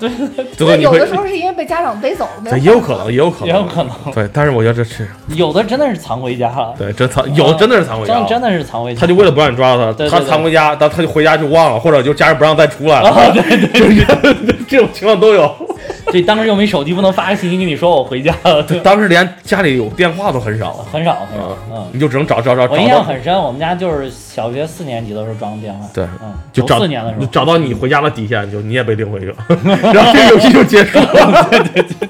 [0.58, 10.30] 对有的时候是因为被家长背走了，对，也有可能，也有可能，也有可能对，但是我觉得这是有的真的是藏回家了，对真藏，有的真的是藏回家了，真真的是藏回家，他就为了不让你抓到他，他对对对。
[10.30, 15.56] 藏回家，他他就回家就忘了，或者就家人不让再出来了，啊，对对对， 这种情况都有。
[16.12, 21.88] 这当时又没手机，不能发个信息跟你说我回家了，对，当时连家里有电话都很少，很少很少啊，，嗯。
[21.92, 29.36] 你就只能找找找找我印象，很深，我们家就是小学四年级的时候装的电话，对嗯，就找四年的时候，找到你回家的底线，就你也被领回去了，
[29.94, 31.48] 然后这个游戏就结束了。
[31.52, 32.10] 对对对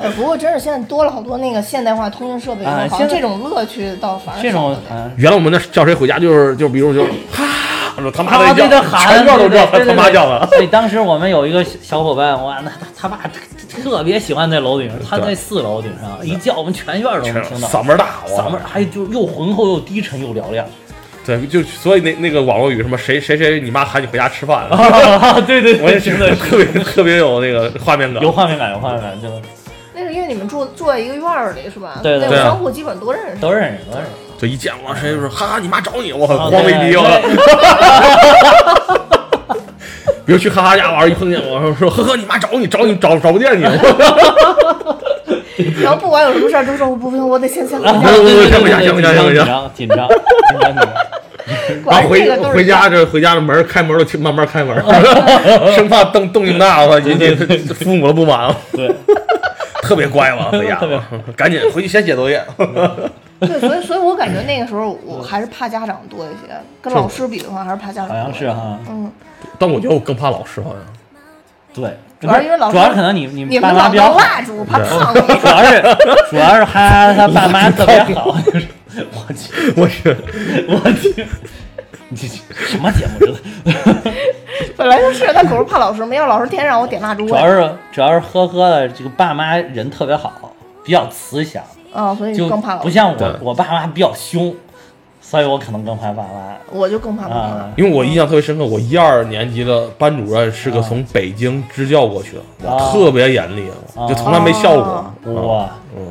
[0.00, 4.76] 呃，不过真是现在多了好多那个现代化通讯设备好像这种乐趣倒反而这种
[5.16, 7.06] 原来我们那叫谁回家就是就比如就
[7.96, 10.46] 是哈，他妈啊，的叫，对对喊，全院都知道他他妈叫的。
[10.50, 13.20] 对，当时我们有一个小伙伴，哇，那他他爸
[13.82, 20.64] 特别喜欢在楼顶上，他在四楼顶上一叫，我们全院都能听到，嗓门大，嗓门还就又浑厚又低沉又嘹亮。
[21.24, 28.22] 对，就所以那那个网络语什么谁谁谁你妈喊你回家吃饭，啊，对对我也觉得特别特别有那个画面感。
[28.22, 29.40] 有画面感，有画面感，真的
[29.94, 32.00] 那是因为你们住住在一个院儿里是吧？
[32.02, 33.40] 对对那对啊个商户基本都认识。
[33.40, 34.10] 都认识，都认识。
[34.42, 37.04] 就一见我谁就说哈哈你妈找你，我很啊慌没逼我。
[37.04, 37.22] 对
[40.26, 43.62] 比如去哈哈家玩，一碰见我说说呵呵你妈找你找你找找不见你，
[45.80, 48.00] 然后不管有什么事儿都说我不行，我得先先回啊家。
[48.00, 50.10] 对对对对行不行行不行紧张紧张紧张
[50.50, 50.92] 紧张紧张。
[51.84, 54.74] 果然然后回回家这回家的门开门都慢慢开门，
[55.76, 57.32] 生怕动动静大了引起
[57.74, 58.92] 父母的不满，对，
[59.82, 60.80] 特别乖嘛回家
[61.36, 62.42] 赶紧回去先写作业。
[63.46, 68.08] 对，所以所以我感觉那个时候我还是怕家长多一些，跟老师比的话还是怕家长。
[68.08, 68.50] 好像是。
[68.50, 69.10] 哈，嗯，
[69.58, 70.78] 但我觉得我更怕老师，好像
[71.74, 75.20] 对，主要是因为老师主要是可能你你你爸们老当妈比较好，蜡烛，怕烫你。
[75.40, 75.82] 主要是
[76.30, 78.66] 主要是他他爸妈特别好，就是
[79.14, 80.16] 我去我去，
[80.68, 81.26] 我去，
[82.10, 82.28] 你这
[82.66, 84.12] 什么节目真的？
[84.76, 87.26] 本来就是，但可是怕老师，没有老师天天让我点蜡烛。
[87.26, 90.54] 主要是主要是呵呵的这个爸妈人特别好，
[90.84, 92.84] 比较慈祥，啊，所以就更怕老师。
[92.84, 94.54] 不像对我我爸妈比较凶，
[95.20, 97.54] 所以我可能更怕爸妈我就更怕老师。
[97.54, 97.70] 啊。
[97.76, 105.14] 因为我印象特别深刻，我一二年级的班主任是个从北京支教过去的，啊特别严厉，啊就从来没笑过啊。
[105.24, 106.06] 哇，嗯，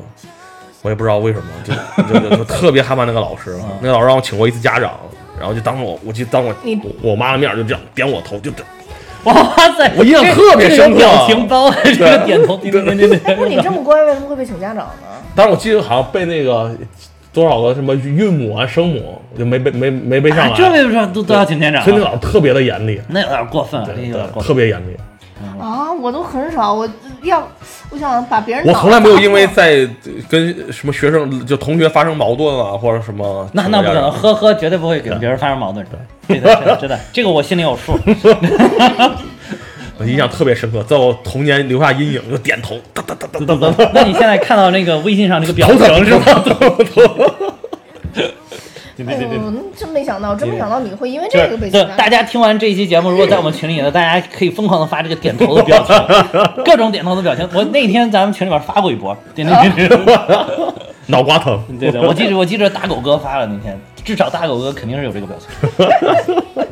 [0.82, 3.60] 我也不知道为什么，就就就就特别害怕那个老师。
[3.80, 4.92] 那个老师让我请过一次家长，
[5.40, 8.64] 然后就当着我，我就当我你我妈的面就这样点我头，就这
[9.24, 9.34] 哇
[9.78, 9.92] 塞！
[9.98, 13.50] 我印象特别深刻这个表情包，这个点头，点点点点不是。
[13.50, 15.08] 你这么乖，为什么会被请家长呢？
[15.36, 16.72] 当时我记得好像被那个
[17.32, 20.46] 多少个什么韵母啊、声母，就没背没没背上来。
[20.48, 21.86] 啊这为什么都都要请家长啊？
[21.86, 24.48] 所以那老师特别的严厉，那有点过分了，对有点过分。
[24.48, 24.98] 特别严厉。
[25.60, 26.90] 啊，我都很少，我
[27.24, 27.48] 要
[27.90, 29.88] 我想把别人我从来没有因为在
[30.30, 33.50] 跟什么学生就同学发生矛盾啊，或者什么。
[33.54, 35.86] 那那不可能，呵呵，绝对不会跟别人发生矛盾。
[36.28, 37.98] 真的，真的，真的，这个我心里有数。
[39.98, 43.92] 我印象特别深刻，在我童年留下阴影，就点头，哒哒哒哒哒哒。
[43.94, 46.44] 那你现在看到那个微信上那个表头疼情是吧？
[48.96, 49.38] 对哎对对对。
[49.38, 51.98] 呦，真没想到，真没想到你会因为这个被是，就请家长。
[51.98, 55.96] 大家听完这一期节目，如果在我们群里呢，大家可以疯狂的发这个点头的表情，
[56.64, 57.48] 各种点头的表情。
[57.54, 60.06] 我那天咱们群里边发过一波，点点点点。
[61.08, 61.60] 脑瓜疼。
[61.80, 66.66] 对对，我记着我记着大狗哥发了那天，至少大狗哥肯定是有这个表情。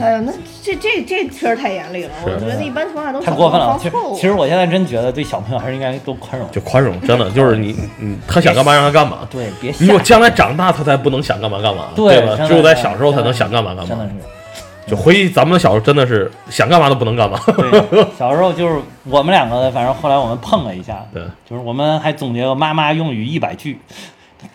[0.00, 0.32] 哎呀，那
[0.62, 3.76] 这这这确实太严厉了，我觉得一般情况下都太过分了。
[3.80, 3.94] 其实。
[4.14, 6.50] 其实我现在真觉得对小朋友还是应该多宽容。
[6.50, 9.18] 就宽容，真的就是你， 你他想干嘛让他干嘛。
[9.30, 13.88] 对，别吓如果将来长大，他才不能想干嘛干嘛，对吧只有在小时候才能想干嘛干嘛。
[13.88, 14.10] 真的是。
[14.86, 17.40] 就回忆咱们小时候，真的是想干嘛都不能干嘛。
[17.56, 23.78] 对， 小时候就是我们两个，反正后来我们碰了一下，对，就是我们还总结过妈妈用语一百句，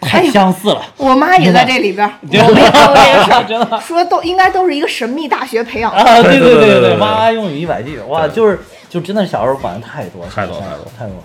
[0.02, 0.82] 太相似了。
[0.98, 5.98] 我妈也在这里边儿， 我 真的说都应该都是一个神秘大学培养的。
[5.98, 8.60] 啊，对对对对对对妈妈用语一百句，哇，就是
[8.90, 11.24] 就真的小时候管的太多了，太多太多太多了，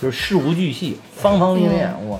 [0.00, 2.18] 就是事无巨细，方方面面，哇。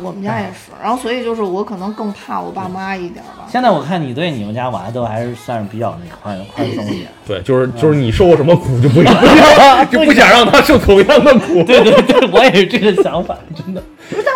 [0.00, 3.48] 我们家也是，然后所以就是我可能更怕我爸妈一点儿吧。
[3.50, 7.08] 现在我看你对你们家娃都还是算是比较那宽宽松一点。
[7.26, 11.64] 对，就是就是你受过什么苦就不一样就不想让他受同样的苦。
[11.64, 13.82] 对对对，我也是这个想法，真的。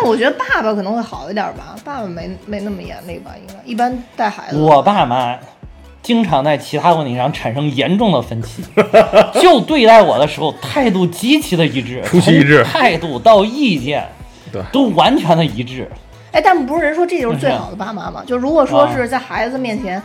[0.04, 4.56] 我觉得爸爸可能会好一点吧，爸爸没没那么严厉吧，应该一般带孩子。
[4.56, 5.36] 我爸妈
[6.02, 8.64] 经常在其他问题上产生严重的分歧，
[9.40, 14.04] 就对待我的时候态度极其的一致，出奇一致态度到意见，
[14.52, 15.88] 对都完全的一致。
[16.32, 18.22] 哎，但不是人说这就是最好的爸妈吗？
[18.26, 20.02] 就如果说啊是在孩子面前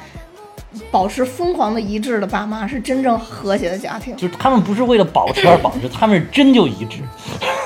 [0.92, 4.16] 保持疯狂的一致的爸妈，是真正和谐的家庭。
[4.16, 7.00] 就是他们不是为了保持而保持，他们是真就一致。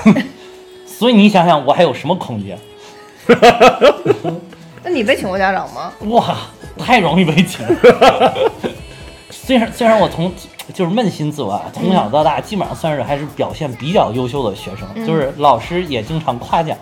[1.02, 2.56] 所以你想想，我还有什么空间？
[4.84, 5.92] 那你被请过家长吗？
[6.10, 6.36] 哇，
[6.78, 7.66] 太容易被请。
[9.28, 10.32] 虽然虽然我从
[10.72, 16.78] 就是扪心自问啊，从小到大基本上算是还是表现比较优秀的学生，就是老师也经常夸奖，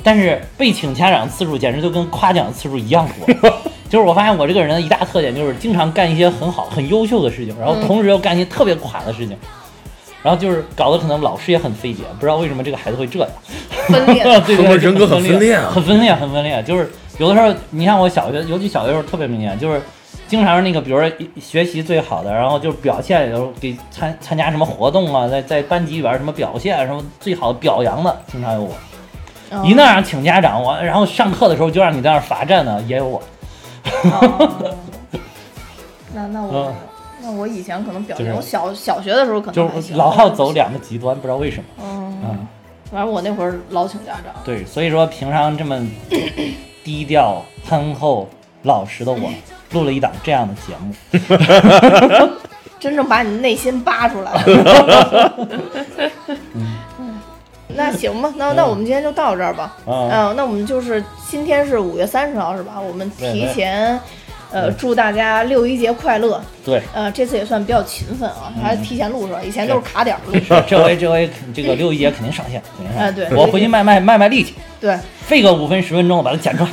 [0.00, 3.50] 但是被请家长次数简直就跟夸奖次数一样多。
[3.90, 9.36] 就是我发现我这个人的一大特点就是经常干一些很好、很优秀的事情，然后同时又干一些特别垮的事情，
[10.26, 13.28] 然后就是搞得可能老师也很费解，不知道为什么这个孩子会这样。
[13.86, 14.24] 分裂。
[14.26, 16.60] 对对对，他们人格很分裂啊很分裂，很分裂。
[16.64, 19.80] 就是有的时候，你看我小学，尤其小学时候特别明显，就是
[20.26, 21.08] 经常是那个，比如说
[21.40, 28.72] 学习最好的，然后就是表现，有时候给参参加什么活动啊，在在班级里边什么表现，什么最好的表扬的，经常有我。
[29.52, 33.22] 哦一那样请家长，我然后上课的时候就让你在那儿罚站呢，也有我。
[34.02, 34.50] 哦
[36.12, 36.74] 那那我嗯
[37.26, 41.64] 那我以前可能表现，就是我小小学的时候可能就是老好走两个极端，不知道为什么。
[41.82, 42.46] 嗯，嗯，
[42.88, 44.32] 反正我那会儿老请家长。
[44.44, 45.84] 对，所以说平常这么
[46.84, 48.28] 低调、憨厚、
[48.62, 49.28] 老实的我，
[49.72, 50.94] 录了一档这样的节目。
[52.78, 55.32] 真正把你内心扒出来了。
[56.54, 57.18] 嗯，
[57.66, 59.76] 那行吧，那那我们今天就到这儿吧。
[59.86, 62.78] 嗯嗯，那我们就是今天是五月三十号是吧？
[62.80, 63.98] 我们提前
[64.52, 66.40] 呃祝大家六一节快乐。
[66.64, 69.40] 对，呃，这次也算比较勤奋啊，还提前录是吧？
[69.42, 70.38] 以前都是卡点儿录。
[70.66, 73.08] 这回这回这个六一节肯定上线，肯定上线。
[73.08, 76.70] 哎对我回去卖卖卖卖力气，对，费个五分十分钟把它剪出来。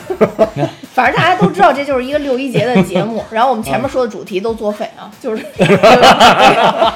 [0.93, 5.43] 反正大家都知道这就是一个六一节的节目， 然后我们前面说的主题都作废啊，就是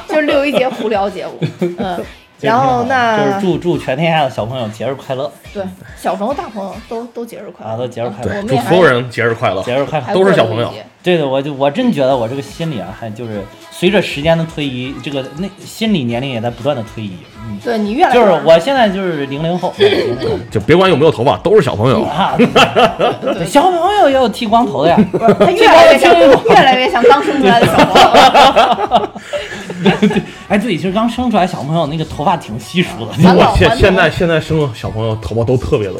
[0.07, 1.33] 就是六一节胡聊节目，
[1.79, 1.99] 嗯，
[2.39, 5.63] 然后那就是祝祝全天下的小朋友节日快乐对
[5.97, 9.63] 小朋友大朋友都都节日快乐啊，都节日快乐，祝所有人节日快乐。
[9.63, 10.13] 节日快乐。
[10.13, 10.71] 都是小朋友
[11.03, 13.41] 对的，我就我真觉得我这个心理啊，还就是
[13.71, 17.13] 随着时间的推移，这个那心理年龄也在不断的推移。
[17.49, 19.73] 嗯，对你越来越就是我现在就是零零后，
[20.51, 22.03] 就别管有没有头发，都是小朋友。
[22.03, 24.99] 啊， 对小朋友也有剃光头的呀。
[25.39, 29.09] 他越来越像越来越像刚生出来的小朋友，
[30.49, 35.99] 哎，对，其实刚生出来小朋友那个头发挺稀疏的， 我现现在现在生的小朋友头发都特别多，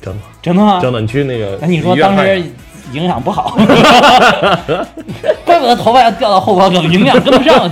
[0.00, 0.80] 真的 真的吗？
[0.80, 1.00] 真的。
[1.00, 2.42] 你去那个哎你说当时
[2.92, 3.56] 影响不好，
[5.44, 7.70] 怪不得头发要掉到后脖梗，营养跟不上。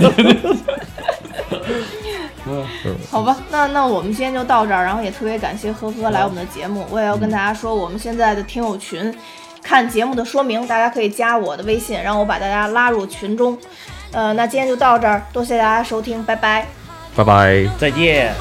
[2.51, 9.13] 嗯好吧，那那我们今天就到这儿，然后也特别感谢呵呵来我们的节目，我也要跟大家说，我们现在的听友群，
[9.61, 13.55] 看节目的说明，大家可以加我的微信，让我把大家拉入群中。
[14.11, 16.65] 呃，那今天就到这儿，多谢大家收听，拜拜。
[17.15, 17.67] 拜拜。
[17.77, 18.33] 再见。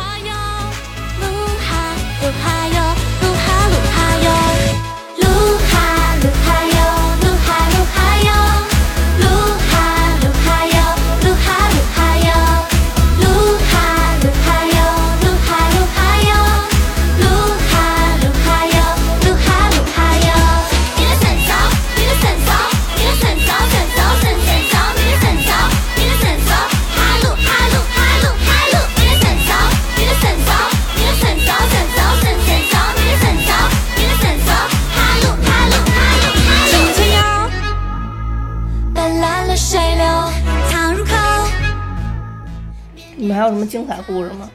[43.39, 44.51] 还有什么精彩故事吗？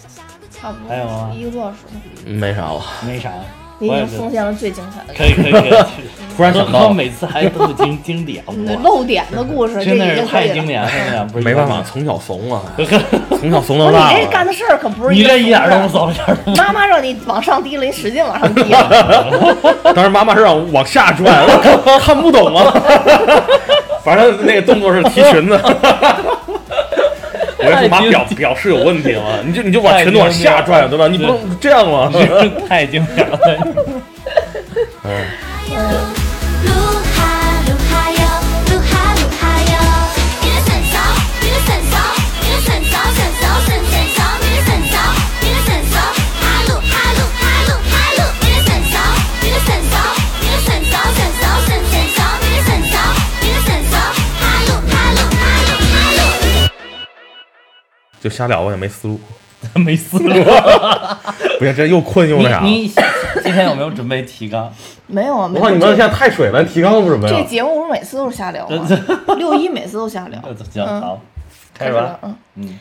[0.51, 1.77] 差不多，还有吗一个多小时，
[2.26, 3.30] 没啥了，没啥，
[3.80, 5.14] 你已经奉献了最精彩的。
[5.18, 5.84] 可以可以可以。
[6.35, 8.43] 突然想到， 每次还都是经经典，
[8.81, 10.26] 漏点的故事，这真的是。
[10.26, 12.61] 太经典了，没办法，从小怂啊，
[13.39, 14.45] 从小怂到大你这干。
[14.45, 16.11] 的事儿可不是你一个这一点儿都不怂。
[16.57, 19.55] 妈妈让你往上提了，你使劲往上提了。
[19.93, 22.73] 当时妈妈是让我往下拽，我看看不懂啊。
[24.03, 25.60] 反正那个动作是提裙子。
[27.74, 31.08] 我要是妈表表示有问题了，你就你就把全都往下拽，对吧？
[31.08, 32.10] 你不能这样吗？
[32.12, 32.22] 怂
[32.68, 33.40] 太经典了。
[35.04, 36.12] 噜
[58.24, 59.20] 就瞎聊吧，也没思路。
[59.76, 60.30] 没思路。
[61.60, 62.62] 不行，这又困又那啥。
[62.62, 62.94] 你你
[63.44, 64.74] 今天有没有准备提纲？
[65.08, 65.76] 没有啊，没我有。
[65.76, 67.44] 你们现在太水了，提纲都不准备这了。
[67.44, 68.88] 节目不是每次都是瞎聊吗？
[69.38, 70.41] 六一每次都瞎聊。
[70.72, 71.20] 行，好，
[71.74, 72.18] 开始吧。
[72.24, 72.36] 嗯。
[72.56, 72.80] 嗯。